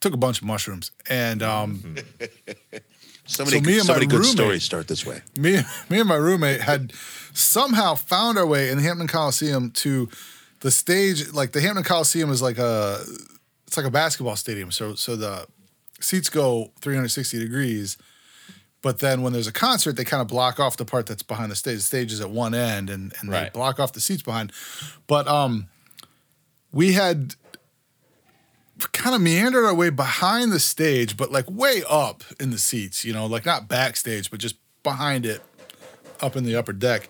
[0.00, 0.90] took a bunch of mushrooms.
[1.08, 1.96] And um,
[3.28, 5.20] So many, So me good, and so my many good roommate- stories start this way.
[5.36, 5.58] me,
[5.90, 6.92] me and my roommate had
[7.32, 10.08] somehow found our way in the Hampton Coliseum to
[10.60, 11.32] the stage.
[11.32, 13.00] Like the Hampton Coliseum is like a,
[13.66, 14.70] it's like a basketball stadium.
[14.70, 15.44] So so the
[16.00, 17.96] seats go 360 degrees,
[18.82, 21.50] but then when there's a concert, they kind of block off the part that's behind
[21.50, 21.76] the stage.
[21.76, 24.52] The stage is at one end, and and they block off the seats behind.
[25.06, 25.68] But um,
[26.72, 27.34] we had
[28.92, 33.04] kind of meandered our way behind the stage, but like way up in the seats,
[33.04, 35.40] you know, like not backstage, but just behind it,
[36.20, 37.08] up in the upper deck.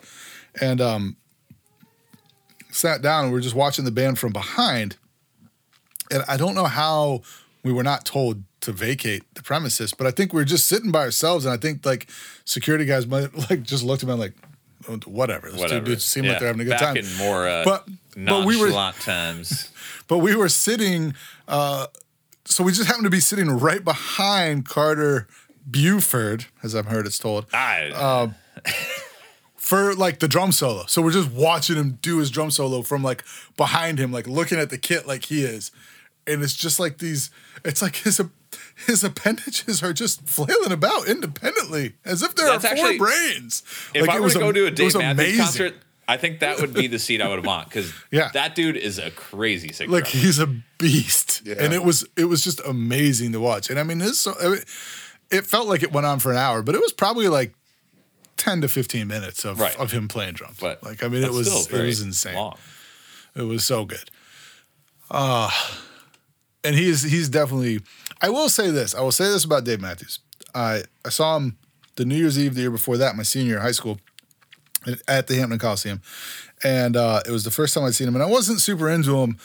[0.61, 1.17] And um
[2.71, 4.97] sat down and we are just watching the band from behind.
[6.11, 7.21] And I don't know how
[7.67, 10.91] we were not told to vacate the premises, but I think we were just sitting
[10.91, 11.45] by ourselves.
[11.45, 12.09] And I think like
[12.45, 14.33] security guys might like just looked at me like,
[14.89, 15.49] "Oh, whatever.
[15.51, 15.79] Those Whatever.
[15.81, 16.97] two dudes seem like they're having a good Back time.
[16.97, 17.87] in more uh, But-
[18.17, 19.69] but we were- times.
[20.07, 21.13] but we were sitting
[21.47, 21.85] uh
[22.45, 25.27] so we just happened to be sitting right behind carter
[25.69, 28.27] buford as i've heard it's told I, Uh,
[29.55, 33.03] for like the drum solo so we're just watching him do his drum solo from
[33.03, 33.23] like
[33.55, 35.71] behind him like looking at the kit like he is
[36.27, 37.31] and it's just like these
[37.65, 38.21] it's like his
[38.85, 43.63] his appendages are just flailing about independently as if there That's are four actually- brains
[43.93, 45.73] if Like, I it were was to go am- to a Dave Matthews concert,
[46.07, 48.29] I think that would be the seat I would want because Yeah.
[48.33, 50.23] that dude is a crazy sick like drummer.
[50.25, 50.47] he's a
[50.77, 51.55] beast Yeah.
[51.59, 54.59] and it was it was just amazing to watch and i mean this I mean,
[55.29, 57.53] it felt like it went on for an hour but it was probably like
[58.37, 59.75] 10 to 15 minutes of, Right.
[59.77, 62.57] of him playing drums But like i mean it was it was insane long.
[63.35, 64.09] it was so good
[65.11, 65.49] uh
[66.63, 67.79] and he's he's definitely
[68.21, 70.19] i will say this i will say this about dave matthews
[70.55, 71.57] i i saw him
[71.95, 73.99] the new year's eve the year before that my senior year of high school
[75.07, 76.01] at the hampton coliseum
[76.63, 79.17] and uh, it was the first time I'd seen him, and I wasn't super into
[79.17, 79.37] him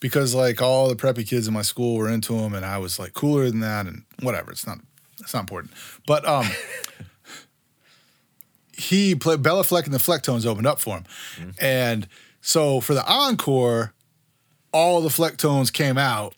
[0.00, 2.98] because like all the preppy kids in my school were into him, and I was
[2.98, 4.50] like cooler than that, and whatever.
[4.50, 4.78] It's not
[5.20, 5.72] it's not important,
[6.06, 6.46] but um,
[8.72, 11.04] he played Béla Fleck and the Flecktones opened up for him,
[11.60, 12.08] and
[12.40, 13.92] so for the encore,
[14.72, 16.34] all the Flecktones came out.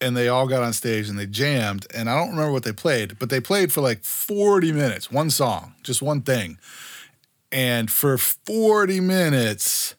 [0.00, 1.86] And they all got on stage and they jammed.
[1.94, 5.28] And I don't remember what they played, but they played for like 40 minutes, one
[5.30, 6.58] song, just one thing.
[7.52, 9.94] And for 40 minutes,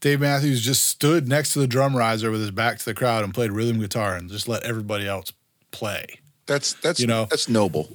[0.00, 3.24] Dave Matthews just stood next to the drum riser with his back to the crowd
[3.24, 5.32] and played rhythm guitar and just let everybody else
[5.70, 6.04] play.
[6.46, 7.26] That's that's You know.
[7.30, 7.88] that's noble.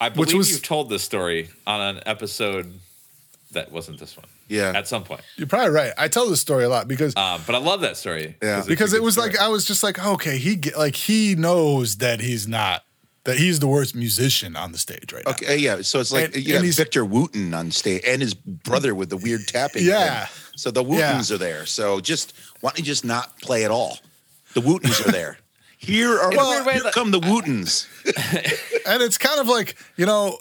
[0.00, 2.72] I Which believe was- you've told this story on an episode
[3.50, 4.26] that wasn't this one.
[4.50, 4.72] Yeah.
[4.74, 5.20] At some point.
[5.36, 5.92] You're probably right.
[5.96, 8.36] I tell this story a lot because Uh, but I love that story.
[8.42, 8.64] Yeah.
[8.66, 9.30] because it was story.
[9.30, 12.82] like I was just like, okay, he get, like he knows that he's not
[13.24, 15.32] that he's the worst musician on the stage right now.
[15.32, 15.82] Okay, yeah.
[15.82, 18.94] So it's like And- you and got he's- Victor Wooten on stage and his brother
[18.94, 19.84] with the weird tapping.
[19.84, 20.24] Yeah.
[20.26, 20.36] thing.
[20.56, 21.64] So the Wootens are there.
[21.66, 23.98] So just why don't you just not play at all?
[24.54, 25.38] The Wootens are there.
[25.78, 27.86] Here are a weird way here that- come the Wootens.
[28.86, 30.38] and it's kind of like you know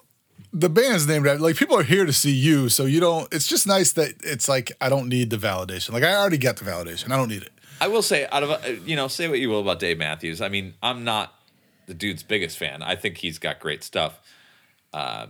[0.51, 3.47] the band's named after like people are here to see you so you don't it's
[3.47, 6.65] just nice that it's like i don't need the validation like i already get the
[6.65, 7.51] validation i don't need it
[7.81, 10.41] I will say, out of uh, you know, say what you will about Dave Matthews.
[10.41, 11.33] I mean, I'm not
[11.85, 12.83] the dude's biggest fan.
[12.83, 14.19] I think he's got great stuff.
[14.93, 15.27] Uh,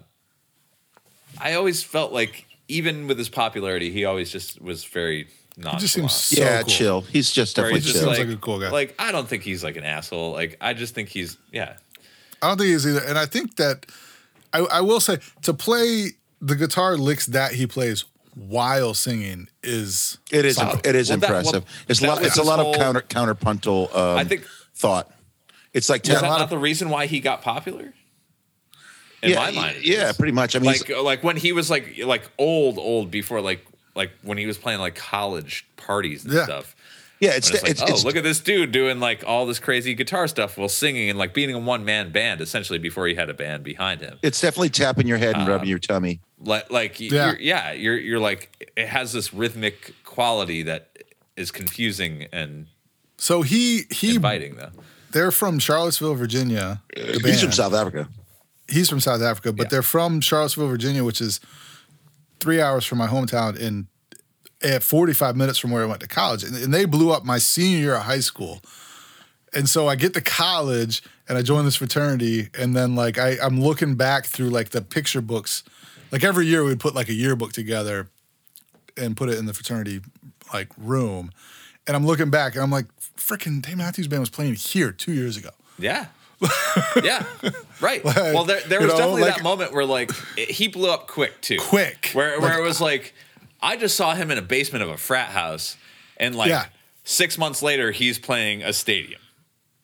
[1.40, 5.28] I always felt like, even with his popularity, he always just was very
[5.58, 5.82] nonchalant.
[5.82, 6.70] just seems so yeah, cool.
[6.70, 7.02] chill.
[7.02, 8.14] He's just definitely he's just chill.
[8.16, 8.70] seems like a cool guy.
[8.70, 10.32] Like I don't think he's like an asshole.
[10.32, 11.78] Like I just think he's yeah.
[12.42, 13.86] i don't think he's either and i think that
[14.54, 16.10] i, I will say to play
[16.42, 18.06] the guitar licks that he plays
[18.36, 20.56] while singing is it is.
[20.56, 20.86] Solid.
[20.86, 21.66] It is Well, that- well, impressive.
[21.90, 22.24] it's a lot.
[22.24, 23.94] It's a lot whole- of counter counterpuntal.
[23.94, 24.46] Um, I think-
[24.76, 25.12] thought.
[25.74, 27.94] It's like Was that a lot not of- the reason why he got popular?
[29.22, 30.18] In yeah, my mind, yeah, is.
[30.18, 30.56] pretty much.
[30.56, 33.66] I mean, like like when he was like like old old before like
[33.96, 36.46] like when he was playing like college parties and Yeah.
[36.46, 36.76] stuff.
[37.20, 39.46] Yeah, it's When it's like, it's, oh, it's look at this dude doing like all
[39.46, 43.08] this crazy guitar stuff while singing and like being a one man band essentially before
[43.08, 44.18] he had a band behind him.
[44.22, 46.22] it's definitely tapping your head and Uh, rubbing your tummy.
[46.42, 47.28] Like like Yeah.
[47.32, 50.98] you're, yeah, you're you're like it has this rhythmic quality that
[51.36, 52.68] is confusing and
[53.18, 54.72] so he he inviting though.
[55.12, 57.52] they're from charlottesville virginia the He's from.
[57.52, 58.08] South Africa.
[58.70, 59.70] he's from South Africa, but Yeah.
[59.70, 61.40] they're from Charlottesville, Virginia, which is
[62.40, 63.88] three hours from my hometown and
[64.62, 66.44] at 45 minutes from where I went to college.
[66.44, 68.62] And, and they blew up my senior year of high school.
[69.54, 72.50] And so I get to college and I join this fraternity.
[72.58, 75.64] And then like I, I'm looking back through like the picture books.
[76.12, 78.10] Like every year we'd put like a yearbook together
[78.98, 80.02] and put it in the fraternity
[80.54, 81.32] like room.
[81.88, 82.86] And I'm looking back and I'm like,
[83.18, 85.50] freaking Dave Matthews Band was playing here two years ago.
[85.78, 86.08] Yeah.
[87.04, 87.24] yeah.
[87.82, 88.04] Right.
[88.04, 90.90] Like, well, there, there was know, definitely like- that moment where like it, he blew
[90.92, 91.58] up quick too.
[91.60, 92.12] Quick.
[92.14, 93.14] Where where Like, it was like
[93.62, 95.78] I just saw him in a basement of a frat house
[96.18, 96.66] and like Yeah.
[97.04, 99.20] six months later he's playing a stadium.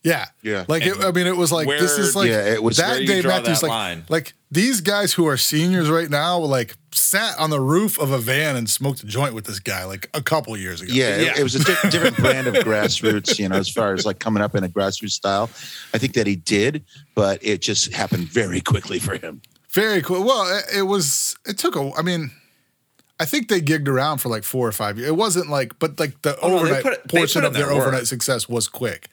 [0.04, 0.66] Yeah, Yeah.
[0.68, 3.24] Like it, I mean, it was like this is like Yeah, it was- that day
[3.24, 4.06] Matthews that like line.
[4.08, 8.20] like these guys who are seniors right now like sat on the roof of a
[8.20, 10.94] van and smoked a joint with this guy like a couple years ago.
[10.94, 11.32] Yeah, Yeah.
[11.32, 14.20] It, it was a di- different brand of grassroots, you know, as far as like
[14.20, 15.50] coming up in a grassroots style.
[15.94, 16.84] I think that he did,
[17.16, 19.42] but it just happened very quickly for him.
[19.72, 20.24] very cool.
[20.24, 21.36] Well, it, it was.
[21.48, 21.92] It took a.
[21.98, 22.30] I mean.
[23.20, 25.10] I think they gigged around for like four or five years.
[25.10, 27.74] It wasn't like, but like the Oh, no, overnight put it- portion of their their
[27.74, 29.08] overnight success was quick.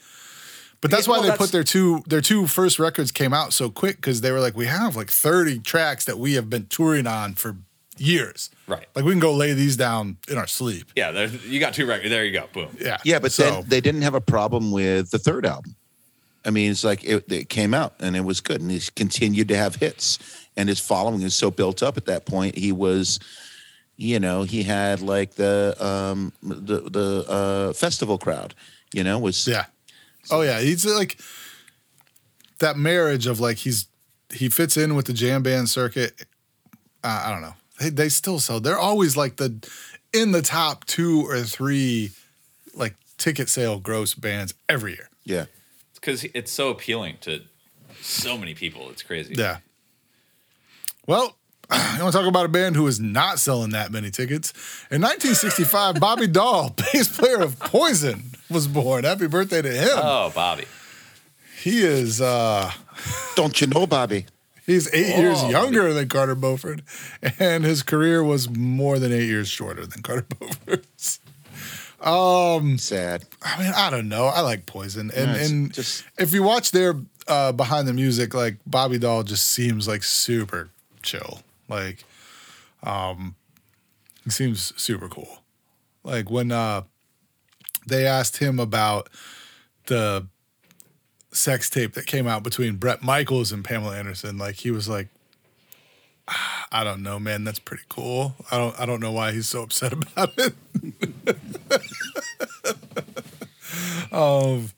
[0.80, 3.32] But that's Yeah, why well, they that's- put their two their two first records came
[3.32, 6.50] out so quick because they were like, we have like thirty tracks that we have
[6.50, 7.56] been touring on for
[7.98, 8.50] years.
[8.66, 8.86] Right.
[8.96, 10.90] Like we can go lay these down in our sleep.
[10.96, 12.10] Yeah, you got two records.
[12.10, 12.48] There you go.
[12.52, 12.76] Boom.
[12.80, 12.96] Yeah.
[13.04, 15.76] Yeah, but so, then they didn't have a problem with the third album.
[16.44, 19.46] I mean, it's like it, it came out and it was good, and he's continued
[19.48, 20.18] to have hits,
[20.56, 22.58] and his following is so built up at that point.
[22.58, 23.20] He was,
[23.96, 28.54] you know, he had like the um the the uh, festival crowd,
[28.92, 29.66] you know, was yeah.
[30.30, 31.18] Oh yeah, he's like
[32.58, 33.86] that marriage of like he's
[34.32, 36.24] he fits in with the jam band circuit.
[37.04, 37.54] Uh, I don't know.
[37.80, 38.60] They they still sell.
[38.60, 39.66] They're always like the
[40.12, 42.10] in the top two or three
[42.74, 45.08] like ticket sale gross bands every year.
[45.24, 45.46] yeah.
[45.94, 47.42] Because it's so appealing to
[48.00, 48.90] so many people.
[48.90, 49.34] It's crazy.
[49.38, 49.58] Yeah.
[51.06, 51.36] Well,
[51.72, 54.52] you want to talk about a band who is not selling that many tickets?
[54.90, 59.04] In 1965, Bobby Dall, bass player of Poison, was born.
[59.04, 59.90] Happy birthday to him.
[59.94, 60.64] Oh, Bobby.
[61.62, 62.70] He is uh
[63.36, 64.26] Don't you know, Bobby?
[64.66, 66.82] he's eight years Oh, younger than Carter Beauford,
[67.38, 71.20] and his career was more than eight years shorter than Carter Beauford's.
[72.00, 73.24] Um, sad.
[73.42, 74.26] I mean, I don't know.
[74.26, 76.94] I like Poison, and Yeah, and just- if you watch their
[77.28, 80.70] uh, behind the music, like Bobby Dall just seems like super
[81.02, 81.40] chill.
[81.72, 82.04] Like,
[82.82, 83.34] um,
[84.24, 85.38] he seems super cool.
[86.04, 86.82] Like when uh,
[87.86, 89.08] they asked him about
[89.86, 90.26] the
[91.32, 95.08] sex tape that came out between Bret Michaels and Pamela Anderson, like he was like,
[96.28, 97.44] "Ah, I don't know, man.
[97.44, 98.34] That's pretty cool.
[98.50, 98.78] I don't.
[98.78, 100.54] I don't know why he's so upset about it.
[104.12, 104.68] um,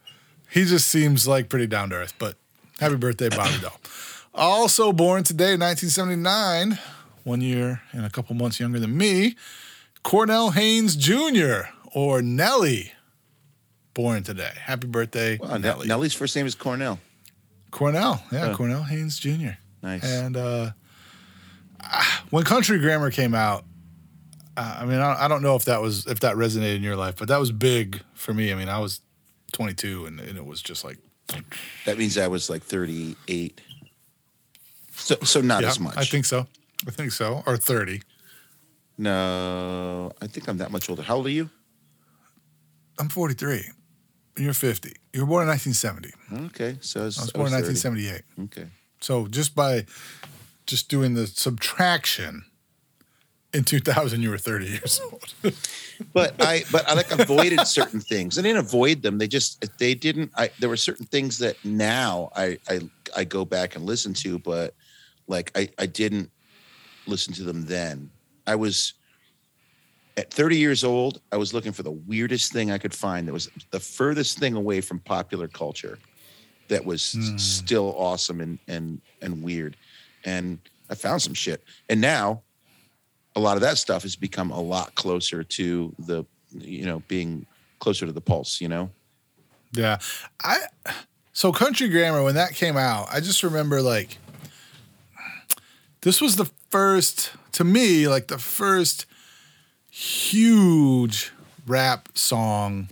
[0.51, 2.15] he just seems like pretty down to earth.
[2.19, 2.37] But
[2.79, 3.81] happy birthday, Bobby Dall.
[4.35, 6.79] Also born today, 1979,
[7.23, 9.37] one year and a couple months younger than me,
[10.03, 11.69] Cornell Haynes Jr.
[11.95, 12.93] or Nelly.
[13.95, 14.51] Born today.
[14.61, 15.87] Happy birthday, Well, Nelly.
[15.87, 16.99] Nelly's first name is Cornell.
[17.71, 18.57] Cornell, yeah, Huh.
[18.57, 19.51] Cornell Haynes Jr.
[19.85, 20.05] Nice.
[20.05, 20.71] And uh,
[21.81, 23.65] ah, when Country Grammar came out,
[24.57, 26.97] uh, I mean, I, I don't know if that was if that resonated in your
[26.97, 28.51] life, but that was big for me.
[28.53, 29.01] I mean, I was
[29.53, 30.99] 22, and, and it was just like
[31.87, 33.61] That means I was like 38.
[34.97, 35.97] So, so not yeah, as much.
[35.97, 36.47] I think so.
[36.87, 38.03] I think so, or 30.
[38.97, 41.03] No, I think I'm that much older.
[41.03, 41.51] How old are you?
[42.99, 43.65] I'm 43.
[44.37, 44.93] You're 50.
[45.13, 46.47] You were born in 1970.
[46.47, 47.91] Okay, so I was, I was born in was 30.
[47.91, 48.45] 1978.
[48.45, 48.71] Okay.
[49.01, 49.87] So just by
[50.67, 52.45] just doing the subtraction,
[53.55, 55.35] in 2000 you were 30 years old.
[56.13, 58.39] but I but I like avoided certain things.
[58.39, 59.19] I didn't avoid them.
[59.19, 60.33] They just they didn't.
[60.37, 62.81] I there were certain things that now I I
[63.17, 64.75] I go back and listen to, but
[65.27, 66.31] like I I didn't
[67.07, 68.11] listen to them then.
[68.47, 68.95] I was
[70.17, 71.21] at 30 years old.
[71.33, 73.27] I was looking for the weirdest thing I could find.
[73.27, 75.99] That was the furthest thing away from popular culture.
[76.69, 77.37] That was s- hmm.
[77.37, 79.77] still awesome and and and weird,
[80.25, 80.59] and
[80.91, 81.63] I found some shit.
[81.89, 82.43] And now
[83.37, 87.47] a lot of that stuff has become a lot closer to the you know being
[87.81, 88.89] closer to the pulse you know
[89.73, 89.99] Yeah.
[90.43, 90.59] I
[91.33, 94.19] so country grammar when that came out, I just remember like
[96.05, 99.07] this was the first to me like the first
[99.91, 101.33] huge
[101.67, 102.89] rap song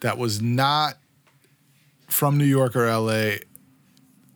[0.00, 0.96] that was not
[2.06, 3.38] from New York or LA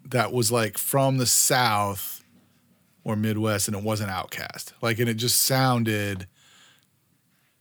[0.04, 2.24] that was like from the south
[3.04, 4.72] or Midwest and it wasn't Outkast.
[4.82, 6.26] Like and it just sounded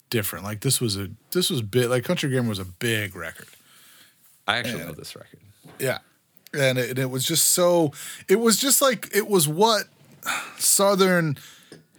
[0.09, 0.43] different.
[0.43, 3.47] Like this was a this was big like country grammar was a big record.
[4.47, 5.41] I actually know this record.
[5.77, 5.99] Yeah.
[6.53, 7.91] And it, and it was just so,
[8.29, 9.83] it was just like, it was what
[10.57, 11.37] Southern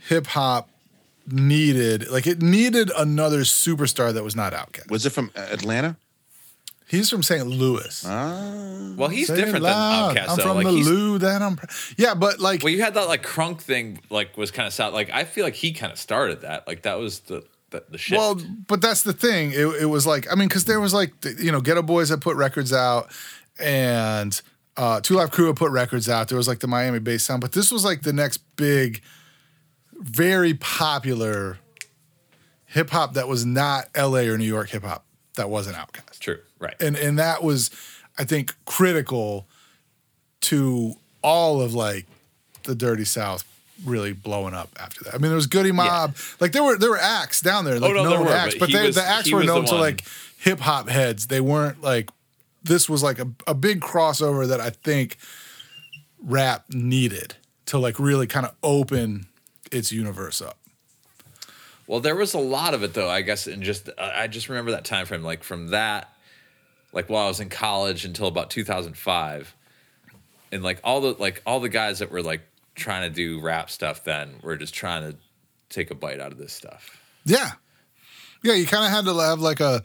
[0.08, 0.68] hip hop
[1.26, 2.08] needed.
[2.10, 4.90] Like it needed another superstar that was not Outkast.
[4.90, 5.96] was it from Atlanta
[6.88, 7.46] He's from St.
[7.46, 8.02] Louis.
[8.08, 8.94] Ah.
[8.96, 10.16] Well, he's Say it different than loud.
[10.16, 10.28] Outkast.
[10.30, 10.42] I'm though.
[10.42, 11.56] from like, the Lou that I'm.
[11.56, 11.66] pr-
[11.98, 14.94] Yeah, but like, Well, you had that like crunk thing, like was kind of sound.
[14.94, 16.66] Like I feel like he kind of started that.
[16.66, 18.16] Like that was the the, the shit.
[18.16, 19.50] Well, but that's the thing.
[19.50, 22.22] It, it was like I mean, because there was like you know, Geto Boys that
[22.22, 23.12] put records out,
[23.60, 24.40] and
[24.78, 26.28] uh, Two Live Crew had put records out.
[26.28, 29.02] There was like the Miami based sound, but this was like the next big,
[29.92, 31.58] very popular
[32.64, 34.28] hip hop that was not L.A.
[34.28, 35.04] or New York hip hop
[35.36, 36.38] that wasn't Outkast, True.
[36.58, 36.74] Right.
[36.80, 37.70] and and that was,
[38.18, 39.46] I think, critical
[40.42, 42.06] to all of like
[42.64, 43.44] the Dirty South
[43.84, 45.14] really blowing up after that.
[45.14, 46.16] I mean, there was Goodie Mob.
[46.40, 48.70] Like there were there were acts down there, like Oh, no, there were, acts, but
[48.70, 50.04] but they, was- the acts were the known to like
[50.38, 51.26] hip hop heads.
[51.28, 52.10] They weren't like
[52.68, 55.16] this was like a, a big crossover that I think
[56.20, 57.36] rap needed
[57.66, 59.26] to like really kind of open
[59.72, 60.58] its universe up.
[61.86, 63.08] Well, there was a lot of it though.
[63.08, 66.12] I guess, and just I I just remember that time frame, like from that,
[66.92, 69.54] like while I was in college until about 2005,
[70.52, 72.42] and like all the like all the guys that were like
[72.74, 75.18] trying to do rap stuff then were just trying to
[75.70, 77.00] take a bite out of this stuff.
[77.24, 77.52] Yeah,
[78.42, 78.54] yeah.
[78.54, 79.82] You kind of had to have like a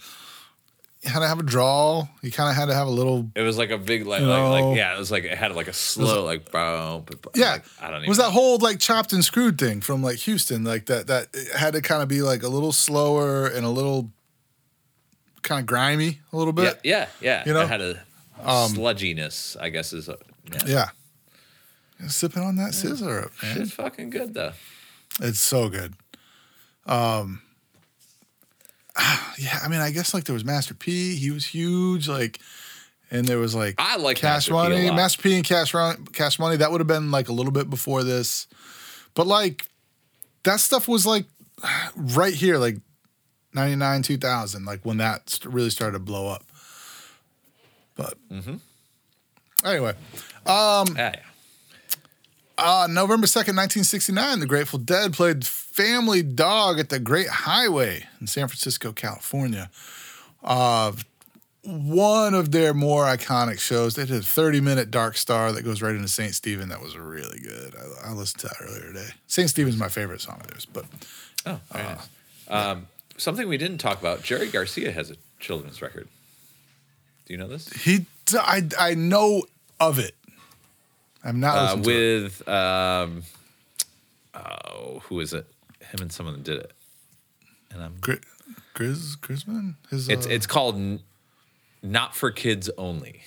[1.04, 2.08] had to have a draw.
[2.22, 4.28] You kind of had to have a little It was like a big like, You
[4.28, 4.70] like, know.
[4.70, 7.06] like yeah, it was like it had like a slow like bro.
[7.36, 8.10] Yeah, like, I don't even.
[8.10, 11.56] was that whole like chopped and screwed thing from like Houston, like that that it
[11.56, 14.12] had to kind of be like a little slower and a little
[15.42, 16.80] kind of grimy, a little bit.
[16.84, 17.44] yeah, yeah.
[17.46, 17.62] You know?
[17.62, 17.92] It had a
[18.40, 19.58] um, sludginess.
[19.60, 20.18] I guess is a,
[20.52, 20.60] yeah.
[20.66, 20.90] Yeah.
[22.00, 23.56] Yeah, Sipping on that scissor, man.
[23.56, 24.54] Shit's fucking good though.
[25.22, 25.94] It's so good.
[26.86, 27.42] Um,
[29.38, 31.15] yeah, I mean, I guess like there was Master P.
[31.15, 32.40] He was huge, like,
[33.11, 34.91] and there was like I like Cash Master Money.
[34.91, 36.57] Master P and Cash Run, Cash Money.
[36.57, 38.48] That would have been like a little bit before this,
[39.15, 39.65] but like
[40.44, 41.26] that stuff was like
[41.95, 42.78] right here, like
[43.53, 46.44] ninety nine, two thousand, like when that really started to blow up.
[47.95, 48.56] But Mm-hmm.
[49.65, 49.94] anyway,
[50.48, 51.15] Yeah, yeah.
[52.58, 58.28] Uh, November 2nd, 1969, the Grateful Dead played Family Dog at the Great Highway in
[58.28, 59.72] San Francisco, California.
[60.44, 60.92] Uh,
[61.64, 63.96] one of their more iconic shows.
[63.96, 66.36] They did a 30 minute Dark Star that goes right into St.
[66.36, 66.70] Stephen.
[66.70, 67.74] That was really good.
[68.04, 69.10] I, I listened to that earlier today.
[69.28, 69.50] St.
[69.50, 70.86] Stephen's my favorite song of theirs, but
[71.46, 72.08] Oh, very nice.
[72.50, 74.24] Um, something we didn't talk about.
[74.24, 76.08] Jerry Garcia has a children's record.
[77.26, 77.70] Do you know this?
[77.70, 79.44] he, I, I know
[79.80, 80.16] of it.
[81.24, 83.24] I'm not Uh, with um,
[84.34, 85.45] oh, who is it?
[85.80, 86.72] Him and someone that did it.
[87.72, 87.95] And I'm.
[88.02, 88.20] Gri-
[88.76, 89.76] Grizz, Grisman?
[89.90, 91.00] His, It's uh, it's called N-
[91.82, 93.24] Not for Kids Only,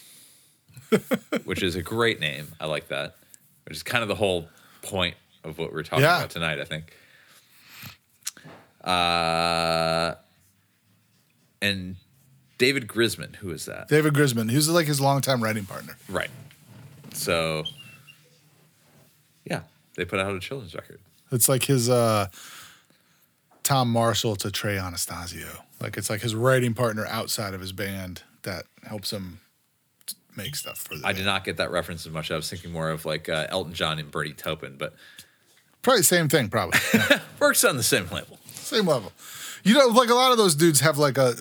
[1.44, 2.48] which is a great name.
[2.60, 3.16] I like that.
[3.64, 4.48] Which is kind of the whole
[4.82, 5.14] point
[5.44, 6.18] of what we're talking Yeah.
[6.18, 6.60] about tonight.
[6.60, 6.92] I think.
[8.84, 10.14] Uh,
[11.60, 11.96] and
[12.58, 13.88] David Grisman, who is that?
[13.88, 14.50] David Grisman.
[14.50, 15.96] who's like his longtime writing partner.
[16.08, 16.30] Right.
[17.12, 17.64] So,
[19.46, 19.60] yeah,
[19.96, 21.00] they put out a children's record.
[21.32, 22.26] It's like his uh
[23.62, 25.48] Tom Marshall to Trey Anastasio.
[25.80, 29.40] Like it's like his writing partner outside of his band that helps him
[30.36, 31.16] make stuff for the I band.
[31.18, 32.30] did not get that reference as much.
[32.30, 34.94] I was thinking more of like uh, Elton John and Bernie Taupin, but
[35.82, 36.80] Probably the same thing, probably.
[36.94, 38.38] Yeah, works on the same level.
[38.52, 39.12] same level.
[39.62, 41.34] You know, like a lot of those dudes have like a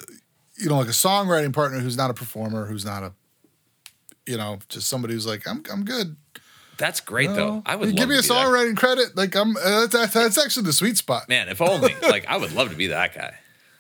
[0.58, 3.14] you know, like a songwriting partner who's not a performer, who's not a
[4.28, 6.16] you know, just somebody who's like, I'm I'm good.
[6.78, 7.62] That's great though.
[7.66, 9.16] I would give me a be that- songwriting credit.
[9.16, 11.30] Like I'm uh, that's, that's actually the sweet spot.
[11.30, 11.96] Man, if only.
[12.02, 13.36] like I would love to be that guy.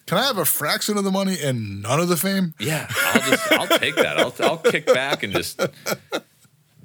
[0.05, 2.53] Can I have a fraction of the money and none of the fame?
[2.59, 4.17] Yeah, I'll just I'll take that.
[4.19, 5.59] I'll I'll kick back and just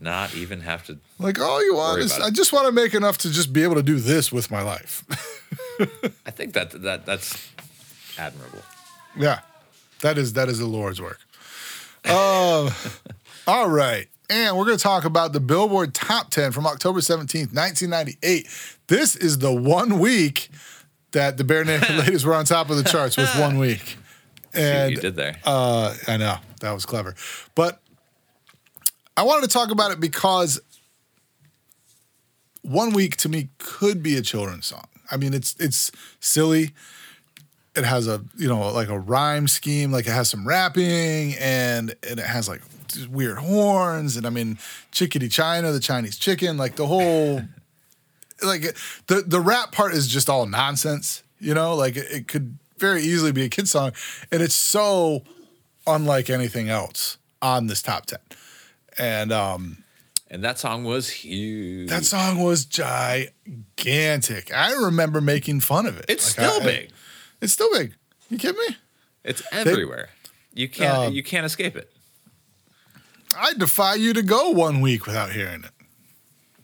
[0.00, 0.98] not even have to.
[1.18, 3.74] Like all you want is I just want to make enough to just be able
[3.74, 5.04] to do this with my life.
[6.26, 7.48] I think that that that's
[8.18, 8.62] admirable.
[9.16, 9.40] yeah.
[10.00, 11.20] That is that is the Lord's work.
[12.06, 12.70] Um
[13.46, 14.08] all right.
[14.30, 18.48] And we're going to talk about the Billboard Top 10 from October 17th, 1998.
[18.86, 20.50] This is the one week
[21.10, 23.98] that the Barenaked Ladies were on top of the charts with one week.
[24.54, 25.36] See And you did there.
[25.44, 27.16] Uh, I know that was clever,
[27.56, 27.82] but
[29.16, 30.60] I wanted to talk about it because
[32.62, 34.86] one week to me could be a children's song.
[35.10, 35.90] I mean, it's it's
[36.20, 36.70] silly.
[37.76, 41.94] It has a you know like a rhyme scheme, like it has some rapping and
[42.08, 42.62] and it has like
[43.08, 44.58] weird horns and I mean
[44.90, 47.42] chickadee China, the Chinese chicken, like the whole
[48.42, 48.62] like
[49.06, 51.74] the the rap part is just all nonsense, you know.
[51.76, 53.92] Like it, it could very easily be a kid song,
[54.32, 55.22] and it's so
[55.86, 58.18] unlike anything else on this top ten.
[58.98, 59.84] And um,
[60.28, 61.88] and that song was huge.
[61.90, 64.52] that song was gigantic.
[64.54, 66.06] I remember making fun of it.
[66.08, 66.90] it's Like, still I- big.
[67.40, 67.94] It's still big.
[68.28, 68.76] You kidding me?
[69.24, 70.10] It's everywhere.
[70.54, 71.90] You can't Um, you can't escape it.
[73.36, 75.70] I defy you to go one week without hearing it.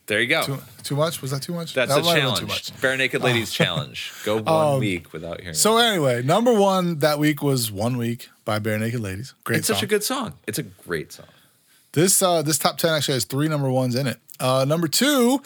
[0.06, 0.42] There you go.
[0.44, 1.20] Too, too much?
[1.20, 1.74] Was that too much?
[1.74, 2.70] That's that a might have been challenge.
[2.80, 4.12] Barenaked Ladies challenge.
[4.24, 5.54] Go one week without hearing.
[5.54, 5.58] It.
[5.58, 5.84] So it.
[5.84, 9.34] anyway, number one that week was "One Week" by Barenaked Ladies.
[9.42, 9.76] Great it's song.
[9.76, 10.34] such a good song.
[10.46, 11.26] It's a great song.
[11.92, 14.18] This uh, this top ten actually has three number ones in it.
[14.38, 15.42] Uh, number two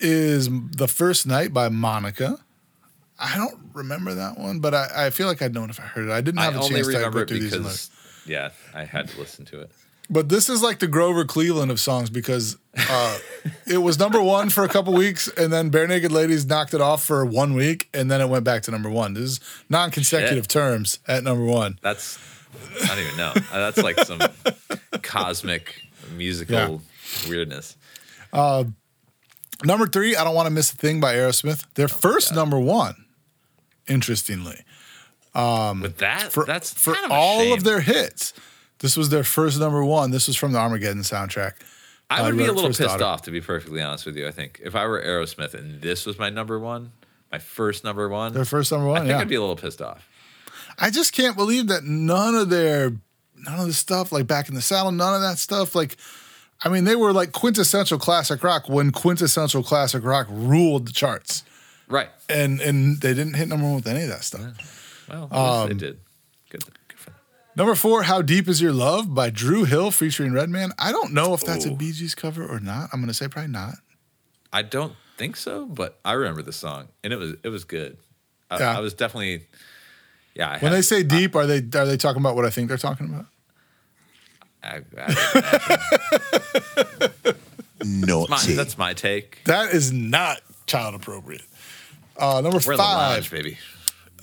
[0.00, 2.38] is "The First Night" by Monica.
[3.24, 6.08] I don't remember that one, but I, I feel like I'd known if I heard
[6.08, 6.12] it.
[6.12, 7.50] I didn't have a chance to go through these.
[7.50, 7.90] because
[8.26, 9.70] yeah, I had to listen to it.
[10.10, 13.18] But this is like the Grover Cleveland of songs because uh,
[13.66, 17.02] it was number one for a couple weeks, and then Barenaked Ladies knocked it off
[17.02, 19.14] for one week, and then it went back to number one.
[19.14, 19.40] This is
[19.70, 20.48] non-consecutive Shit.
[20.50, 21.78] terms at number one.
[21.82, 22.18] That's
[22.82, 23.32] I don't even know.
[23.34, 24.20] Uh, That's like some
[25.02, 25.82] cosmic
[26.14, 26.82] musical
[27.26, 27.76] weirdness.
[29.64, 31.64] Number three, I don't want to miss a thing by Aerosmith.
[31.74, 33.03] Their first number one,
[33.88, 34.64] interestingly.
[35.82, 37.52] But that for that's for kind of all shame.
[37.52, 38.32] of their hits.
[38.78, 40.10] This was their first number one.
[40.10, 41.54] This was from the Armageddon soundtrack.
[42.10, 43.04] I uh, would be a little pissed daughter.
[43.04, 44.26] off to be perfectly honest with you.
[44.26, 46.92] I think if I were Aerosmith and this was my number one,
[47.32, 49.56] my first number one, Their first number one, I think Yeah, I'd be a little
[49.56, 50.08] pissed off.
[50.78, 52.92] I just can't believe that none of their
[53.36, 55.74] none of the stuff like back in the saddle, none of that stuff.
[55.74, 55.96] Like,
[56.62, 61.42] I mean, they were like quintessential classic rock when quintessential classic rock ruled the charts,
[61.88, 62.08] Right.
[62.28, 65.06] and and they didn't hit number one with any of that stuff.
[65.08, 65.98] Well, at least Um, they did.
[66.50, 66.64] Good.
[66.88, 67.18] good for them.
[67.56, 70.72] Number four, "How Deep Is Your Love" by Dru Hill featuring Redman.
[70.78, 71.76] I don't know if that's a Ooh.
[71.76, 72.88] Bee Gees cover or not.
[72.92, 73.74] I'm gonna say probably not.
[74.52, 77.98] I don't think so, but I remember the song and it was it was good.
[78.50, 78.78] I, Yeah.
[78.78, 79.46] I was definitely
[80.34, 80.48] yeah.
[80.48, 82.68] I When had- they say deep, are they are they talking about what I think
[82.68, 83.26] they're talking about?
[84.62, 86.24] I, I,
[87.84, 89.42] No, my, that's my take.
[89.44, 91.42] That is not child appropriate.
[92.16, 93.58] Uh, number We're in the five lounge, baby.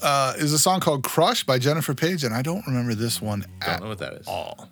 [0.01, 3.41] uh, is a song called "Crush" by Jennifer Paige, and I don't remember this one
[3.61, 4.27] Don't at know what that is.
[4.27, 4.69] all.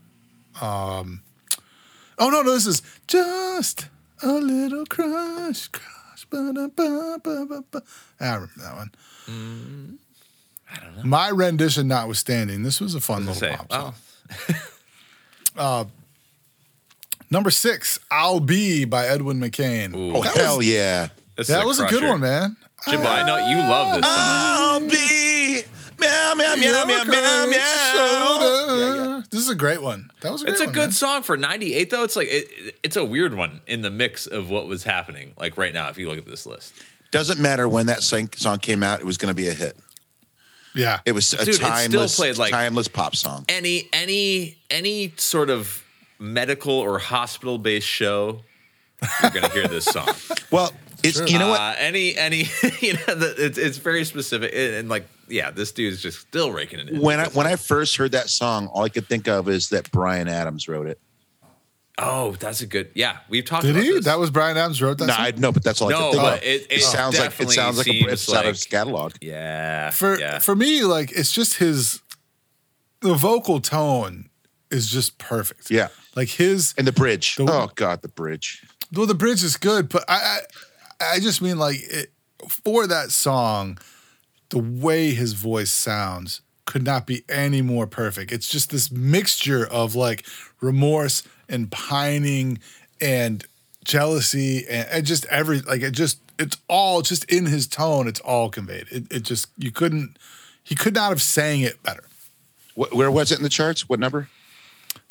[0.61, 1.21] Um,
[2.17, 3.87] oh no, no, this is just
[4.23, 6.25] a little crush, crush.
[6.29, 7.81] Ba-da-ba-ba-ba-ba.
[8.19, 8.91] I remember that one.
[9.27, 9.97] Mm,
[10.71, 11.03] I don't know.
[11.03, 13.93] My rendition notwithstanding, this was a fun little gonna pop song.
[15.57, 15.87] oh,
[17.31, 19.95] Number six, "I'll Be" by Edwin McCain.
[19.95, 20.15] Ooh.
[20.17, 21.09] Oh hell was, yeah!
[21.35, 22.57] this is that was a good one, man.
[22.87, 24.13] Jimbo, I know you love this song.
[24.15, 25.61] I'll be
[25.99, 27.93] meow meow meow meow meow meow.
[27.93, 29.23] Shoulder.
[29.29, 30.09] This is a great one.
[30.21, 30.91] That was a great It's a one, good man.
[30.91, 32.03] song for 98 though.
[32.03, 35.57] It's like it, it's a weird one in the mix of what was happening like
[35.57, 36.73] right now if you look at this list.
[37.11, 38.27] Doesn't matter when that song
[38.59, 39.77] came out; it was going to be a hit.
[40.75, 40.99] Yeah.
[41.05, 43.45] It was a Dude, it still timeless, played, like- timeless pop song.
[43.49, 45.83] Any any any sort of
[46.19, 48.41] medical or hospital based show
[49.21, 50.09] you're going to hear this song.
[50.51, 50.71] Well,
[51.03, 51.59] it's you know what?
[51.59, 52.37] Uh, any any
[52.81, 56.51] you know the, it's it's very specific and, and, like yeah, this dude's just still
[56.51, 57.01] raking it in.
[57.01, 59.91] When I when I first heard that song, all I could think of is that
[59.91, 60.99] Bryan Adams wrote it.
[62.01, 62.91] Oh, that's a good.
[62.95, 63.63] Yeah, we've talked.
[63.63, 63.91] Did about he?
[63.91, 64.05] This.
[64.05, 65.07] That was Bryan Adams wrote that.
[65.07, 65.25] No, song?
[65.25, 66.43] I know, but that's all I No, can think but of.
[66.43, 69.13] it- it sounds like it sounds like a, seems it's out of his catalog.
[69.21, 69.89] Yeah.
[69.89, 70.39] for yeah.
[70.39, 72.01] for me, like it's just his
[73.01, 74.29] the vocal tone
[74.71, 75.69] is just perfect.
[75.69, 75.89] Yeah.
[76.15, 77.35] like his And the bridge.
[77.35, 78.63] The- oh God, the bridge.
[78.93, 80.39] well, the bridge is good, but I I,
[81.01, 82.11] I just mean like it,
[82.47, 83.77] for that song,
[84.49, 88.31] the way his voice sounds could not be any more perfect.
[88.31, 90.25] It's just this mixture of like
[90.61, 92.59] remorse and pining
[93.01, 93.43] and
[93.83, 98.07] jealousy and, and just every like it just it's all just in his tone.
[98.07, 98.85] It's all conveyed.
[98.91, 100.17] It, it just you couldn't
[100.63, 102.03] he could not have sang it better.
[102.75, 103.89] Wh- where was it in the charts?
[103.89, 104.29] What number?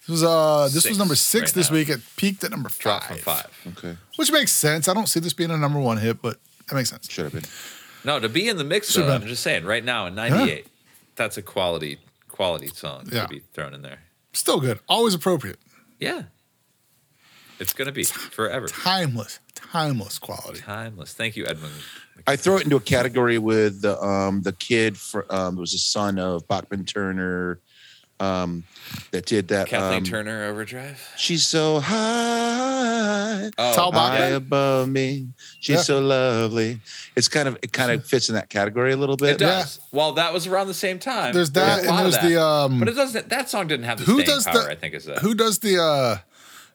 [0.08, 1.76] This was uh this Six was number six right this now.
[1.76, 1.88] week.
[1.90, 3.74] It peaked at number Drop five, from five.
[3.78, 4.88] Okay, which makes sense.
[4.88, 7.10] I don't see this being a number one hit, but that makes sense.
[7.10, 7.44] should have been.
[8.04, 9.06] No, to be in the mix though.
[9.10, 10.66] I'm just saying, right now in '98,
[11.14, 11.98] that's a quality
[12.28, 13.22] quality song Yeah.
[13.24, 13.98] to be thrown in there.
[14.32, 14.80] Still good.
[14.88, 15.58] Always appropriate.
[16.00, 16.22] Yeah,
[17.58, 19.40] it's gonna be forever Timeless.
[19.54, 20.60] Timeless quality.
[20.60, 21.12] timeless.
[21.12, 21.74] Thank you, Edmund.
[22.26, 25.78] I throw it into a category with the um the kid for um was the
[25.78, 27.60] son of Bachman Turner,
[28.20, 28.64] um
[29.10, 29.68] that did that.
[29.68, 30.98] Kathleen um, Turner Overdrive.
[31.16, 34.18] She's so high, Oh, Tal Bachman?
[34.20, 35.28] high above me.
[35.60, 35.82] She's Yeah.
[35.82, 36.80] so lovely.
[37.16, 39.32] It's kind of it kind of fits in that category a little bit.
[39.32, 39.80] It does.
[39.92, 41.34] Well, that was around the same time.
[41.34, 42.28] There's that, a and there's that.
[42.28, 43.28] the, um, but it doesn't.
[43.28, 44.64] That song didn't have the Who does power.
[44.64, 45.18] the I think is that.
[45.18, 46.18] who does the uh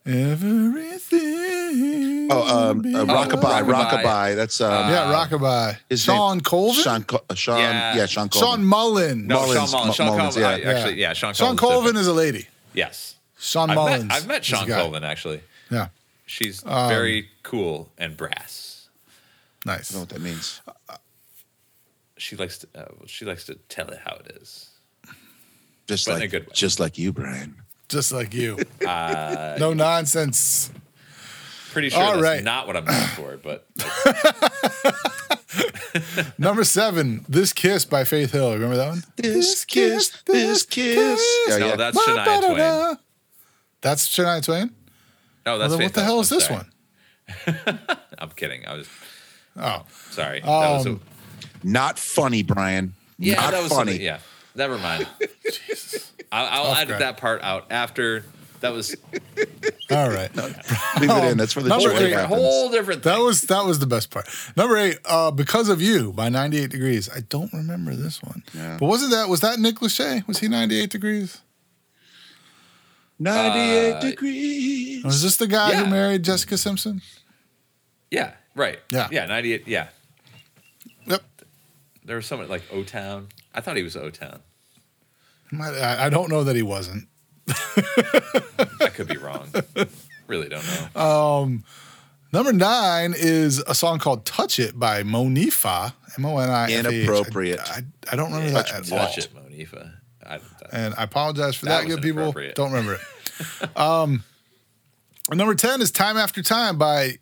[0.06, 2.28] everything?
[2.32, 4.04] Oh, um, uh, be- rockabye, Rockabye.
[4.04, 4.36] rockabye.
[4.36, 5.78] That's um, yeah, Rockabye.
[5.90, 6.84] his Sean name- Colvin.
[6.84, 7.96] Sean, Col- uh, Sean, Yeah.
[7.96, 8.50] yeah, Shawn Colvin.
[8.50, 9.28] Sean Mullen.
[9.28, 9.88] no, Mullins, Shawn Mullins.
[9.88, 10.42] Mu- Shawn Mullins, Colvin.
[10.62, 10.70] yeah.
[10.70, 11.34] I, actually, yeah, Sean.
[11.34, 11.98] Shawn Colvin's Colvin different.
[12.00, 12.48] is a lady.
[12.74, 13.16] Yes.
[13.40, 14.06] Sean I've Mullins.
[14.06, 14.76] met, I've met Sean a.
[14.76, 15.42] Colvin actually.
[15.70, 15.88] Yeah,
[16.26, 18.88] She's Um, very cool and brass.
[19.66, 19.92] nice.
[19.92, 20.62] I don't know what that means.
[22.18, 22.68] She likes to.
[22.76, 24.70] Uh, she likes to tell it how it is.
[25.88, 26.54] Just But in like a good way.
[26.54, 27.56] just like you, Brian.
[27.94, 28.58] Just like you.
[28.86, 30.70] Uh, no nonsense.
[31.72, 32.44] Pretty sure All that's right.
[32.44, 33.66] not what I'm going for, but
[36.38, 38.54] Number seven, "This Kiss" by Faith Hill.
[38.54, 39.04] Remember that one?
[39.16, 41.26] This kiss, this kiss.
[41.48, 41.76] Yeah, no, yeah.
[41.76, 42.42] that's Shania Twain.
[42.42, 42.96] Ba-ba-da-da.
[43.82, 44.72] That's Shania Twain.
[45.46, 46.66] No, that's then Faith what the hell is I'm this sorry.
[47.66, 47.80] one?
[48.20, 48.66] I'm kidding.
[48.68, 48.88] I was
[49.58, 50.40] Oh, sorry.
[50.42, 51.02] that was a, Um,
[51.64, 52.94] Not funny, Brian.
[53.20, 53.92] yeah, Not that was funny.
[53.92, 54.20] something- Yeah,
[54.56, 55.08] never mind.
[56.34, 58.26] I'll, I'll edit that part out after.
[58.62, 58.96] That was
[59.92, 60.34] all right.
[60.36, 61.38] Leave it in.
[61.38, 62.10] That's for the Number joy eight.
[62.12, 62.42] that happens.
[62.42, 63.04] whole different.
[63.04, 64.28] That was that was the best part.
[64.56, 67.10] Number eight, uh, "Because of You" by 98 Degrees.
[67.14, 68.78] I don't remember this one, Yeah.
[68.80, 70.26] but wasn't that was that Nick Lachey?
[70.28, 71.42] Was he 98 Degrees?
[73.20, 75.04] 98 Uh, degrees.
[75.04, 75.84] Or was this the guy Yeah.
[75.84, 77.02] who married Jessica Simpson?
[78.12, 78.80] yeah, right.
[78.90, 79.08] Yeah.
[79.12, 79.68] yeah, 98.
[79.68, 79.88] Yeah,
[81.06, 81.22] Yep.
[82.06, 83.28] there was someone like O Town.
[83.54, 84.40] I thought he was O Town.
[85.54, 87.08] Might- I I don't know that he wasn't.
[87.48, 89.48] I could be wrong.
[90.28, 90.66] really don't
[90.96, 91.60] know.
[92.32, 95.94] Number nine is a song called "Touch It" by Monifah.
[96.18, 96.94] M O N I F A H.
[96.96, 97.60] Inappropriate.
[97.60, 99.24] I, I, I don't remember Touch that at Watch all.
[99.24, 99.92] it, Monifah.
[100.26, 102.32] I, that, And I apologize for That that, good people.
[102.56, 103.78] Don't remember it.
[103.78, 104.24] um,
[105.32, 107.18] number 10 is Time After Time by,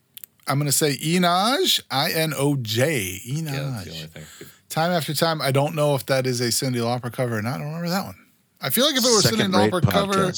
[0.47, 3.19] I'm going to say Inoj, I N O J.
[3.25, 4.09] yeah, that's the only Inoj.
[4.09, 4.23] thing.
[4.71, 5.41] Time After Time.
[5.41, 7.55] I don't know if that is a Cyndi Lauper cover or not.
[7.55, 8.15] I don't remember that one.
[8.61, 10.31] I feel like if it were a Cyndi Lauper cover,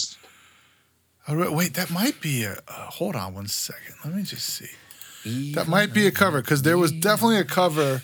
[1.30, 2.53] re- wait, that might be a.
[2.68, 3.95] Uh, hold on one second.
[4.03, 5.51] Let me just see.
[5.53, 8.01] That might be a cover because there was definitely a cover.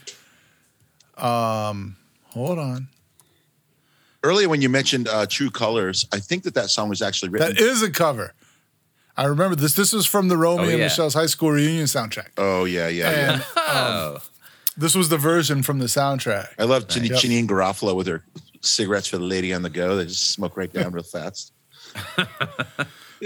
[1.18, 1.98] Um,
[2.28, 2.88] hold on.
[4.24, 7.56] Earlier, when you mentioned uh, True Colors, I think that that song was actually written.
[7.56, 8.34] That is a cover.
[9.18, 9.74] I remember this.
[9.74, 10.86] This was from the Romeo and yeah.
[10.86, 12.30] Michelle's high school reunion soundtrack.
[12.38, 13.34] oh yeah, yeah, yeah.
[13.34, 14.18] And Oh,
[14.80, 16.50] this was the version from the soundtrack.
[16.58, 17.18] I love Jan- Yep.
[17.20, 18.24] Janeane Garofalo with her
[18.62, 19.96] cigarettes for the lady on the go.
[19.96, 21.54] They just smoke right down real fast.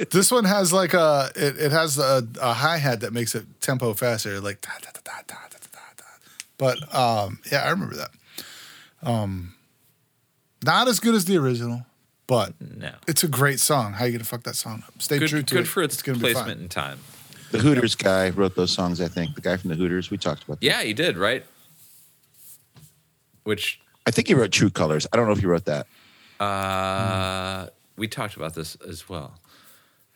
[0.09, 3.45] This one has like a it, it has a, a hi hat that makes it
[3.61, 6.03] tempo faster, like da, da, da, da, da, da, da, da.
[6.57, 8.09] But um, yeah, I remember that.
[9.03, 9.53] Um,
[10.63, 11.85] not as good as the original,
[12.25, 12.93] but no.
[13.07, 13.93] it's a great song.
[13.93, 14.99] How you gonna fuck that song up?
[14.99, 15.67] Stay true Good, to good it.
[15.67, 16.63] for its, gonna be placement fine.
[16.63, 16.99] in time.
[17.53, 18.99] The Hooters guy wrote those songs.
[18.99, 20.09] I think the guy from the Hooters.
[20.11, 20.59] We talked about.
[20.59, 20.65] That.
[20.65, 21.45] Yeah, he did, right?
[23.43, 25.07] Which I think he wrote True Colors.
[25.11, 25.87] I don't know if he wrote that.
[26.39, 27.67] uh,
[27.97, 29.33] we talked about this as well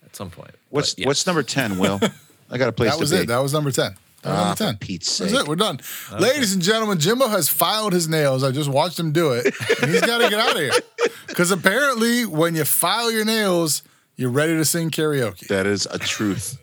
[0.04, 0.52] at some point.
[0.70, 1.06] What's But yes.
[1.08, 1.78] what's number ten?
[1.78, 2.00] Will
[2.50, 3.22] I got a place That was to be.
[3.24, 3.28] it.
[3.28, 3.96] That was number ten.
[4.24, 4.78] That was Ah, number for ten.
[4.78, 5.42] Pete's That's sake.
[5.42, 5.48] it.
[5.48, 5.80] We're done.
[6.18, 8.44] Ladies and gentlemen, Jimbo has filed his nails.
[8.44, 9.54] I just watched him do it.
[9.82, 10.72] And he's got to get out of here.
[11.28, 13.84] Because apparently, when you file your nails,
[14.16, 15.46] you're ready to sing karaoke.
[15.50, 16.58] That is a truth.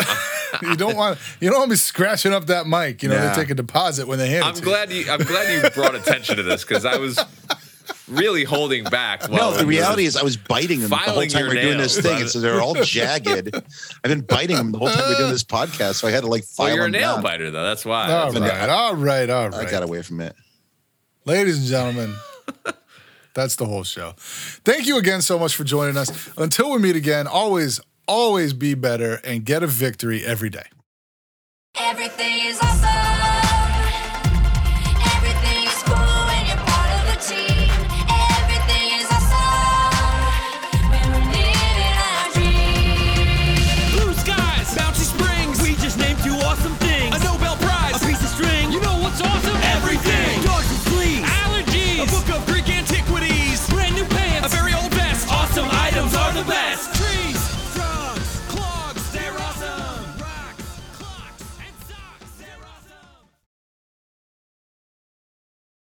[0.62, 3.02] You don't want you don't want to be scratching up that mic.
[3.04, 3.34] You know, Nah.
[3.34, 5.08] they take a deposit when they hand it I'm to glad you.
[5.10, 7.20] I'm glad you brought attention to this because I was
[8.08, 9.30] really holding back.
[9.30, 11.96] No, the reality is I was biting them the whole time we are doing this
[12.00, 13.54] thing, and so they're all jagged.
[13.54, 16.22] I've been biting them the whole time we are doing this podcast, so I had
[16.22, 17.22] to like file Well, you're a nail down.
[17.22, 17.62] biter though.
[17.62, 18.10] That's why.
[18.12, 20.34] All been- right, all right, all I got away from it.
[21.26, 22.16] Ladies and gentlemen,
[23.34, 24.14] that's the whole show.
[24.16, 26.28] Thank you again so much for joining us.
[26.36, 30.66] Until we meet again, always, always be better and get a victory every day.
[31.76, 32.58] Everything is